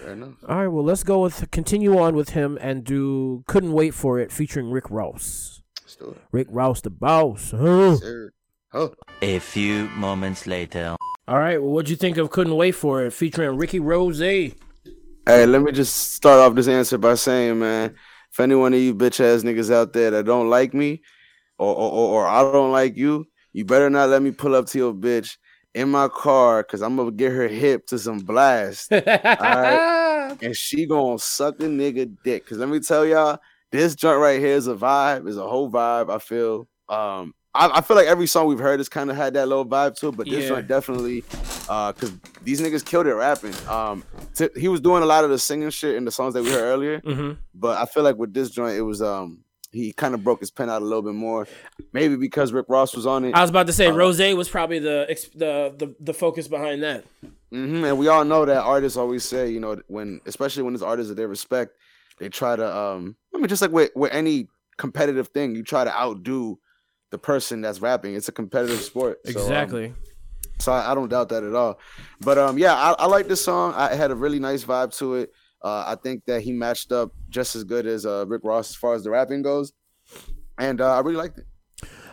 fair 0.00 0.14
enough. 0.14 0.34
All 0.48 0.56
right, 0.56 0.66
well, 0.66 0.82
let's 0.82 1.04
go 1.04 1.20
with 1.22 1.48
continue 1.52 1.96
on 1.96 2.16
with 2.16 2.30
him 2.30 2.58
and 2.60 2.82
do 2.82 3.44
"Couldn't 3.46 3.72
Wait 3.74 3.94
for 3.94 4.18
It" 4.18 4.32
featuring 4.32 4.72
Rick 4.72 4.90
Ross. 4.90 5.62
Let's 5.82 5.94
do 5.94 6.06
it. 6.10 6.16
Rick 6.32 6.48
Ross, 6.50 6.80
the 6.80 6.90
boss. 6.90 7.52
Huh? 7.52 7.94
Sir. 7.96 8.32
Oh, 8.74 8.94
A 9.20 9.38
few 9.38 9.88
moments 9.90 10.46
later. 10.46 10.96
All 11.28 11.38
right, 11.38 11.60
well, 11.60 11.72
what'd 11.72 11.90
you 11.90 11.96
think 11.96 12.16
of 12.16 12.30
"Couldn't 12.30 12.56
Wait 12.56 12.72
for 12.72 13.04
It" 13.04 13.12
featuring 13.12 13.58
Ricky 13.58 13.80
Rose? 13.80 14.18
hey, 14.18 14.54
let 15.26 15.62
me 15.62 15.72
just 15.72 16.14
start 16.14 16.40
off 16.40 16.54
this 16.54 16.68
answer 16.68 16.96
by 16.96 17.14
saying, 17.14 17.58
man, 17.58 17.94
if 18.32 18.40
any 18.40 18.54
one 18.54 18.72
of 18.72 18.80
you 18.80 18.94
bitch 18.94 19.20
ass 19.20 19.42
niggas 19.42 19.70
out 19.70 19.92
there 19.92 20.10
that 20.12 20.24
don't 20.24 20.48
like 20.48 20.72
me, 20.72 21.02
or 21.58 21.74
or, 21.74 21.92
or, 21.92 22.08
or 22.14 22.26
I 22.26 22.40
don't 22.50 22.72
like 22.72 22.96
you, 22.96 23.26
you 23.52 23.66
better 23.66 23.90
not 23.90 24.08
let 24.08 24.22
me 24.22 24.30
pull 24.30 24.54
up 24.54 24.66
to 24.68 24.78
your 24.78 24.94
bitch 24.94 25.36
in 25.74 25.90
my 25.90 26.08
car, 26.08 26.64
cause 26.64 26.80
I'm 26.80 26.96
gonna 26.96 27.10
get 27.10 27.32
her 27.32 27.48
hip 27.48 27.86
to 27.88 27.98
some 27.98 28.20
blast. 28.20 28.90
right. 28.90 30.34
and 30.40 30.56
she 30.56 30.86
gonna 30.86 31.18
suck 31.18 31.58
the 31.58 31.66
nigga 31.66 32.16
dick. 32.24 32.46
Cause 32.46 32.56
let 32.56 32.70
me 32.70 32.80
tell 32.80 33.04
y'all, 33.04 33.38
this 33.70 33.94
joint 33.94 34.18
right 34.18 34.40
here 34.40 34.56
is 34.56 34.66
a 34.66 34.74
vibe, 34.74 35.28
is 35.28 35.36
a 35.36 35.46
whole 35.46 35.70
vibe. 35.70 36.10
I 36.10 36.18
feel. 36.18 36.68
Um, 36.88 37.34
I, 37.54 37.78
I 37.78 37.80
feel 37.82 37.96
like 37.96 38.06
every 38.06 38.26
song 38.26 38.46
we've 38.46 38.58
heard 38.58 38.80
has 38.80 38.88
kind 38.88 39.10
of 39.10 39.16
had 39.16 39.34
that 39.34 39.46
little 39.48 39.66
vibe 39.66 39.94
to 40.00 40.08
it, 40.08 40.16
but 40.16 40.26
this 40.26 40.44
Yeah. 40.44 40.48
joint 40.48 40.68
definitely, 40.68 41.24
uh, 41.68 41.92
cause 41.92 42.12
these 42.42 42.60
niggas 42.60 42.84
killed 42.84 43.06
it 43.06 43.14
rapping. 43.14 43.54
Um, 43.68 44.04
t- 44.34 44.48
he 44.56 44.68
was 44.68 44.80
doing 44.80 45.02
a 45.02 45.06
lot 45.06 45.24
of 45.24 45.30
the 45.30 45.38
singing 45.38 45.70
shit 45.70 45.94
in 45.96 46.04
the 46.04 46.10
songs 46.10 46.34
that 46.34 46.42
we 46.42 46.50
heard 46.50 46.62
earlier, 46.62 47.00
hmm 47.00 47.32
but 47.54 47.76
I 47.78 47.84
feel 47.86 48.02
like 48.02 48.16
with 48.16 48.32
this 48.32 48.50
joint, 48.50 48.76
it 48.76 48.82
was 48.82 49.02
um. 49.02 49.44
He 49.74 49.90
kind 49.94 50.12
of 50.12 50.22
broke 50.22 50.40
his 50.40 50.50
pen 50.50 50.68
out 50.68 50.82
a 50.82 50.84
little 50.84 51.00
bit 51.00 51.14
more, 51.14 51.48
maybe 51.94 52.14
because 52.16 52.52
Rick 52.52 52.66
Ross 52.68 52.94
was 52.94 53.06
on 53.06 53.24
it. 53.24 53.34
I 53.34 53.40
was 53.40 53.48
about 53.48 53.66
to 53.68 53.72
say 53.72 53.86
Uh, 53.86 53.92
Rose 53.94 54.20
was 54.34 54.46
probably 54.50 54.78
the 54.80 55.06
the 55.34 55.74
the, 55.78 55.94
the 55.98 56.12
focus 56.12 56.46
behind 56.46 56.82
that. 56.82 57.04
hmm 57.50 57.82
And 57.82 57.96
we 57.96 58.06
all 58.08 58.22
know 58.22 58.44
that 58.44 58.62
artists 58.64 58.98
always 58.98 59.24
say, 59.24 59.48
you 59.48 59.60
know, 59.60 59.80
when 59.88 60.20
especially 60.26 60.62
when 60.64 60.74
it's 60.74 60.82
artists 60.82 61.08
that 61.08 61.14
they 61.14 61.24
respect, 61.24 61.72
they 62.18 62.28
try 62.28 62.54
to 62.54 62.76
um 62.76 63.16
I 63.34 63.38
mean 63.38 63.48
just 63.48 63.62
like 63.62 63.70
with, 63.70 63.92
with 63.96 64.12
any 64.12 64.48
competitive 64.76 65.28
thing, 65.28 65.54
you 65.54 65.62
try 65.62 65.84
to 65.84 65.98
outdo 65.98 66.58
the 67.12 67.18
person 67.18 67.60
that's 67.60 67.80
rapping. 67.80 68.16
It's 68.16 68.28
a 68.28 68.32
competitive 68.32 68.80
sport. 68.80 69.20
So, 69.24 69.30
um, 69.30 69.36
Exactly. 69.36 69.94
So, 70.58 70.72
I, 70.72 70.90
I 70.90 70.94
don't 70.94 71.08
doubt 71.08 71.28
that 71.28 71.44
at 71.44 71.54
all. 71.54 71.78
But 72.20 72.38
um 72.38 72.58
yeah, 72.58 72.74
I, 72.74 72.94
I 72.98 73.06
like 73.06 73.28
this 73.28 73.44
song. 73.44 73.74
I 73.74 73.92
it 73.92 73.96
had 73.96 74.10
a 74.10 74.16
really 74.16 74.40
nice 74.40 74.64
vibe 74.64 74.96
to 74.98 75.14
it. 75.14 75.30
Uh 75.62 75.84
I 75.86 75.96
think 76.02 76.24
that 76.26 76.42
he 76.42 76.52
matched 76.52 76.90
up 76.90 77.12
just 77.28 77.54
as 77.54 77.62
good 77.62 77.86
as 77.86 78.04
uh 78.04 78.24
Rick 78.26 78.42
Ross 78.44 78.70
as 78.70 78.76
far 78.76 78.94
as 78.94 79.04
the 79.04 79.10
rapping 79.10 79.42
goes. 79.42 79.72
And 80.58 80.80
uh, 80.80 80.96
I 80.96 81.00
really 81.00 81.16
liked 81.16 81.38
it. 81.38 81.46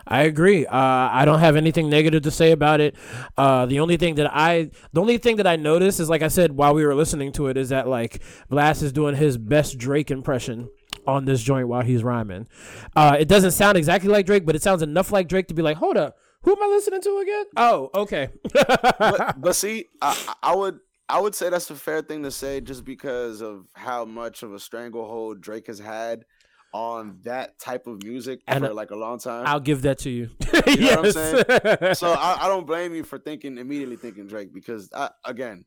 I 0.08 0.24
agree. 0.24 0.66
Uh, 0.66 0.76
I 0.76 1.24
don't 1.26 1.39
have 1.39 1.56
anything 1.56 1.88
negative 1.88 2.24
to 2.24 2.32
say 2.32 2.52
about 2.52 2.82
it. 2.82 2.95
Uh, 3.38 3.68
the 3.68 3.80
only 3.80 3.95
thing 3.95 4.16
that 4.16 4.32
I, 4.34 4.72
the 4.91 5.02
only 5.02 5.20
thing 5.20 5.36
that 5.36 5.45
I 5.45 5.56
noticed 5.56 6.00
is, 6.00 6.10
like 6.10 6.24
I 6.24 6.30
said 6.30 6.54
while 6.54 6.74
we 6.74 6.84
were 6.84 6.95
listening 6.95 7.32
to 7.34 7.45
it, 7.47 7.58
is 7.58 7.70
that 7.70 7.88
like 7.88 8.24
Blxst 8.50 8.82
is 8.82 8.91
doing 8.91 9.16
his 9.16 9.38
best 9.38 9.78
Drake 9.78 10.10
impression 10.10 10.70
on 11.10 11.26
this 11.26 11.41
joint 11.41 11.68
while 11.68 11.82
he's 11.82 12.03
rhyming. 12.03 12.47
Uh, 12.95 13.18
it 13.20 13.28
doesn't 13.28 13.51
sound 13.51 13.78
exactly 13.78 14.10
like 14.10 14.26
Drake, 14.26 14.45
but 14.45 14.55
it 14.55 14.62
sounds 14.64 14.82
enough 14.82 15.12
like 15.12 15.28
Drake 15.28 15.47
to 15.47 15.53
be 15.53 15.62
like, 15.62 15.78
hold 15.78 15.97
up, 15.97 16.18
who 16.43 16.51
am 16.51 16.64
I 16.64 16.68
listening 16.68 17.01
to 17.01 17.18
again? 17.18 17.45
Oh, 17.57 17.89
okay. 17.93 18.30
but, 18.53 19.36
but 19.41 19.55
see, 19.55 19.86
I, 20.01 20.36
I 20.41 20.51
I 20.51 20.55
would 20.55 20.80
I 21.10 21.20
would 21.20 21.36
say 21.36 21.49
that's 21.49 21.70
a 21.70 21.76
fair 21.76 22.01
thing 22.01 22.24
to 22.24 22.32
say 22.32 22.62
just 22.62 22.86
because 22.86 23.41
of 23.41 23.66
how 23.74 24.05
much 24.05 24.43
of 24.43 24.53
a 24.53 24.60
stranglehold 24.60 25.41
Drake 25.41 25.68
has 25.68 25.80
had 25.80 26.24
on 26.72 27.18
that 27.24 27.57
type 27.60 27.88
of 27.88 28.03
music 28.03 28.41
And, 28.47 28.64
for 28.64 28.70
uh, 28.70 28.74
like 28.76 28.91
a 28.91 28.95
long 28.95 29.18
time. 29.18 29.47
I'll 29.47 29.60
give 29.60 29.82
that 29.82 29.97
to 29.99 30.10
you. 30.12 30.30
You 30.68 30.78
know 30.91 31.01
what 31.01 31.18
I'm 31.18 31.78
Yes. 31.82 31.99
so 31.99 32.12
I, 32.12 32.45
I 32.45 32.47
don't 32.47 32.68
blame 32.68 32.93
you 32.93 33.03
for 33.03 33.18
thinking 33.18 33.57
immediately 33.57 33.95
thinking 33.95 34.28
Drake 34.28 34.53
because 34.53 34.88
I, 34.93 35.10
again, 35.26 35.66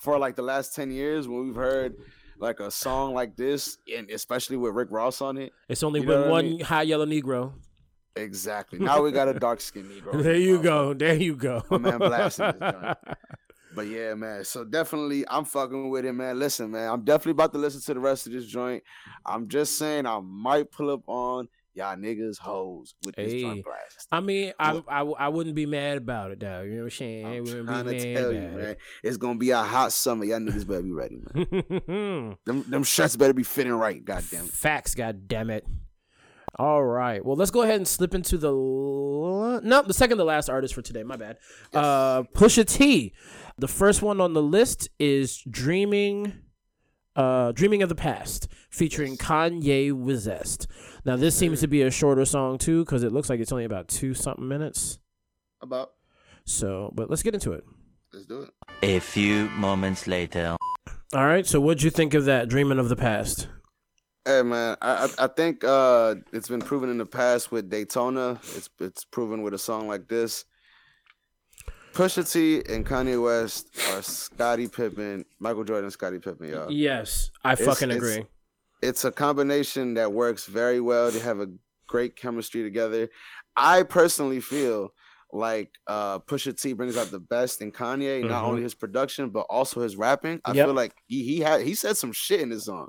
for 0.00 0.18
like 0.18 0.36
the 0.36 0.42
last 0.42 0.74
ten 0.74 0.92
years 0.92 1.26
when 1.26 1.46
we've 1.46 1.56
heard 1.56 1.96
like 2.40 2.60
a 2.60 2.70
song 2.70 3.14
like 3.14 3.36
this 3.36 3.78
and 3.94 4.10
especially 4.10 4.56
with 4.56 4.74
Rick 4.74 4.88
Ross 4.90 5.20
on 5.20 5.38
it, 5.38 5.52
it's 5.68 5.82
only 5.82 6.00
You 6.00 6.06
know 6.06 6.12
been 6.12 6.20
what 6.22 6.28
I 6.28 6.30
one 6.30 6.44
mean? 6.46 6.60
high 6.60 6.82
yellow 6.82 7.06
Negro. 7.06 7.52
exactly. 8.16 8.78
Now 8.78 9.02
we 9.02 9.12
got 9.12 9.28
a 9.28 9.34
dark 9.34 9.60
skinned 9.60 9.90
Negro. 9.92 10.22
There 10.22 10.36
you 10.36 10.62
go. 10.62 10.94
There 10.94 11.14
you 11.14 11.36
go. 11.36 11.62
My 11.70 11.78
man 11.78 11.98
blasting 11.98 12.52
this 12.58 12.72
joint. 12.72 12.98
But 13.72 13.86
yeah, 13.86 14.14
man. 14.14 14.42
So 14.44 14.64
definitely, 14.64 15.24
I'm 15.28 15.44
fucking 15.44 15.90
with 15.90 16.04
it, 16.04 16.12
man. 16.12 16.40
Listen, 16.40 16.72
man. 16.72 16.90
I'm 16.90 17.04
definitely 17.04 17.32
about 17.38 17.52
to 17.52 17.58
listen 17.60 17.80
to 17.82 17.94
the 17.94 18.00
rest 18.00 18.26
of 18.26 18.32
this 18.32 18.44
joint. 18.46 18.82
I'm 19.24 19.46
just 19.46 19.78
saying, 19.78 20.06
I 20.06 20.18
might 20.18 20.72
pull 20.72 20.90
up 20.90 21.02
on 21.06 21.46
y'all 21.74 21.96
niggas 21.96 22.38
hoes 22.38 22.94
with 23.04 23.16
this 23.16 23.32
Hey. 23.32 23.42
blast. 23.62 24.08
I 24.12 24.20
mean, 24.20 24.52
I, 24.58 24.82
I 24.88 25.00
I 25.02 25.28
wouldn't 25.28 25.54
be 25.54 25.66
mad 25.66 25.98
about 25.98 26.30
it, 26.32 26.40
though. 26.40 26.62
You 26.62 26.70
know 26.72 26.76
what 26.78 26.84
I'm 26.84 26.90
saying? 26.90 27.26
I'm 27.26 27.44
trying 27.66 27.84
be 27.86 27.98
to 27.98 28.06
mad 28.06 28.16
tell 28.16 28.32
you, 28.32 28.40
man. 28.40 28.76
It's 29.02 29.16
gonna 29.16 29.38
be 29.38 29.50
a 29.50 29.58
hot 29.62 29.92
summer. 29.92 30.24
Y'all 30.24 30.38
niggas 30.40 30.66
better 30.66 30.82
be 30.82 30.92
ready, 30.92 31.18
man. 31.34 32.36
them, 32.46 32.64
them 32.68 32.82
shirts 32.84 33.16
better 33.16 33.32
be 33.34 33.42
fitting 33.42 33.72
right. 33.72 34.04
Goddamn. 34.04 34.44
it. 34.46 34.50
Facts, 34.50 34.94
god 34.94 35.28
damn 35.28 35.50
it. 35.50 35.64
All 36.58 36.82
right. 36.84 37.24
Well, 37.24 37.36
let's 37.36 37.52
go 37.52 37.62
ahead 37.62 37.76
and 37.76 37.86
slip 37.88 38.14
into 38.14 38.36
the 38.36 38.48
l- 38.52 39.60
no, 39.62 39.82
the 39.82 39.94
second 39.94 40.18
to 40.18 40.24
last 40.24 40.50
artist 40.50 40.74
for 40.74 40.82
today. 40.82 41.04
My 41.04 41.16
bad. 41.16 41.38
Uh, 41.72 42.24
Pusha 42.34 42.66
T. 42.66 43.14
The 43.56 43.68
first 43.68 44.02
one 44.02 44.20
on 44.20 44.32
the 44.34 44.42
list 44.42 44.88
is 44.98 45.42
"Dreaming." 45.48 46.32
Uh, 47.16 47.52
Dreaming 47.52 47.82
of 47.82 47.88
the 47.88 47.94
Past, 47.94 48.48
featuring 48.70 49.16
Kanye 49.16 49.92
West. 49.92 50.66
Now, 51.04 51.16
this 51.16 51.34
seems 51.34 51.60
to 51.60 51.66
be 51.66 51.82
a 51.82 51.90
shorter 51.90 52.24
song 52.24 52.56
too, 52.58 52.84
because 52.84 53.02
it 53.02 53.12
looks 53.12 53.28
like 53.28 53.40
it's 53.40 53.52
only 53.52 53.64
about 53.64 53.88
two 53.88 54.14
something 54.14 54.46
minutes. 54.46 54.98
About. 55.60 55.90
So, 56.44 56.92
but 56.94 57.10
let's 57.10 57.22
get 57.22 57.34
into 57.34 57.52
it. 57.52 57.64
Let's 58.12 58.26
do 58.26 58.42
it. 58.42 58.50
A 58.82 58.98
few 59.00 59.48
moments 59.50 60.06
later. 60.06 60.56
All 61.12 61.26
right. 61.26 61.46
So 61.46 61.60
what'd 61.60 61.82
you 61.82 61.90
think 61.90 62.14
of 62.14 62.24
that? 62.26 62.48
Dreaming 62.48 62.78
of 62.78 62.88
the 62.88 62.96
past. 62.96 63.48
Hey 64.24 64.42
man, 64.42 64.76
I 64.82 65.06
I 65.18 65.24
I 65.24 65.26
think 65.28 65.64
uh, 65.64 66.16
it's 66.32 66.48
been 66.48 66.60
proven 66.60 66.90
in 66.90 66.98
the 66.98 67.06
past 67.06 67.50
with 67.50 67.70
Daytona. 67.70 68.38
It's 68.54 68.68
it's 68.78 69.04
proven 69.04 69.42
with 69.42 69.54
a 69.54 69.58
song 69.58 69.88
like 69.88 70.08
this. 70.08 70.44
Pusha 71.92 72.30
T 72.30 72.62
and 72.72 72.86
Kanye 72.86 73.22
West 73.22 73.68
are 73.92 74.02
Scottie 74.02 74.68
Pippen, 74.68 75.24
Michael 75.38 75.64
Jordan, 75.64 75.90
Scottie 75.90 76.18
Pippen, 76.18 76.48
y'all. 76.48 76.70
Yes, 76.70 77.30
I 77.44 77.52
It's- 77.54 77.66
fucking 77.66 77.90
agree. 77.90 78.26
It's 78.82 79.04
a 79.04 79.10
combination 79.10 79.94
that 79.94 80.12
works 80.12 80.46
very 80.46 80.80
well. 80.80 81.10
They 81.10 81.18
have 81.18 81.40
a 81.40 81.48
great 81.86 82.16
chemistry 82.16 82.62
together. 82.62 83.10
I 83.56 83.82
personally 83.82 84.40
feel 84.40 84.94
like 85.32 85.70
uh, 85.86 86.20
Pusha 86.20 86.58
T 86.60 86.72
brings 86.72 86.96
out 86.96 87.10
the 87.10 87.20
best 87.20 87.60
in 87.60 87.70
Kanye, 87.72 88.22
not 88.26 88.42
Mhm. 88.44 88.48
only 88.48 88.62
his 88.62 88.74
production 88.74 89.30
but 89.30 89.46
also 89.50 89.80
his 89.80 89.96
rapping. 89.96 90.40
I 90.44 90.52
Yep. 90.52 90.66
feel 90.66 90.74
like 90.74 90.94
he 91.06 91.22
he 91.24 91.40
had 91.40 91.60
he 91.62 91.74
said 91.74 91.96
some 91.96 92.12
shit 92.12 92.40
in 92.40 92.50
his 92.50 92.64
song, 92.64 92.88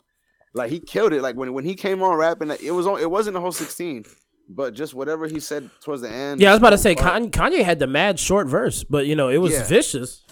like 0.54 0.72
he 0.72 0.80
killed 0.80 1.14
it. 1.14 1.22
Like 1.22 1.36
when 1.36 1.54
when 1.54 1.66
he 1.66 1.76
came 1.76 2.02
on 2.02 2.16
rapping, 2.18 2.50
it 2.50 2.72
was 2.72 2.88
on. 2.88 3.00
It 3.00 3.12
wasn't 3.12 3.34
the 3.36 3.42
whole 3.42 3.52
sixteen, 3.52 4.06
but 4.56 4.74
just 4.74 4.94
whatever 4.94 5.28
he 5.28 5.40
said 5.40 5.70
towards 5.84 6.02
the 6.02 6.10
end. 6.10 6.40
Yeah, 6.42 6.50
I 6.50 6.52
was 6.54 6.60
about 6.60 6.72
to 6.72 6.78
say 6.78 6.96
Kanye, 6.96 7.32
Kanye 7.32 7.64
had 7.64 7.80
the 7.80 7.88
mad 7.88 8.20
short 8.20 8.48
verse, 8.48 8.84
but 8.84 9.06
you 9.06 9.16
know 9.16 9.30
it 9.30 9.38
was 9.38 9.54
Yeah. 9.54 9.64
vicious. 9.66 10.24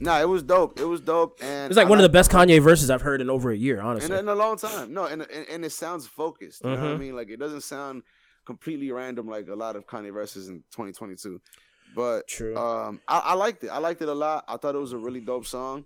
Nah, 0.00 0.20
it 0.20 0.28
was 0.28 0.42
dope. 0.42 0.80
It 0.80 0.84
was 0.84 1.00
dope, 1.00 1.38
and 1.42 1.70
It's 1.70 1.76
like 1.76 1.86
I 1.86 1.90
one 1.90 1.98
of 1.98 2.02
the 2.02 2.08
best 2.08 2.30
Kanye 2.30 2.60
verses 2.60 2.90
I've 2.90 3.02
heard 3.02 3.20
in 3.20 3.30
over 3.30 3.52
a 3.52 3.56
year, 3.56 3.80
honestly. 3.80 4.16
in 4.18 4.28
a 4.28 4.34
long 4.34 4.56
time. 4.56 4.92
No, 4.92 5.04
and, 5.04 5.22
and 5.22 5.46
and 5.48 5.64
it 5.64 5.70
sounds 5.70 6.06
focused. 6.06 6.64
You 6.64 6.70
know 6.70 6.76
what 6.76 6.84
I 6.84 6.94
Mhm. 6.94 6.98
mean? 6.98 7.16
Like 7.16 7.28
it 7.30 7.38
doesn't 7.38 7.60
sound 7.60 8.02
completely 8.44 8.90
random 8.90 9.28
like 9.28 9.46
a 9.48 9.54
lot 9.54 9.76
of 9.76 9.86
Kanye 9.86 10.12
verses 10.12 10.48
in 10.48 10.64
2022. 10.72 11.40
But 11.94 12.26
True. 12.26 12.56
um, 12.56 13.00
I, 13.06 13.18
I 13.18 13.34
liked 13.34 13.62
it. 13.64 13.68
I 13.68 13.78
liked 13.78 14.02
it 14.02 14.08
a 14.08 14.14
lot. 14.14 14.44
I 14.48 14.56
thought 14.56 14.74
it 14.74 14.78
was 14.78 14.92
a 14.92 14.98
really 14.98 15.20
dope 15.20 15.46
song. 15.46 15.84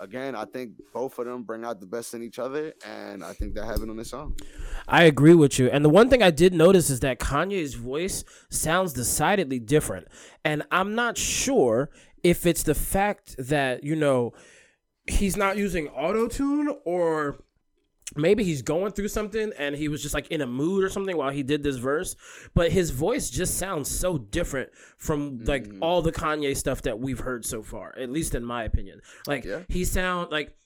Again, 0.00 0.36
I 0.36 0.44
think 0.44 0.72
both 0.94 1.18
of 1.18 1.26
them 1.26 1.42
bring 1.42 1.64
out 1.64 1.80
the 1.80 1.86
best 1.86 2.14
in 2.14 2.22
each 2.22 2.38
other, 2.38 2.72
and 2.86 3.24
I 3.24 3.32
think 3.32 3.54
that 3.54 3.64
happened 3.64 3.90
on 3.90 3.96
this 3.96 4.10
song. 4.10 4.36
I 4.86 5.04
agree 5.04 5.34
with 5.34 5.58
you. 5.58 5.68
And 5.68 5.84
the 5.84 5.88
one 5.88 6.08
thing 6.08 6.22
I 6.22 6.30
did 6.30 6.54
notice 6.54 6.88
is 6.88 7.00
that 7.00 7.18
Kanye's 7.18 7.74
voice 7.74 8.22
sounds 8.48 8.92
decidedly 8.92 9.58
different. 9.58 10.06
And 10.44 10.62
I'm 10.70 10.94
not 10.94 11.18
sure 11.18 11.90
if 12.22 12.46
it's 12.46 12.62
the 12.62 12.76
fact 12.76 13.34
that, 13.38 13.82
you 13.82 13.96
know, 13.96 14.32
he's 15.08 15.36
not 15.36 15.56
using 15.56 15.88
auto 15.88 16.28
tune 16.28 16.76
or 16.84 17.38
maybe 18.18 18.44
he's 18.44 18.62
going 18.62 18.92
through 18.92 19.08
something 19.08 19.52
and 19.58 19.74
he 19.74 19.88
was 19.88 20.02
just 20.02 20.14
like 20.14 20.28
in 20.28 20.40
a 20.40 20.46
mood 20.46 20.84
or 20.84 20.88
something 20.88 21.16
while 21.16 21.30
he 21.30 21.42
did 21.42 21.62
this 21.62 21.76
verse. 21.76 22.16
But 22.54 22.72
his 22.72 22.90
voice 22.90 23.30
just 23.30 23.58
sounds 23.58 23.90
so 23.90 24.18
different 24.18 24.70
from 24.96 25.44
like 25.44 25.68
mm. 25.68 25.78
all 25.80 26.02
the 26.02 26.12
Kanye 26.12 26.56
stuff 26.56 26.82
that 26.82 26.98
we've 26.98 27.20
heard 27.20 27.44
so 27.44 27.62
far, 27.62 27.94
at 27.98 28.10
least 28.10 28.34
in 28.34 28.44
my 28.44 28.64
opinion. 28.64 29.00
Like 29.26 29.44
Yeah. 29.44 29.62
he 29.68 29.84
sound 29.84 30.30
like 30.30 30.56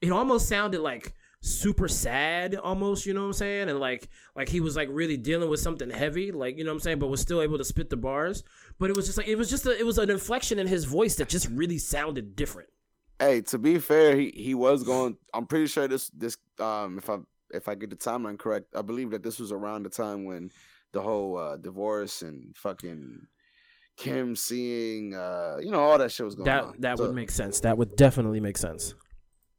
it 0.00 0.12
almost 0.12 0.48
sounded 0.48 0.80
like 0.80 1.14
super 1.40 1.86
sad 1.86 2.56
almost 2.56 3.06
you 3.06 3.14
know 3.14 3.20
what 3.20 3.26
i'm 3.28 3.32
saying 3.32 3.68
and 3.68 3.78
like 3.78 4.08
like 4.34 4.48
he 4.48 4.58
was 4.58 4.74
like 4.74 4.88
really 4.90 5.16
dealing 5.16 5.48
with 5.48 5.60
something 5.60 5.88
heavy 5.88 6.32
like 6.32 6.58
you 6.58 6.64
know 6.64 6.70
what 6.70 6.74
i'm 6.74 6.80
saying 6.80 6.98
but 6.98 7.06
was 7.06 7.20
still 7.20 7.40
able 7.40 7.56
to 7.56 7.64
spit 7.64 7.88
the 7.90 7.96
bars 7.96 8.42
but 8.80 8.90
it 8.90 8.96
was 8.96 9.06
just 9.06 9.16
like 9.16 9.28
it 9.28 9.36
was 9.36 9.48
just 9.48 9.64
a, 9.64 9.78
it 9.78 9.86
was 9.86 9.98
an 9.98 10.10
inflection 10.10 10.58
in 10.58 10.66
his 10.66 10.84
voice 10.84 11.14
that 11.14 11.28
just 11.28 11.48
really 11.50 11.78
sounded 11.78 12.34
different 12.34 12.68
Hey, 13.20 13.40
to 13.42 13.58
be 13.58 13.78
fair, 13.78 14.16
he 14.16 14.30
he 14.34 14.54
was 14.54 14.84
going. 14.84 15.16
I'm 15.34 15.46
pretty 15.46 15.66
sure 15.66 15.88
this 15.88 16.08
this 16.10 16.36
um 16.60 16.98
if 16.98 17.10
I 17.10 17.18
if 17.50 17.68
I 17.68 17.74
get 17.74 17.90
the 17.90 17.96
timeline 17.96 18.38
correct, 18.38 18.66
I 18.76 18.82
believe 18.82 19.10
that 19.10 19.22
this 19.22 19.38
was 19.40 19.50
around 19.52 19.84
the 19.84 19.90
time 19.90 20.24
when 20.24 20.50
the 20.92 21.00
whole 21.02 21.36
uh, 21.36 21.56
divorce 21.56 22.22
and 22.22 22.56
fucking 22.56 23.26
Kim 23.96 24.36
seeing 24.36 25.14
uh 25.14 25.56
you 25.60 25.70
know 25.72 25.80
all 25.80 25.98
that 25.98 26.12
shit 26.12 26.24
was 26.24 26.34
going 26.36 26.46
that 26.46 26.62
on. 26.64 26.74
that 26.78 26.98
So- 26.98 27.06
would 27.06 27.14
make 27.14 27.30
sense 27.30 27.60
that 27.60 27.76
would 27.76 27.96
definitely 27.96 28.40
make 28.40 28.56
sense 28.56 28.94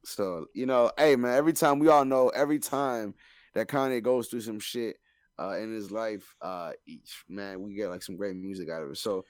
So 0.06 0.46
you 0.54 0.66
know, 0.66 0.92
hey 0.98 1.16
man, 1.18 1.36
every 1.38 1.54
time 1.54 1.80
we 1.80 1.90
all 1.90 2.06
know, 2.06 2.30
every 2.30 2.60
time 2.60 3.14
that 3.54 3.68
Kanye 3.68 4.02
goes 4.02 4.28
through 4.30 4.42
some 4.42 4.60
shit 4.60 4.96
uh, 5.38 5.58
in 5.58 5.74
his 5.74 5.92
life, 5.92 6.36
uh, 6.42 6.72
each 6.86 7.24
man, 7.28 7.62
we 7.62 7.74
get 7.74 7.90
like 7.90 8.04
some 8.04 8.16
great 8.16 8.36
music 8.36 8.70
out 8.70 8.84
of 8.84 8.92
it. 8.92 8.98
So 8.98 9.26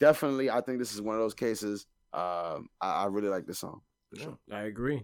definitely, 0.00 0.50
I 0.50 0.60
think 0.60 0.78
this 0.78 0.92
is 0.94 1.00
one 1.02 1.14
of 1.14 1.20
those 1.22 1.34
cases. 1.34 1.86
Um, 2.12 2.68
I, 2.80 3.04
I 3.04 3.06
really 3.06 3.28
like 3.28 3.46
this 3.46 3.58
song. 3.58 3.80
For 4.10 4.20
sure. 4.20 4.38
i 4.52 4.64
agree 4.64 5.00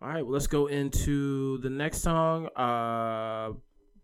all 0.00 0.08
right 0.08 0.22
well 0.22 0.34
let's 0.34 0.46
go 0.46 0.68
into 0.68 1.58
the 1.58 1.68
next 1.68 1.98
song 1.98 2.48
uh 2.54 3.50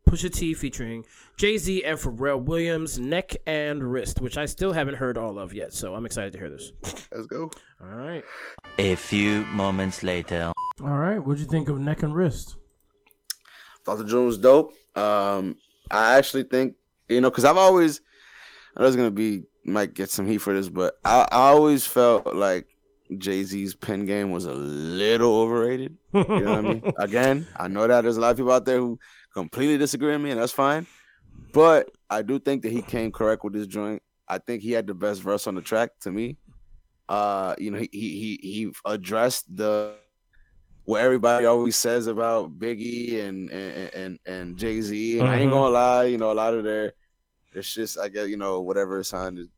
Pusha 0.08 0.32
T 0.32 0.52
featuring 0.54 1.04
Jay 1.36 1.58
Z 1.58 1.82
and 1.84 1.98
Pharrell 1.98 2.40
Williams, 2.40 2.96
Neck 2.98 3.36
and 3.46 3.82
Wrist, 3.82 4.20
which 4.20 4.36
I 4.38 4.46
still 4.46 4.72
haven't 4.72 4.94
heard 4.94 5.18
all 5.18 5.36
of 5.36 5.52
yet, 5.52 5.72
so 5.72 5.94
I'm 5.96 6.06
excited 6.06 6.32
to 6.34 6.38
hear 6.38 6.48
this. 6.48 6.70
Let's 7.12 7.26
go. 7.26 7.50
All 7.80 7.88
right. 7.88 8.22
A 8.78 8.94
few 8.94 9.44
moments 9.46 10.04
later. 10.04 10.52
All 10.80 10.88
right. 10.96 11.18
What'd 11.18 11.40
you 11.40 11.46
think 11.48 11.68
of 11.68 11.80
Neck 11.80 12.04
and 12.04 12.14
Wrist? 12.14 12.56
Thought 13.84 13.98
the 13.98 14.04
joint 14.04 14.26
was 14.26 14.38
dope. 14.38 14.74
Um, 14.94 15.56
I 15.90 16.16
actually 16.18 16.44
think 16.44 16.76
you 17.08 17.20
know 17.20 17.30
because 17.30 17.44
I've 17.44 17.56
always 17.56 18.00
I 18.76 18.82
know 18.82 18.86
it's 18.86 18.96
gonna 18.96 19.10
be 19.10 19.42
might 19.66 19.94
get 19.94 20.10
some 20.10 20.26
heat 20.26 20.38
for 20.38 20.54
this, 20.54 20.68
but 20.68 20.94
I, 21.04 21.26
I 21.30 21.36
always 21.48 21.86
felt 21.86 22.34
like 22.34 22.66
Jay 23.18 23.42
Z's 23.44 23.74
pen 23.74 24.04
game 24.06 24.30
was 24.30 24.44
a 24.46 24.52
little 24.54 25.40
overrated. 25.40 25.96
You 26.36 26.44
know 26.44 26.52
what 26.52 26.58
I 26.58 26.62
mean? 26.62 26.82
Again, 26.98 27.46
I 27.56 27.68
know 27.68 27.86
that 27.86 28.02
there's 28.02 28.16
a 28.16 28.20
lot 28.20 28.30
of 28.32 28.36
people 28.36 28.52
out 28.52 28.64
there 28.64 28.78
who 28.78 28.98
completely 29.34 29.78
disagree 29.78 30.12
with 30.12 30.20
me, 30.20 30.30
and 30.30 30.40
that's 30.40 30.52
fine. 30.52 30.86
But 31.52 31.90
I 32.10 32.22
do 32.22 32.38
think 32.38 32.62
that 32.62 32.72
he 32.72 32.82
came 32.82 33.12
correct 33.12 33.44
with 33.44 33.52
this 33.54 33.66
joint. 33.66 34.02
I 34.28 34.38
think 34.38 34.62
he 34.62 34.72
had 34.72 34.86
the 34.86 34.94
best 34.94 35.22
verse 35.22 35.46
on 35.46 35.54
the 35.54 35.62
track 35.62 35.90
to 36.02 36.10
me. 36.10 36.36
Uh, 37.08 37.54
you 37.58 37.70
know, 37.70 37.78
he 37.78 37.88
he 37.92 38.38
he, 38.42 38.72
addressed 38.84 39.44
the 39.56 39.94
what 40.84 41.00
everybody 41.00 41.46
always 41.46 41.76
says 41.76 42.06
about 42.06 42.58
Biggie 42.58 43.22
and 43.24 43.50
and 43.50 43.94
and, 43.94 44.18
and 44.26 44.56
Jay 44.56 44.80
Z. 44.80 45.20
And 45.20 45.28
I 45.28 45.38
ain't 45.38 45.48
Mhm. 45.48 45.52
gonna 45.52 45.70
lie, 45.70 46.04
you 46.04 46.18
know, 46.18 46.32
a 46.32 46.34
lot 46.34 46.54
of 46.54 46.64
their 46.64 46.92
their 47.52 47.62
shit's 47.62 47.96
I 47.96 48.08
guess 48.08 48.28
you 48.28 48.36
know 48.36 48.60
whatever 48.60 49.02
sounded 49.02 49.48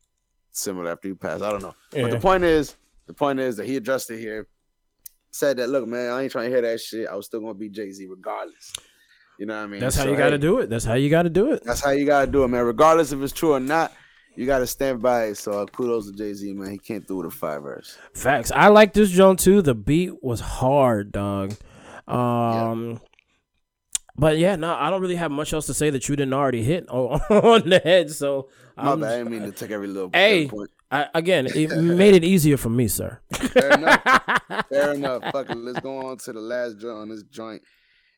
similar 0.53 0.91
after 0.91 1.09
he 1.09 1.15
passed. 1.15 1.43
I 1.43 1.51
don't 1.51 1.63
know, 1.63 1.75
but 1.93 2.11
the 2.11 2.21
point 2.21 2.45
is, 2.45 2.77
the 3.07 3.15
point 3.15 3.41
is 3.41 3.57
that 3.57 3.67
he 3.67 3.77
addressed 3.77 4.11
it 4.11 4.19
here. 4.19 4.47
Said 5.31 5.59
that, 5.59 5.69
look, 5.69 5.87
man, 5.87 6.11
I 6.11 6.23
ain't 6.23 6.33
trying 6.33 6.47
to 6.47 6.51
hear 6.51 6.63
that 6.63 6.81
shit. 6.81 7.07
I 7.07 7.15
was 7.15 7.27
still 7.27 7.41
gonna 7.41 7.55
be 7.55 7.69
Jay 7.69 7.93
Z 7.93 8.07
regardless. 8.07 8.73
You 9.39 9.47
know 9.47 9.57
what 9.57 9.65
I 9.65 9.67
mean? 9.67 9.81
That's 9.81 9.95
how 9.95 10.05
So, 10.05 10.11
you 10.11 10.17
got 10.17 10.31
to 10.31 10.37
hey, 10.37 10.39
do 10.39 10.59
it. 10.59 10.71
That's 10.71 10.85
how 10.85 10.95
you 10.95 11.11
got 11.11 11.23
to 11.23 11.31
do 11.31 11.53
it. 11.53 11.63
That's 11.65 11.85
how 11.85 11.91
you 11.91 12.07
gotta 12.07 12.31
do 12.31 12.45
it, 12.45 12.49
man. 12.49 12.65
Regardless 12.65 13.13
if 13.13 13.21
it's 13.21 13.33
true 13.33 13.53
or 13.53 13.61
not, 13.61 13.93
you 14.35 14.47
gotta 14.47 14.67
stand 14.67 15.03
by 15.03 15.27
it. 15.27 15.37
So 15.37 15.63
uh, 15.63 15.67
kudos 15.67 16.11
to 16.11 16.17
Jay 16.17 16.33
Z, 16.33 16.53
man. 16.55 16.71
He 16.71 16.79
came 16.79 17.03
through 17.03 17.19
with 17.19 17.27
a 17.27 17.31
five 17.31 17.63
verse. 17.63 17.99
Facts. 18.15 18.51
I 18.51 18.69
like 18.69 18.95
this 18.95 19.11
joint 19.11 19.39
too. 19.39 19.63
The 19.63 19.75
beat 19.75 20.23
was 20.25 20.41
hard, 20.41 21.13
dog. 21.13 21.55
Um, 22.09 23.01
but 24.19 24.39
yeah, 24.39 24.57
no, 24.57 24.75
I 24.75 24.91
don't 24.91 25.01
really 25.01 25.17
have 25.17 25.31
much 25.31 25.53
else 25.53 25.67
to 25.67 25.75
say 25.75 25.91
that 25.91 26.09
you 26.09 26.17
didn't 26.17 26.35
already 26.35 26.63
hit 26.63 26.89
on, 26.89 27.21
on 27.31 27.69
the 27.69 27.79
head. 27.79 28.11
So, 28.11 28.49
My 28.77 28.89
I'm- 28.91 29.01
bad. 29.01 29.13
I 29.13 29.19
didn't 29.19 29.33
mean 29.33 29.43
to 29.43 29.53
take 29.53 29.71
every 29.71 29.89
little 29.89 30.11
Hey. 30.13 30.49
point. 30.49 30.71
I, 30.91 31.07
again, 31.15 31.47
it 31.55 31.71
made 31.77 32.15
it 32.15 32.25
easier 32.25 32.57
for 32.57 32.71
me, 32.71 32.89
sir. 32.89 33.21
Fair 33.33 33.71
enough. 33.73 34.03
Fair 34.71 34.95
enough. 34.95 35.23
Fuck 35.33 35.51
it. 35.51 35.57
Let's 35.57 35.81
go 35.81 36.07
on 36.07 36.17
to 36.19 36.33
the 36.33 36.41
last 36.41 36.79
joint 36.79 36.97
on 36.99 37.09
this 37.11 37.23
joint. 37.25 37.61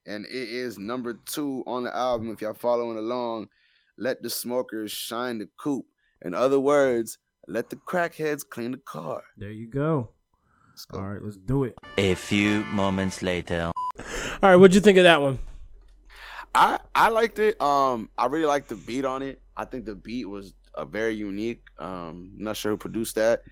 And 0.06 0.24
it 0.26 0.32
is 0.48 0.78
number 0.78 1.14
two 1.26 1.62
on 1.66 1.82
the 1.84 1.94
album. 1.94 2.30
If 2.30 2.40
y'all 2.42 2.54
following 2.54 2.96
along, 2.96 3.48
let 3.98 4.22
the 4.22 4.30
smokers 4.30 4.92
shine 4.92 5.38
the 5.38 5.48
coupe. 5.58 5.84
In 6.22 6.32
other 6.32 6.60
words, 6.60 7.18
let 7.48 7.70
the 7.70 7.76
crackheads 7.76 8.42
clean 8.48 8.70
the 8.70 8.78
car. 8.78 9.22
There 9.36 9.50
you 9.50 9.66
go. 9.68 10.10
Go. 10.92 10.98
All 11.00 11.08
right, 11.08 11.20
let's 11.22 11.36
do 11.36 11.64
it. 11.64 11.74
A 11.98 12.14
few 12.14 12.64
moments 12.66 13.20
later. 13.20 13.70
All 13.98 14.04
right, 14.42 14.56
what'd 14.56 14.74
you 14.74 14.80
think 14.80 14.96
of 14.96 15.04
that 15.04 15.20
one? 15.20 15.38
I 16.54 16.78
I 16.94 17.08
liked 17.10 17.38
it. 17.38 17.60
Um, 17.60 18.08
I 18.18 18.26
really 18.26 18.46
liked 18.46 18.68
the 18.68 18.76
beat 18.76 19.04
on 19.04 19.22
it. 19.22 19.40
I 19.56 19.64
think 19.64 19.84
the 19.84 19.94
beat 19.94 20.24
was 20.28 20.54
a 20.74 20.84
very 20.84 21.14
unique. 21.14 21.62
Um, 21.78 22.32
not 22.36 22.56
sure 22.56 22.72
who 22.72 22.76
produced 22.76 23.14
that. 23.16 23.42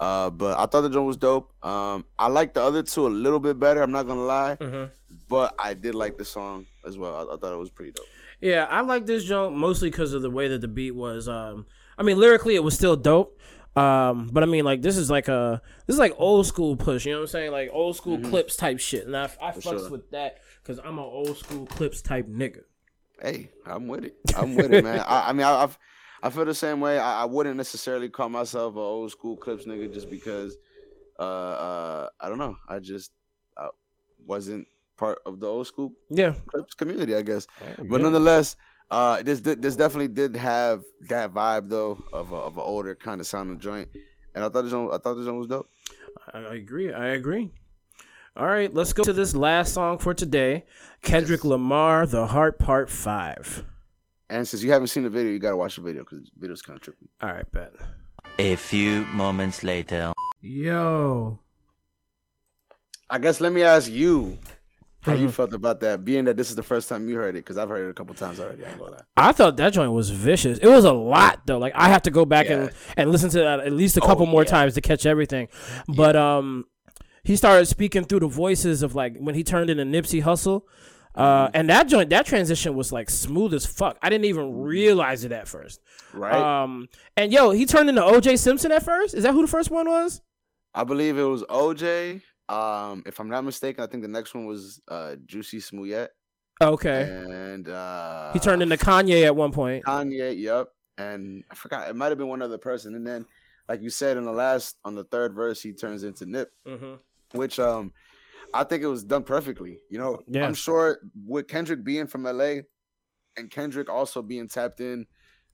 Uh, 0.00 0.30
but 0.30 0.58
I 0.58 0.66
thought 0.66 0.80
the 0.80 0.90
joint 0.90 1.06
was 1.06 1.16
dope. 1.16 1.52
Um, 1.64 2.04
I 2.18 2.26
liked 2.26 2.54
the 2.54 2.62
other 2.62 2.82
two 2.82 3.06
a 3.06 3.08
little 3.08 3.38
bit 3.38 3.60
better. 3.60 3.82
I'm 3.82 3.92
not 3.92 4.06
gonna 4.06 4.24
lie, 4.24 4.56
Mhm. 4.56 4.90
but 5.28 5.54
I 5.58 5.74
did 5.74 5.94
like 5.94 6.18
the 6.18 6.24
song 6.24 6.66
as 6.84 6.98
well. 6.98 7.14
I, 7.30 7.34
I 7.34 7.36
thought 7.36 7.52
it 7.52 7.58
was 7.58 7.70
pretty 7.70 7.92
dope. 7.92 8.06
Yeah, 8.40 8.66
I 8.68 8.80
like 8.80 9.06
this 9.06 9.22
joint 9.24 9.54
mostly 9.56 9.90
because 9.90 10.12
of 10.12 10.22
the 10.22 10.30
way 10.30 10.48
that 10.48 10.60
the 10.60 10.66
beat 10.68 10.90
was. 10.92 11.28
Um, 11.28 11.66
I 11.96 12.02
mean, 12.02 12.18
lyrically, 12.18 12.56
it 12.56 12.64
was 12.64 12.74
still 12.74 12.96
dope. 12.96 13.38
Um, 13.76 14.28
but 14.32 14.42
I 14.42 14.46
mean, 14.46 14.64
like 14.64 14.82
this 14.82 14.96
is 14.96 15.08
like 15.08 15.28
a 15.28 15.62
this 15.86 15.94
is 15.94 16.00
like 16.00 16.14
old 16.18 16.46
school 16.46 16.76
push. 16.76 17.06
You 17.06 17.12
know 17.12 17.18
what 17.18 17.22
I'm 17.22 17.28
saying? 17.28 17.52
Like 17.52 17.70
old 17.72 17.96
school 17.96 18.18
Clipse 18.18 18.56
type 18.56 18.80
shit. 18.80 19.06
And 19.06 19.16
I 19.16 19.24
I 19.40 19.52
fucks 19.52 19.62
sure. 19.62 19.90
with 19.90 20.10
that 20.10 20.38
because 20.62 20.78
I'm 20.78 20.98
an 20.98 21.04
old 21.04 21.36
school 21.36 21.66
Clipse 21.66 22.02
type 22.02 22.28
nigga. 22.28 22.62
Hey, 23.20 23.50
I'm 23.66 23.88
with 23.88 24.04
it. 24.04 24.16
I'm 24.36 24.54
with 24.54 24.72
it, 24.72 24.82
man. 24.82 25.00
I, 25.06 25.28
I 25.28 25.32
mean, 25.32 25.46
I, 25.46 25.62
I've, 25.62 25.78
I 26.22 26.30
feel 26.30 26.44
the 26.44 26.54
same 26.54 26.80
way. 26.80 26.98
I, 26.98 27.22
I 27.22 27.24
wouldn't 27.24 27.56
necessarily 27.56 28.08
call 28.08 28.28
myself 28.28 28.74
an 28.74 28.80
old 28.80 29.10
school 29.10 29.36
Clipse 29.36 29.64
nigga 29.64 29.92
just 29.92 30.10
because, 30.10 30.56
uh, 31.18 31.22
uh, 31.22 32.08
I 32.20 32.28
don't 32.28 32.38
know. 32.38 32.56
I 32.68 32.78
just 32.78 33.12
I 33.56 33.68
wasn't 34.26 34.66
part 34.96 35.18
of 35.26 35.40
the 35.40 35.46
old 35.46 35.66
school 35.66 35.92
Yeah, 36.10 36.34
clips 36.46 36.74
community, 36.74 37.14
I 37.14 37.22
guess. 37.22 37.46
But 37.78 38.00
nonetheless, 38.00 38.56
uh, 38.90 39.22
this 39.22 39.40
did- 39.40 39.62
this 39.62 39.74
definitely 39.76 40.08
did 40.08 40.36
have 40.36 40.82
that 41.08 41.32
vibe 41.32 41.68
though 41.68 42.02
of 42.12 42.32
a, 42.32 42.36
of 42.36 42.56
an 42.56 42.62
older 42.62 42.94
kind 42.94 43.20
of 43.20 43.26
sounding 43.26 43.58
joint, 43.58 43.88
and 44.34 44.44
I 44.44 44.48
thought 44.48 44.62
this 44.62 44.72
one, 44.72 44.88
I 44.92 44.98
thought 44.98 45.14
this 45.14 45.26
one 45.26 45.38
was 45.38 45.48
dope. 45.48 45.68
I, 46.32 46.38
I 46.40 46.54
agree. 46.54 46.92
I 46.92 47.08
agree. 47.08 47.50
All 48.34 48.46
right, 48.46 48.72
let's 48.72 48.94
go 48.94 49.02
to 49.02 49.12
this 49.12 49.36
last 49.36 49.74
song 49.74 49.98
for 49.98 50.14
today. 50.14 50.64
Kendrick 51.02 51.44
Lamar, 51.44 52.06
"The 52.06 52.26
Heart" 52.28 52.58
Part 52.58 52.88
Five. 52.88 53.62
And 54.30 54.48
since 54.48 54.62
you 54.62 54.72
haven't 54.72 54.86
seen 54.86 55.02
the 55.02 55.10
video, 55.10 55.30
you 55.30 55.38
gotta 55.38 55.56
watch 55.56 55.76
the 55.76 55.82
video 55.82 56.02
because 56.02 56.20
the 56.20 56.40
video's 56.40 56.62
kind 56.62 56.78
of 56.78 56.82
trippy. 56.82 57.08
All 57.20 57.30
right, 57.30 57.52
bet. 57.52 57.74
A 58.38 58.56
few 58.56 59.04
moments 59.06 59.62
later. 59.62 60.14
Yo, 60.40 61.40
I 63.10 63.18
guess 63.18 63.38
let 63.38 63.52
me 63.52 63.64
ask 63.64 63.90
you 63.90 64.38
how 65.02 65.12
you 65.12 65.30
felt 65.30 65.52
about 65.52 65.80
that, 65.80 66.02
being 66.02 66.24
that 66.24 66.38
this 66.38 66.48
is 66.48 66.56
the 66.56 66.62
first 66.62 66.88
time 66.88 67.08
you 67.10 67.16
heard 67.16 67.34
it, 67.36 67.40
because 67.40 67.58
I've 67.58 67.68
heard 67.68 67.86
it 67.86 67.90
a 67.90 67.94
couple 67.94 68.14
times 68.14 68.40
already. 68.40 68.64
I 68.64 68.70
ain't 68.70 68.78
gonna. 68.78 69.04
I 69.14 69.32
thought 69.32 69.58
that 69.58 69.74
joint 69.74 69.92
was 69.92 70.08
vicious. 70.08 70.56
It 70.56 70.68
was 70.68 70.86
a 70.86 70.92
lot 70.92 71.42
though. 71.44 71.58
Like 71.58 71.74
I 71.76 71.90
have 71.90 72.00
to 72.02 72.10
go 72.10 72.24
back 72.24 72.48
and 72.48 72.70
and 72.96 73.12
listen 73.12 73.28
to 73.28 73.40
that 73.40 73.60
at 73.60 73.72
least 73.74 73.98
a 73.98 74.00
couple 74.00 74.24
more 74.24 74.44
yeah. 74.44 74.50
times 74.50 74.72
to 74.74 74.80
catch 74.80 75.04
everything. 75.04 75.48
But 75.86 76.16
um, 76.16 76.64
he 77.24 77.36
started 77.36 77.66
speaking 77.66 78.04
through 78.04 78.20
the 78.20 78.28
voices 78.28 78.82
of 78.82 78.94
like 78.94 79.16
when 79.18 79.34
he 79.34 79.44
turned 79.44 79.70
into 79.70 79.84
Nipsey 79.84 80.22
Hussle. 80.22 80.62
Uh, 81.14 81.50
and 81.52 81.68
that 81.68 81.88
joint, 81.88 82.08
that 82.08 82.24
transition 82.24 82.74
was 82.74 82.90
like 82.90 83.10
smooth 83.10 83.52
as 83.52 83.66
fuck. 83.66 83.98
I 84.00 84.08
didn't 84.08 84.24
even 84.24 84.62
realize 84.62 85.24
it 85.24 85.32
at 85.32 85.46
first. 85.46 85.80
Right? 86.14 86.32
Um, 86.32 86.88
and 87.18 87.30
yo, 87.30 87.50
he 87.50 87.66
turned 87.66 87.90
into 87.90 88.00
OJ 88.00 88.38
Simpson 88.38 88.72
at 88.72 88.82
first. 88.82 89.14
Is 89.14 89.24
that 89.24 89.32
who 89.32 89.42
the 89.42 89.48
first 89.48 89.70
one 89.70 89.88
was? 89.88 90.22
I 90.74 90.84
believe 90.84 91.18
it 91.18 91.24
was 91.24 91.42
OJ. 91.44 92.22
Um, 92.48 93.02
if 93.04 93.20
I'm 93.20 93.28
not 93.28 93.44
mistaken, 93.44 93.84
I 93.84 93.86
think 93.88 94.02
the 94.02 94.08
next 94.08 94.34
one 94.34 94.46
was 94.46 94.80
uh 94.88 95.16
Jussie 95.26 95.62
Smollett. 95.62 96.10
Okay, 96.62 97.02
And 97.02 97.68
uh 97.68 98.32
he 98.32 98.38
turned 98.38 98.62
into 98.62 98.76
Kanye 98.76 99.24
at 99.24 99.36
one 99.36 99.52
point. 99.52 99.84
Kanye, 99.84 100.38
yep. 100.38 100.68
And 100.96 101.44
I 101.50 101.54
forgot 101.54 101.88
it 101.90 101.96
might 101.96 102.08
have 102.08 102.18
been 102.18 102.28
one 102.28 102.40
other 102.42 102.58
person. 102.58 102.94
And 102.94 103.06
then, 103.06 103.26
like 103.68 103.82
you 103.82 103.90
said, 103.90 104.16
in 104.16 104.24
the 104.24 104.32
last 104.32 104.76
on 104.84 104.94
the 104.94 105.04
third 105.04 105.34
verse, 105.34 105.60
he 105.60 105.72
turns 105.72 106.04
into 106.04 106.24
Nip, 106.24 106.50
Mm-hmm. 106.66 106.94
Which 107.34 107.58
um 107.58 107.92
I 108.54 108.64
think 108.64 108.82
it 108.82 108.86
was 108.88 109.04
done 109.04 109.22
perfectly. 109.22 109.80
You 109.90 109.98
know, 109.98 110.20
Yeah. 110.28 110.46
I'm 110.46 110.54
sure 110.54 110.98
with 111.26 111.48
Kendrick 111.48 111.84
being 111.84 112.06
from 112.06 112.24
LA 112.24 112.60
and 113.36 113.50
Kendrick 113.50 113.88
also 113.88 114.22
being 114.22 114.48
tapped 114.48 114.80
in 114.80 115.06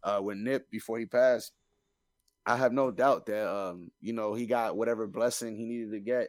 uh 0.03 0.21
with 0.23 0.37
Nip 0.37 0.71
before 0.71 0.99
he 0.99 1.07
passed, 1.07 1.53
I 2.47 2.57
have 2.57 2.73
no 2.73 2.91
doubt 2.91 3.27
that 3.27 3.49
um, 3.49 3.91
you 4.01 4.13
know, 4.13 4.35
he 4.35 4.47
got 4.47 4.77
whatever 4.77 5.07
blessing 5.07 5.57
he 5.57 5.65
needed 5.65 5.93
to 5.93 6.01
get 6.01 6.29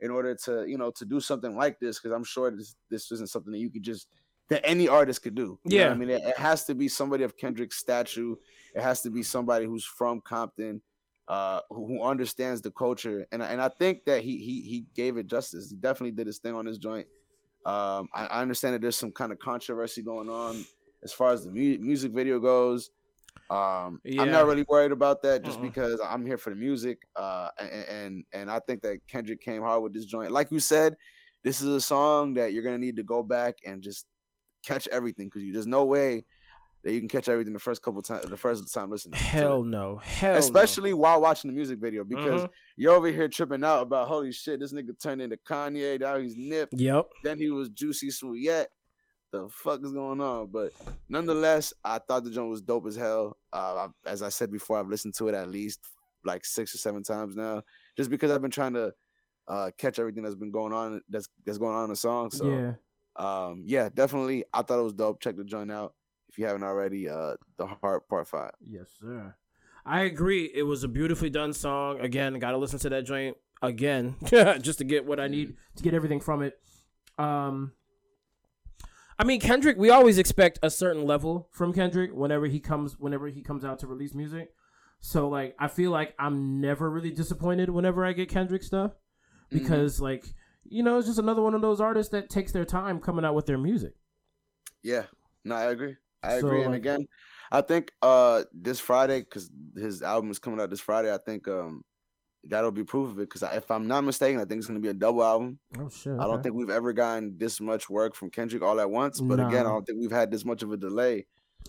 in 0.00 0.10
order 0.10 0.34
to, 0.44 0.64
you 0.66 0.78
know, 0.78 0.90
to 0.92 1.04
do 1.04 1.20
something 1.20 1.56
like 1.56 1.78
this. 1.80 1.98
Cause 1.98 2.12
I'm 2.12 2.24
sure 2.24 2.50
this 2.50 2.74
this 2.90 3.12
isn't 3.12 3.30
something 3.30 3.52
that 3.52 3.58
you 3.58 3.70
could 3.70 3.82
just 3.82 4.08
that 4.48 4.62
any 4.64 4.88
artist 4.88 5.22
could 5.22 5.34
do. 5.34 5.58
Yeah. 5.64 5.90
I 5.90 5.94
mean, 5.94 6.08
it, 6.08 6.22
it 6.24 6.38
has 6.38 6.64
to 6.64 6.74
be 6.74 6.88
somebody 6.88 7.22
of 7.22 7.36
Kendrick's 7.36 7.76
statue. 7.76 8.34
It 8.74 8.82
has 8.82 9.02
to 9.02 9.10
be 9.10 9.22
somebody 9.22 9.66
who's 9.66 9.84
from 9.84 10.22
Compton, 10.22 10.80
uh, 11.28 11.60
who, 11.70 11.86
who 11.86 12.02
understands 12.02 12.60
the 12.62 12.70
culture. 12.70 13.26
And 13.32 13.42
I- 13.42 13.48
and 13.48 13.60
I 13.60 13.68
think 13.68 14.04
that 14.06 14.22
he 14.22 14.38
he 14.38 14.62
he 14.62 14.84
gave 14.94 15.16
it 15.18 15.26
justice. 15.26 15.70
He 15.70 15.76
definitely 15.76 16.12
did 16.12 16.26
his 16.26 16.38
thing 16.38 16.54
on 16.54 16.64
this 16.64 16.78
joint. 16.78 17.06
Um, 17.66 18.08
I, 18.14 18.26
I 18.26 18.42
understand 18.42 18.74
that 18.74 18.80
there's 18.82 18.96
some 18.96 19.12
kind 19.12 19.30
of 19.32 19.38
controversy 19.38 20.02
going 20.02 20.28
on 20.30 20.64
as 21.02 21.12
far 21.12 21.32
as 21.32 21.44
the 21.44 21.50
mu- 21.50 21.78
music 21.78 22.12
video 22.12 22.38
goes. 22.40 22.90
Um, 23.50 24.00
I'm 24.18 24.30
not 24.30 24.46
really 24.46 24.64
worried 24.68 24.92
about 24.92 25.22
that 25.22 25.42
just 25.44 25.58
Uh-uh. 25.58 25.66
because 25.66 26.00
I'm 26.04 26.24
here 26.26 26.38
for 26.38 26.50
the 26.50 26.56
music. 26.56 26.98
Uh, 27.16 27.48
and, 27.58 27.84
and 27.88 28.24
and 28.32 28.50
I 28.50 28.58
think 28.60 28.82
that 28.82 28.98
Kendrick 29.06 29.40
came 29.40 29.62
hard 29.62 29.82
with 29.82 29.92
this 29.94 30.04
joint. 30.06 30.30
Like 30.32 30.50
you 30.50 30.60
said, 30.60 30.96
this 31.44 31.60
is 31.60 31.68
a 31.68 31.80
song 31.80 32.34
that 32.34 32.52
you're 32.52 32.62
gonna 32.64 32.78
need 32.78 32.96
to 32.96 33.02
go 33.04 33.22
back 33.22 33.56
and 33.66 33.82
just 33.82 34.06
catch 34.64 34.88
everything 34.88 35.26
because 35.28 35.42
there's 35.52 35.66
no 35.66 35.84
way 35.84 36.24
that 36.88 36.94
you 36.94 37.00
can 37.00 37.08
catch 37.08 37.28
everything 37.28 37.52
the 37.52 37.58
first 37.58 37.82
couple 37.82 38.00
times, 38.00 38.24
the 38.24 38.36
first 38.36 38.72
time 38.72 38.90
listening. 38.90 39.12
to 39.12 39.18
it. 39.18 39.22
Hell 39.22 39.62
no, 39.62 39.96
hell 39.98 40.32
no. 40.32 40.38
especially 40.38 40.94
while 40.94 41.20
watching 41.20 41.50
the 41.50 41.54
music 41.54 41.78
video 41.78 42.02
because 42.02 42.44
Mhm. 42.44 42.50
you're 42.78 42.94
over 42.94 43.08
here 43.08 43.28
tripping 43.28 43.62
out 43.62 43.82
about 43.82 44.08
holy 44.08 44.32
shit, 44.32 44.58
this 44.60 44.72
nigga 44.72 44.98
turned 44.98 45.20
into 45.20 45.36
Kanye, 45.36 46.00
now 46.00 46.16
he's 46.16 46.34
Nip, 46.34 46.70
Yep. 46.72 47.10
then 47.24 47.38
he 47.38 47.50
was 47.50 47.68
Juicy 47.68 48.10
Sweet. 48.10 48.66
The 49.32 49.46
fuck 49.50 49.84
is 49.84 49.92
going 49.92 50.22
on? 50.22 50.46
But 50.46 50.72
nonetheless, 51.10 51.74
I 51.84 51.98
thought 51.98 52.24
the 52.24 52.30
joint 52.30 52.48
was 52.48 52.62
dope 52.62 52.86
as 52.86 52.96
hell. 52.96 53.36
Uh, 53.52 53.88
I, 54.06 54.10
as 54.10 54.22
I 54.22 54.30
said 54.30 54.50
before, 54.50 54.78
I've 54.78 54.88
listened 54.88 55.12
to 55.16 55.28
it 55.28 55.34
at 55.34 55.50
least 55.50 55.80
like 56.24 56.46
six 56.46 56.74
or 56.74 56.78
seven 56.78 57.02
times 57.02 57.36
now, 57.36 57.62
just 57.98 58.08
because 58.08 58.30
I've 58.30 58.40
been 58.40 58.50
trying 58.50 58.72
to 58.72 58.94
uh, 59.46 59.70
catch 59.76 59.98
everything 59.98 60.22
that's 60.22 60.34
been 60.34 60.50
going 60.50 60.72
on 60.72 61.02
that's 61.10 61.28
that's 61.44 61.58
going 61.58 61.74
on 61.74 61.84
in 61.84 61.90
the 61.90 61.96
song. 61.96 62.30
So 62.30 62.48
yeah. 62.48 62.72
um, 63.16 63.62
yeah, 63.66 63.90
definitely, 63.92 64.44
I 64.54 64.62
thought 64.62 64.78
it 64.80 64.82
was 64.84 64.94
dope. 64.94 65.20
Check 65.20 65.36
the 65.36 65.44
joint 65.44 65.70
out 65.70 65.92
if 66.28 66.38
you 66.38 66.46
haven't 66.46 66.64
already. 66.64 67.08
Uh, 67.08 67.34
the 67.56 67.66
Heart 67.66 68.08
Part 68.08 68.28
Five. 68.28 68.52
Yes, 68.66 68.88
sir. 69.00 69.34
I 69.84 70.02
agree. 70.02 70.50
It 70.54 70.64
was 70.64 70.84
a 70.84 70.88
beautifully 70.88 71.30
done 71.30 71.52
song. 71.52 72.00
Again, 72.00 72.38
got 72.38 72.50
to 72.50 72.58
listen 72.58 72.78
to 72.80 72.90
that 72.90 73.04
joint 73.04 73.36
again 73.62 74.16
just 74.60 74.78
to 74.78 74.84
get 74.84 75.06
what 75.06 75.18
I 75.18 75.28
need 75.28 75.56
to 75.76 75.82
get 75.82 75.94
everything 75.94 76.20
from 76.20 76.42
it. 76.42 76.58
Um, 77.18 77.72
I 79.18 79.24
mean, 79.24 79.40
Kendrick. 79.40 79.76
We 79.76 79.90
always 79.90 80.18
expect 80.18 80.58
a 80.62 80.70
certain 80.70 81.04
level 81.04 81.48
from 81.52 81.72
Kendrick 81.72 82.12
whenever 82.12 82.46
he 82.46 82.60
comes. 82.60 82.98
Whenever 82.98 83.28
he 83.28 83.42
comes 83.42 83.64
out 83.64 83.78
to 83.80 83.86
release 83.86 84.14
music. 84.14 84.50
So 85.00 85.28
like, 85.28 85.54
I 85.58 85.68
feel 85.68 85.90
like 85.90 86.14
I'm 86.18 86.60
never 86.60 86.90
really 86.90 87.10
disappointed 87.12 87.70
whenever 87.70 88.04
I 88.04 88.12
get 88.12 88.28
Kendrick 88.28 88.62
stuff 88.62 88.92
because 89.50 90.00
like 90.00 90.24
you 90.64 90.82
know 90.82 90.98
it's 90.98 91.06
just 91.06 91.18
another 91.18 91.42
one 91.42 91.54
of 91.54 91.62
those 91.62 91.80
artists 91.80 92.12
that 92.12 92.28
takes 92.30 92.52
their 92.52 92.64
time 92.64 93.00
coming 93.00 93.24
out 93.24 93.34
with 93.34 93.46
their 93.46 93.58
music. 93.58 93.94
Yeah, 94.82 95.04
no, 95.44 95.54
I 95.54 95.64
agree. 95.64 95.96
I 96.22 96.34
So, 96.38 96.38
agree. 96.38 96.64
and 96.64 96.74
again, 96.74 97.06
I 97.50 97.60
think 97.62 97.92
uh 98.02 98.44
this 98.52 98.80
Friday, 98.80 99.20
because 99.20 99.50
his 99.76 100.02
album 100.02 100.30
is 100.30 100.38
coming 100.38 100.60
out 100.60 100.70
this 100.70 100.80
Friday, 100.80 101.12
I 101.12 101.18
think 101.18 101.48
um 101.48 101.84
that'll 102.44 102.72
be 102.72 102.84
proof 102.84 103.10
of 103.12 103.18
it. 103.18 103.30
Because 103.30 103.42
if 103.42 103.70
I'm 103.70 103.88
not 103.88 104.04
mistaken, 104.04 104.40
I 104.40 104.44
think 104.44 104.58
it's 104.60 104.66
gonna 104.68 104.80
be 104.80 104.88
a 104.88 104.94
double 104.94 105.24
album. 105.24 105.60
Oh 105.78 105.88
shit! 105.88 106.12
I 106.18 106.26
don't 106.26 106.42
think 106.42 106.54
we've 106.56 106.70
ever 106.70 106.92
gotten 106.92 107.38
this 107.38 107.60
much 107.60 107.90
work 107.90 108.14
from 108.14 108.30
Kendrick 108.30 108.62
all 108.62 108.80
at 108.80 108.90
once. 108.90 109.20
But 109.20 109.40
again, 109.40 109.66
I 109.66 109.70
don't 109.70 109.84
think 109.86 110.00
we've 110.00 110.10
had 110.12 110.30
this 110.30 110.44
much 110.44 110.62
of 110.62 110.72
a 110.72 110.76
delay 110.76 111.26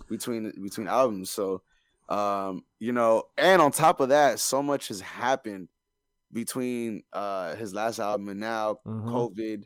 between 0.09 0.51
between 0.63 0.87
albums. 0.87 1.31
So, 1.31 1.63
um, 2.09 2.65
you 2.79 2.91
know, 2.93 3.25
and 3.37 3.61
on 3.61 3.71
top 3.71 3.99
of 4.01 4.09
that, 4.09 4.39
so 4.39 4.63
much 4.63 4.89
has 4.89 5.01
happened 5.01 5.69
between 6.31 7.03
uh 7.13 7.55
his 7.55 7.73
last 7.73 7.99
album 7.99 8.29
and 8.29 8.39
now. 8.39 8.79
Mhm. 8.85 9.09
COVID, 9.09 9.63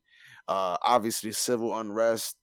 uh, 0.48 0.78
obviously 0.82 1.32
civil 1.34 1.78
unrest, 1.78 2.38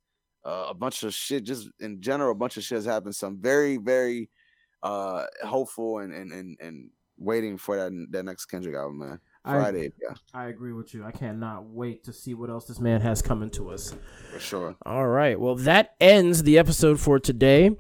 uh, 0.45 0.67
a 0.71 0.75
bunch 0.75 1.03
of 1.03 1.13
shit. 1.15 1.45
Just 1.45 1.69
in 1.81 2.01
general, 2.01 2.33
a 2.33 2.35
bunch 2.35 2.57
of 2.57 2.63
shit 2.63 2.77
has 2.77 2.85
happened. 2.87 3.15
So 3.17 3.27
I'm 3.27 3.41
very, 3.41 3.77
very 3.77 4.29
uh 4.83 5.27
hopeful 5.45 5.99
and 5.99 6.13
and 6.13 6.33
and, 6.33 6.57
and 6.61 6.91
waiting 7.19 7.59
for 7.59 7.77
that 7.77 7.93
that 8.11 8.25
next 8.25 8.47
Kendrick 8.47 8.75
album, 8.75 8.99
man. 8.99 9.21
I- 9.45 9.53
Friday, 9.59 9.93
yeah, 10.03 10.15
I 10.35 10.47
agree 10.49 10.73
with 10.75 10.93
you. 10.95 11.05
I 11.05 11.13
cannot 11.13 11.65
wait 11.67 12.05
to 12.05 12.13
see 12.13 12.35
what 12.35 12.51
else 12.51 12.67
this 12.67 12.79
man 12.81 13.01
has 13.01 13.23
coming 13.23 13.49
to 13.51 13.71
us. 13.71 13.95
for 14.33 14.39
sure. 14.39 14.77
All 14.85 15.07
right. 15.07 15.39
Well, 15.41 15.55
that 15.57 15.95
ends 16.01 16.43
the 16.43 16.59
episode 16.59 17.01
for 17.01 17.19
today. 17.19 17.71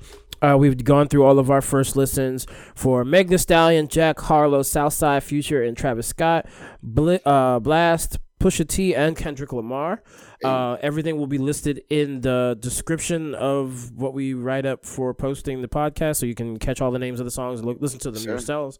Uh, 0.42 0.56
we've 0.58 0.82
gone 0.84 1.06
through 1.06 1.22
all 1.24 1.38
of 1.38 1.50
our 1.50 1.60
first 1.60 1.96
listens 1.96 2.46
for 2.74 3.04
Meg 3.04 3.28
Thee 3.28 3.36
Stallion, 3.36 3.88
Jack 3.88 4.18
Harlow, 4.20 4.62
Southside 4.62 5.22
Future, 5.22 5.62
and 5.62 5.76
Travis 5.76 6.06
Scott, 6.06 6.46
Bl- 6.82 7.16
uh, 7.26 7.60
Blxst, 7.60 8.16
Pusha 8.40 8.66
T, 8.66 8.94
and 8.94 9.16
Kendrick 9.16 9.52
Lamar. 9.52 10.02
Uh, 10.42 10.78
everything 10.80 11.18
will 11.18 11.26
be 11.26 11.38
listed 11.38 11.82
in 11.90 12.22
the 12.22 12.56
description 12.58 13.34
of 13.34 13.92
what 13.92 14.14
we 14.14 14.32
write 14.32 14.64
up 14.64 14.86
for 14.86 15.12
posting 15.12 15.60
the 15.60 15.68
podcast, 15.68 16.16
so 16.16 16.26
you 16.26 16.34
can 16.34 16.58
catch 16.58 16.80
all 16.80 16.90
the 16.90 16.98
names 16.98 17.20
of 17.20 17.26
the 17.26 17.30
songs 17.30 17.60
and 17.60 17.68
look, 17.68 17.78
listen 17.80 18.00
to 18.00 18.10
them 18.10 18.22
Sure. 18.22 18.32
yourselves. 18.32 18.78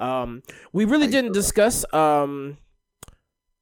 Um, 0.00 0.42
we 0.72 0.86
really 0.86 1.06
didn't 1.06 1.32
discuss 1.32 1.84
um, 1.92 2.56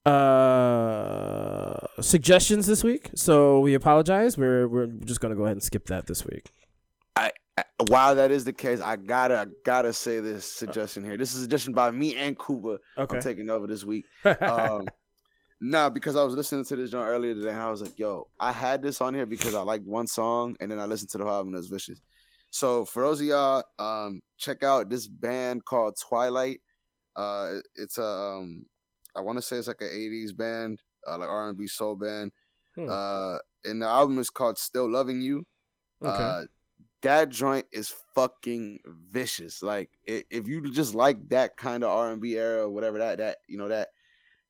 uh, 0.06 1.76
suggestions 2.00 2.66
this 2.66 2.84
week, 2.84 3.10
so 3.14 3.60
we 3.60 3.74
apologize. 3.74 4.38
We're 4.38 4.68
we're 4.68 4.86
just 4.86 5.20
gonna 5.20 5.34
go 5.34 5.42
ahead 5.44 5.56
and 5.56 5.62
skip 5.62 5.86
that 5.86 6.06
this 6.06 6.24
week. 6.24 6.52
I, 7.16 7.32
I 7.58 7.64
while 7.88 8.14
that 8.14 8.30
is 8.30 8.44
the 8.44 8.52
case, 8.52 8.80
I 8.80 8.96
gotta 8.96 9.40
I 9.40 9.46
gotta 9.64 9.92
say 9.92 10.20
this 10.20 10.44
suggestion 10.44 11.04
here. 11.04 11.16
This 11.16 11.32
is 11.32 11.38
a 11.38 11.42
suggestion 11.42 11.74
by 11.74 11.90
me 11.90 12.14
and 12.16 12.38
Kuba. 12.38 12.78
Okay. 12.96 13.16
I'm 13.16 13.22
taking 13.22 13.50
over 13.50 13.66
this 13.66 13.84
week. 13.84 14.06
um, 14.40 14.86
nah, 15.60 15.90
because 15.90 16.16
I 16.16 16.24
was 16.24 16.34
listening 16.34 16.64
to 16.64 16.76
this 16.76 16.90
joint 16.90 17.08
earlier 17.08 17.34
today, 17.34 17.50
and 17.50 17.60
I 17.60 17.70
was 17.70 17.82
like, 17.82 17.98
"Yo, 17.98 18.28
I 18.38 18.52
had 18.52 18.82
this 18.82 19.00
on 19.00 19.14
here 19.14 19.26
because 19.26 19.54
I 19.54 19.62
liked 19.62 19.86
one 19.86 20.06
song, 20.06 20.56
and 20.60 20.70
then 20.70 20.78
I 20.78 20.86
listened 20.86 21.10
to 21.10 21.18
the 21.18 21.24
whole 21.24 21.34
album. 21.34 21.48
and 21.48 21.56
It 21.56 21.58
was 21.58 21.68
vicious." 21.68 22.00
So 22.50 22.84
for 22.84 23.02
those 23.02 23.20
of 23.20 23.26
y'all, 23.26 23.64
um, 23.78 24.22
check 24.36 24.62
out 24.62 24.90
this 24.90 25.06
band 25.06 25.64
called 25.64 25.96
Twilight. 26.00 26.60
Uh, 27.14 27.58
it's 27.76 27.98
a, 27.98 28.04
um, 28.04 28.66
I 29.14 29.20
want 29.20 29.38
to 29.38 29.42
say 29.42 29.56
it's 29.56 29.68
like 29.68 29.80
an 29.80 29.88
'80s 29.88 30.36
band, 30.36 30.82
uh, 31.06 31.18
like 31.18 31.28
R&B 31.28 31.66
soul 31.66 31.96
band. 31.96 32.32
Hmm. 32.74 32.88
Uh, 32.88 33.38
and 33.64 33.82
the 33.82 33.86
album 33.86 34.18
is 34.18 34.30
called 34.30 34.58
"Still 34.58 34.90
Loving 34.90 35.20
You." 35.20 35.46
okay. 36.02 36.22
Uh, 36.22 36.44
that 37.02 37.30
joint 37.30 37.66
is 37.72 37.94
fucking 38.14 38.80
vicious. 38.84 39.62
Like 39.62 39.90
if 40.04 40.46
you 40.46 40.70
just 40.70 40.94
like 40.94 41.28
that 41.30 41.56
kind 41.56 41.82
of 41.82 41.90
R 41.90 42.12
and 42.12 42.20
B 42.20 42.36
era, 42.36 42.68
whatever 42.68 42.98
that 42.98 43.18
that 43.18 43.38
you 43.48 43.58
know 43.58 43.68
that 43.68 43.88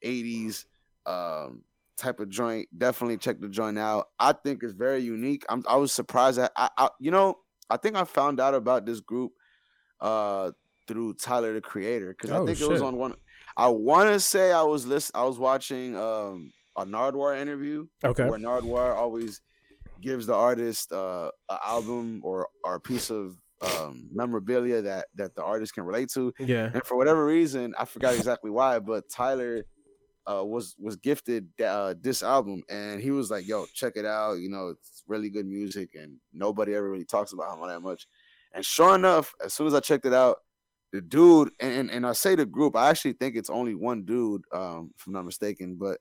'80s 0.05 0.65
um 1.07 1.65
type 1.97 2.19
of 2.21 2.29
joint, 2.31 2.67
definitely 2.77 3.19
check 3.19 3.41
the 3.41 3.49
joint 3.49 3.79
out. 3.79 4.07
I 4.19 4.33
think 4.33 4.63
it's 4.63 4.73
very 4.73 5.01
unique. 5.01 5.45
I'm 5.49 5.63
I 5.69 5.77
was 5.77 5.93
surprised 5.93 6.39
that 6.39 6.53
I, 6.57 6.69
I 6.77 6.89
you 6.99 7.11
know 7.11 7.37
I 7.69 7.77
think 7.77 7.97
I 7.97 8.05
found 8.05 8.41
out 8.41 8.55
about 8.55 8.87
this 8.87 9.01
group 9.01 9.33
uh 10.01 10.53
through 10.89 11.15
Tyler 11.15 11.53
the 11.55 11.61
Creator 11.61 12.15
because 12.17 12.31
I 12.31 12.39
Oh, 12.39 12.47
think 12.47 12.61
it 12.61 12.69
was 12.69 12.83
on 12.83 12.97
one. 12.97 13.15
I 13.57 13.69
want 13.69 14.09
to 14.11 14.19
say 14.21 14.53
I 14.53 14.63
was 14.63 14.87
list 14.87 15.11
I 15.15 15.25
was 15.25 15.39
watching 15.39 15.97
um 15.97 16.53
a 16.77 16.85
Nardwuar 16.85 17.39
interview. 17.41 17.87
Okay. 18.03 18.29
Where 18.29 18.39
Nardwuar 18.39 18.95
always 18.95 19.41
gives 20.01 20.27
the 20.27 20.35
artist 20.35 20.93
uh, 20.93 21.31
an 21.51 21.59
album 21.65 22.21
or 22.25 22.49
or 22.65 22.77
a 22.77 22.81
piece 22.81 23.11
of 23.11 23.37
um, 23.61 24.09
memorabilia 24.11 24.81
that 24.81 25.09
that 25.17 25.35
the 25.35 25.43
artist 25.45 25.75
can 25.75 25.85
relate 25.85 26.09
to. 26.15 26.33
Yeah. 26.39 26.71
And 26.73 26.83
for 26.87 26.97
whatever 26.97 27.27
reason, 27.27 27.75
I 27.79 27.85
forgot 27.85 28.15
exactly 28.15 28.51
why, 28.51 28.79
but 28.79 29.11
Tyler 29.11 29.65
uh, 30.31 30.45
was 30.45 30.77
was 30.79 30.97
gifted 30.97 31.49
uh, 31.63 31.95
this 32.01 32.23
album, 32.23 32.63
and 32.69 33.01
he 33.01 33.11
was 33.11 33.31
like, 33.31 33.47
"Yo, 33.47 33.67
check 33.75 33.95
it 33.97 34.05
out. 34.05 34.35
You 34.35 34.49
know, 34.49 34.69
it's 34.69 35.03
really 35.07 35.31
good 35.31 35.47
music, 35.47 35.95
and 35.95 36.19
nobody 36.33 36.75
ever 36.75 36.91
really 36.91 37.05
talks 37.05 37.33
about 37.33 37.53
him 37.53 37.61
all 37.61 37.69
that 37.69 37.81
much." 37.81 38.07
And 38.53 38.65
sure 38.65 38.95
enough, 38.95 39.35
as 39.45 39.55
soon 39.55 39.67
as 39.67 39.75
I 39.75 39.81
checked 39.81 40.07
it 40.07 40.13
out, 40.13 40.39
the 40.93 41.01
dude, 41.01 41.51
and 41.61 41.73
and, 41.73 41.91
and 41.91 42.07
I 42.07 42.13
say 42.13 42.35
the 42.35 42.47
group, 42.47 42.77
I 42.77 42.91
actually 42.91 43.15
think 43.15 43.37
it's 43.37 43.51
only 43.51 43.75
one 43.75 44.05
dude, 44.05 44.43
um, 44.53 44.93
if 44.99 45.07
I'm 45.07 45.13
not 45.15 45.25
mistaken, 45.25 45.77
but 45.77 45.99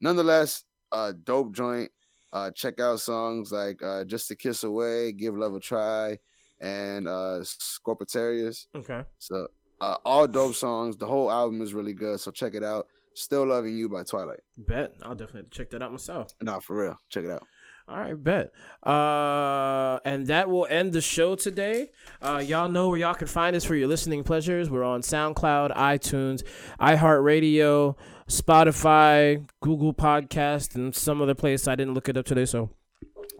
nonetheless, 0.00 0.64
uh, 0.90 1.12
dope 1.24 1.54
joint. 1.54 1.90
Uh, 2.32 2.50
check 2.50 2.80
out 2.80 2.98
songs 3.00 3.52
like 3.52 3.82
uh, 3.82 4.04
"Just 4.04 4.28
to 4.28 4.36
Kiss 4.36 4.64
Away," 4.64 5.12
"Give 5.12 5.36
Love 5.36 5.54
a 5.54 5.60
Try," 5.60 6.18
and 6.60 7.06
uh, 7.06 7.40
"Scorpitarius." 7.42 8.66
Okay. 8.74 9.04
So 9.18 9.48
uh, 9.80 9.96
all 10.04 10.26
dope 10.26 10.54
songs. 10.54 10.96
The 10.96 11.06
whole 11.06 11.30
album 11.30 11.60
is 11.60 11.74
really 11.74 11.92
good. 11.92 12.20
So 12.20 12.30
check 12.30 12.54
it 12.54 12.64
out. 12.64 12.86
Still 13.14 13.46
loving 13.46 13.76
you 13.76 13.88
by 13.88 14.02
Twilight. 14.04 14.40
Bet. 14.56 14.94
I'll 15.02 15.14
definitely 15.14 15.48
check 15.50 15.70
that 15.70 15.82
out 15.82 15.90
myself. 15.90 16.32
Nah, 16.40 16.60
for 16.60 16.76
real. 16.76 16.96
Check 17.08 17.24
it 17.24 17.30
out. 17.30 17.46
All 17.88 17.96
right, 17.96 18.14
bet. 18.14 18.52
Uh, 18.82 19.98
and 20.04 20.28
that 20.28 20.48
will 20.48 20.66
end 20.70 20.92
the 20.92 21.00
show 21.00 21.34
today. 21.34 21.90
Uh, 22.20 22.42
y'all 22.44 22.68
know 22.68 22.88
where 22.88 22.98
y'all 22.98 23.14
can 23.14 23.26
find 23.26 23.56
us 23.56 23.64
for 23.64 23.74
your 23.74 23.88
listening 23.88 24.22
pleasures. 24.22 24.70
We're 24.70 24.84
on 24.84 25.02
SoundCloud, 25.02 25.76
iTunes, 25.76 26.44
iHeartRadio, 26.80 27.96
Spotify, 28.28 29.46
Google 29.60 29.92
Podcast, 29.92 30.74
and 30.76 30.94
some 30.94 31.20
other 31.20 31.34
place. 31.34 31.66
I 31.66 31.74
didn't 31.74 31.94
look 31.94 32.08
it 32.08 32.16
up 32.16 32.24
today, 32.24 32.44
so 32.44 32.70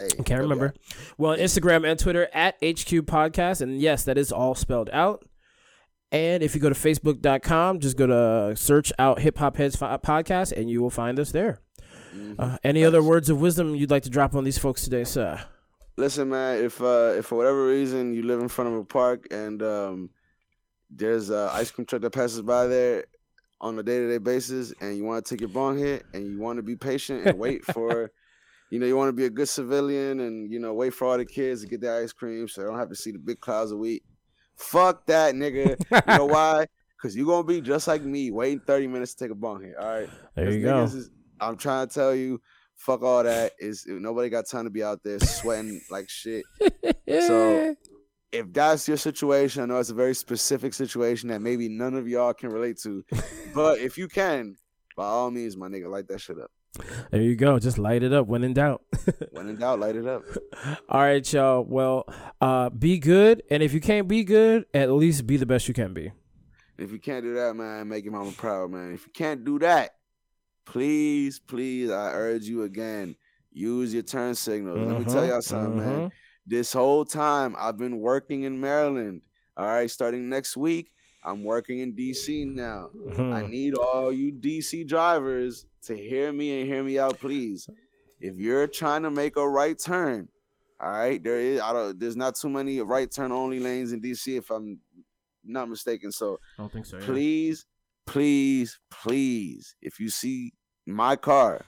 Hey, 0.01 0.09
I 0.19 0.23
can't 0.23 0.41
remember. 0.41 0.75
Well, 1.19 1.33
on 1.33 1.39
Instagram 1.39 1.89
and 1.89 1.99
Twitter 1.99 2.29
at 2.33 2.55
HQ 2.57 3.07
Podcast. 3.07 3.61
And 3.61 3.81
yes, 3.81 4.05
that 4.05 4.19
is 4.19 4.33
all 4.33 4.55
spelled 4.55 4.91
out. 4.93 5.25
And 6.13 6.43
if 6.43 6.55
you 6.55 6.61
go 6.61 6.69
to 6.69 6.75
facebook.com, 6.75 7.81
just 7.81 7.97
go 7.97 8.07
to 8.07 8.55
search 8.55 8.93
out 8.99 9.21
Hip 9.21 9.39
Hop 9.39 9.57
Heads 9.57 9.77
Podcast 9.77 10.53
and 10.53 10.71
you 10.71 10.83
will 10.83 10.91
find 10.91 11.19
us 11.19 11.33
there. 11.33 11.61
Mm-hmm. 12.15 12.35
Uh, 12.39 12.59
any 12.63 12.85
other 12.85 13.03
words 13.03 13.31
of 13.31 13.41
wisdom 13.41 13.75
you'd 13.75 13.91
like 13.91 14.03
to 14.03 14.11
drop 14.11 14.35
on 14.35 14.45
these 14.45 14.59
folks 14.59 14.85
today, 14.85 15.05
sir? 15.05 15.43
Listen, 15.97 16.29
man. 16.29 16.63
If 16.63 16.81
uh, 16.83 17.15
if 17.17 17.27
for 17.27 17.37
whatever 17.37 17.67
reason 17.67 18.13
you 18.13 18.23
live 18.23 18.41
in 18.41 18.49
front 18.49 18.73
of 18.73 18.77
a 18.77 18.85
park 18.85 19.27
and 19.31 19.63
um, 19.63 20.11
there's 20.91 21.31
an 21.31 21.49
ice 21.53 21.71
cream 21.71 21.87
truck 21.87 22.03
that 22.03 22.11
passes 22.11 22.43
by 22.43 22.67
there 22.67 23.05
on 23.61 23.79
a 23.79 23.83
day 23.83 23.99
to 23.99 24.09
day 24.09 24.19
basis, 24.19 24.75
and 24.81 24.97
you 24.97 25.05
want 25.05 25.25
to 25.25 25.35
take 25.35 25.41
your 25.41 25.49
bong 25.49 25.79
hit, 25.79 26.05
and 26.13 26.27
you 26.27 26.39
want 26.39 26.59
to 26.59 26.63
be 26.63 26.77
patient 26.77 27.27
and 27.27 27.39
wait 27.39 27.65
for, 27.73 28.11
you 28.71 28.79
know, 28.79 28.87
you 28.87 28.97
want 28.97 29.09
to 29.09 29.13
be 29.13 29.25
a 29.25 29.31
good 29.31 29.49
civilian 29.49 30.21
and 30.21 30.51
you 30.51 30.59
know 30.59 30.75
wait 30.75 30.93
for 30.93 31.07
all 31.07 31.17
the 31.17 31.25
kids 31.25 31.63
to 31.63 31.69
get 31.69 31.81
their 31.81 32.03
ice 32.03 32.13
cream, 32.13 32.49
so 32.49 32.61
they 32.61 32.67
don't 32.67 32.79
have 32.79 32.91
to 32.91 32.97
see 32.97 33.13
the 33.13 33.19
big 33.19 33.41
clouds 33.41 33.71
of 33.71 33.79
wheat. 33.79 34.03
Fuck 34.57 35.07
that, 35.07 35.35
nigga. 35.35 35.79
you 35.91 36.17
know 36.19 36.27
why? 36.27 36.67
Because 36.97 37.17
you're 37.17 37.27
gonna 37.27 37.45
be 37.45 37.61
just 37.61 37.89
like 37.89 38.03
me, 38.03 38.31
waiting 38.31 38.61
30 38.61 38.87
minutes 38.87 39.15
to 39.15 39.25
take 39.25 39.33
a 39.33 39.35
bong 39.35 39.63
hit. 39.63 39.77
All 39.77 39.87
right. 39.89 40.09
There 40.37 40.51
you 40.51 40.63
go. 40.63 40.85
is- 40.85 41.11
I'm 41.41 41.57
trying 41.57 41.89
to 41.89 41.93
tell 41.95 42.15
you, 42.15 42.41
fuck 42.77 43.03
all 43.03 43.25
that. 43.25 43.53
Is 43.59 43.85
nobody 43.89 44.29
got 44.29 44.47
time 44.49 44.65
to 44.65 44.71
be 44.71 44.85
out 44.85 45.01
there 45.03 45.19
sweating 45.19 45.81
like 45.91 46.09
shit. 46.09 46.45
So 47.09 47.75
if 48.31 48.53
that's 48.53 48.87
your 48.87 48.97
situation, 48.97 49.63
I 49.63 49.67
know 49.67 49.79
it's 49.79 49.91
a 49.91 49.95
very 49.95 50.15
specific 50.15 50.73
situation 50.73 51.29
that 51.31 51.41
maybe 51.43 51.69
none 51.69 51.95
of 51.95 52.07
y'all 52.09 52.33
can 52.33 52.51
relate 52.51 52.79
to. 52.85 53.05
but 53.55 53.79
if 53.81 53.99
you 53.99 54.07
can, 54.09 54.57
by 54.97 55.05
all 55.07 55.31
means, 55.33 55.57
my 55.57 55.67
nigga, 55.69 55.91
light 55.91 56.07
that 56.09 56.21
shit 56.21 56.39
up. 56.39 56.51
There 57.11 57.21
you 57.21 57.37
go. 57.37 57.59
Just 57.59 57.79
light 57.79 58.03
it 58.03 58.13
up 58.13 58.27
when 58.27 58.45
in 58.45 58.55
doubt. 58.55 58.83
When 59.33 59.49
in 59.49 59.57
doubt, 59.57 59.81
light 59.81 59.97
it 59.97 60.07
up. 60.07 60.23
All 60.89 61.01
right, 61.01 61.33
y'all. 61.33 61.65
Well, 61.65 62.05
uh, 62.41 62.71
be 62.71 62.99
good. 62.99 63.43
And 63.51 63.63
if 63.63 63.73
you 63.73 63.81
can't 63.81 64.09
be 64.09 64.25
good, 64.25 64.65
at 64.73 64.91
least 64.91 65.27
be 65.27 65.37
the 65.37 65.47
best 65.47 65.69
you 65.69 65.75
can 65.75 65.93
be. 65.93 66.13
If 66.79 66.91
you 66.93 66.99
can't 66.99 67.25
do 67.25 67.35
that, 67.35 67.55
man, 67.55 67.89
make 67.89 68.05
your 68.05 68.13
mama 68.13 68.33
proud, 68.33 68.71
man. 68.71 68.93
If 68.95 69.07
you 69.07 69.13
can't 69.13 69.45
do 69.45 69.59
that, 69.61 69.91
please, 70.65 71.39
please, 71.41 71.91
I 71.91 72.13
urge 72.13 72.45
you 72.45 72.63
again, 72.63 73.17
use 73.53 73.93
your 73.93 74.03
turn 74.03 74.35
signals. 74.35 74.87
Let 74.87 74.97
me 74.97 75.05
tell 75.05 75.23
Mhm, 75.23 75.29
y'all 75.29 75.43
something, 75.43 75.77
man. 75.77 76.01
mhm. 76.03 76.11
This 76.47 76.73
whole 76.73 77.05
time 77.05 77.55
I've 77.59 77.77
been 77.79 77.99
working 77.99 78.43
in 78.43 78.61
Maryland. 78.61 79.23
All 79.57 79.67
right, 79.67 79.91
starting 79.91 80.29
next 80.29 80.57
week, 80.57 80.91
I'm 81.25 81.45
working 81.45 81.81
in 81.81 81.95
DC 81.95 82.45
now. 82.45 82.91
I 83.31 83.43
Mhm. 83.43 83.49
need 83.51 83.75
all 83.75 84.13
you 84.13 84.33
DC 84.33 84.85
drivers 84.85 85.67
to 85.87 85.97
hear 85.97 86.33
me 86.33 86.61
and 86.61 86.69
hear 86.69 86.83
me 86.83 86.99
out, 86.99 87.19
please. 87.21 87.69
If 88.21 88.37
you're 88.37 88.67
trying 88.69 89.03
to 89.03 89.11
make 89.11 89.37
a 89.37 89.49
right 89.49 89.79
turn, 89.79 90.29
all 90.81 90.91
right, 90.91 91.23
there 91.23 91.39
is 91.41 91.61
I 91.61 91.73
don't 91.73 91.99
there's 91.99 92.17
not 92.17 92.35
too 92.37 92.49
many 92.49 92.81
right 92.81 93.11
turn 93.11 93.33
only 93.33 93.59
lanes 93.61 93.93
in 93.93 94.01
DC 94.01 94.39
if 94.39 94.51
I'm 94.51 94.79
not 95.45 95.69
mistaken. 95.69 96.13
So 96.13 96.39
I 96.59 96.63
don't 96.63 96.73
think 96.73 96.87
so. 96.87 96.99
please, 96.99 97.67
please, 98.07 98.79
please, 98.91 99.75
if 99.83 99.99
you 100.01 100.09
see 100.09 100.53
my 100.87 101.17
car, 101.17 101.65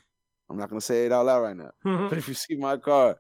I'm 0.51 0.57
not 0.57 0.69
gonna 0.69 0.81
say 0.81 1.07
it 1.07 1.13
out 1.13 1.27
loud 1.27 1.41
right 1.43 1.57
now, 1.57 1.71
but 2.09 2.19
if 2.19 2.29
you 2.29 2.35
see 2.35 2.57
my 2.57 2.77
car, 2.77 3.17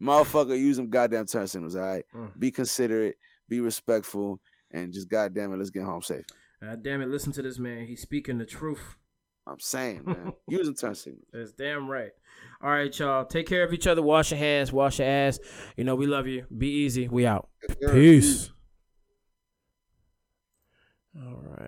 motherfucker, 0.00 0.58
use 0.58 0.76
them 0.76 0.88
goddamn 0.90 1.26
turn 1.26 1.46
signals. 1.46 1.76
All 1.76 1.82
right, 1.82 2.04
Mm. 2.14 2.38
be 2.38 2.50
considerate, 2.50 3.16
be 3.48 3.60
respectful, 3.60 4.40
and 4.70 4.92
just 4.92 5.08
goddamn 5.08 5.52
it, 5.52 5.56
let's 5.56 5.70
get 5.70 5.84
home 5.84 6.02
safe. 6.02 6.24
God 6.62 6.82
damn 6.82 7.00
it! 7.02 7.08
Listen 7.08 7.32
to 7.32 7.42
this 7.42 7.58
man. 7.58 7.86
He's 7.86 8.02
speaking 8.02 8.38
the 8.38 8.46
truth. 8.46 8.96
I'm 9.48 9.60
saying, 9.60 10.02
man, 10.04 10.32
use 10.48 10.68
turn 10.78 10.94
signals. 10.94 11.24
That's 11.32 11.52
damn 11.52 11.88
right. 11.88 12.10
All 12.62 12.70
right, 12.70 12.96
y'all. 12.98 13.24
Take 13.24 13.46
care 13.46 13.64
of 13.64 13.72
each 13.72 13.86
other. 13.86 14.02
Wash 14.02 14.30
your 14.30 14.38
hands. 14.38 14.72
Wash 14.72 14.98
your 14.98 15.08
ass. 15.08 15.38
You 15.76 15.84
know 15.84 15.94
we 15.94 16.06
love 16.06 16.26
you. 16.26 16.44
Be 16.56 16.68
easy. 16.68 17.08
We 17.08 17.26
out. 17.26 17.48
Peace. 17.80 18.50
All 21.16 21.42
right. 21.42 21.58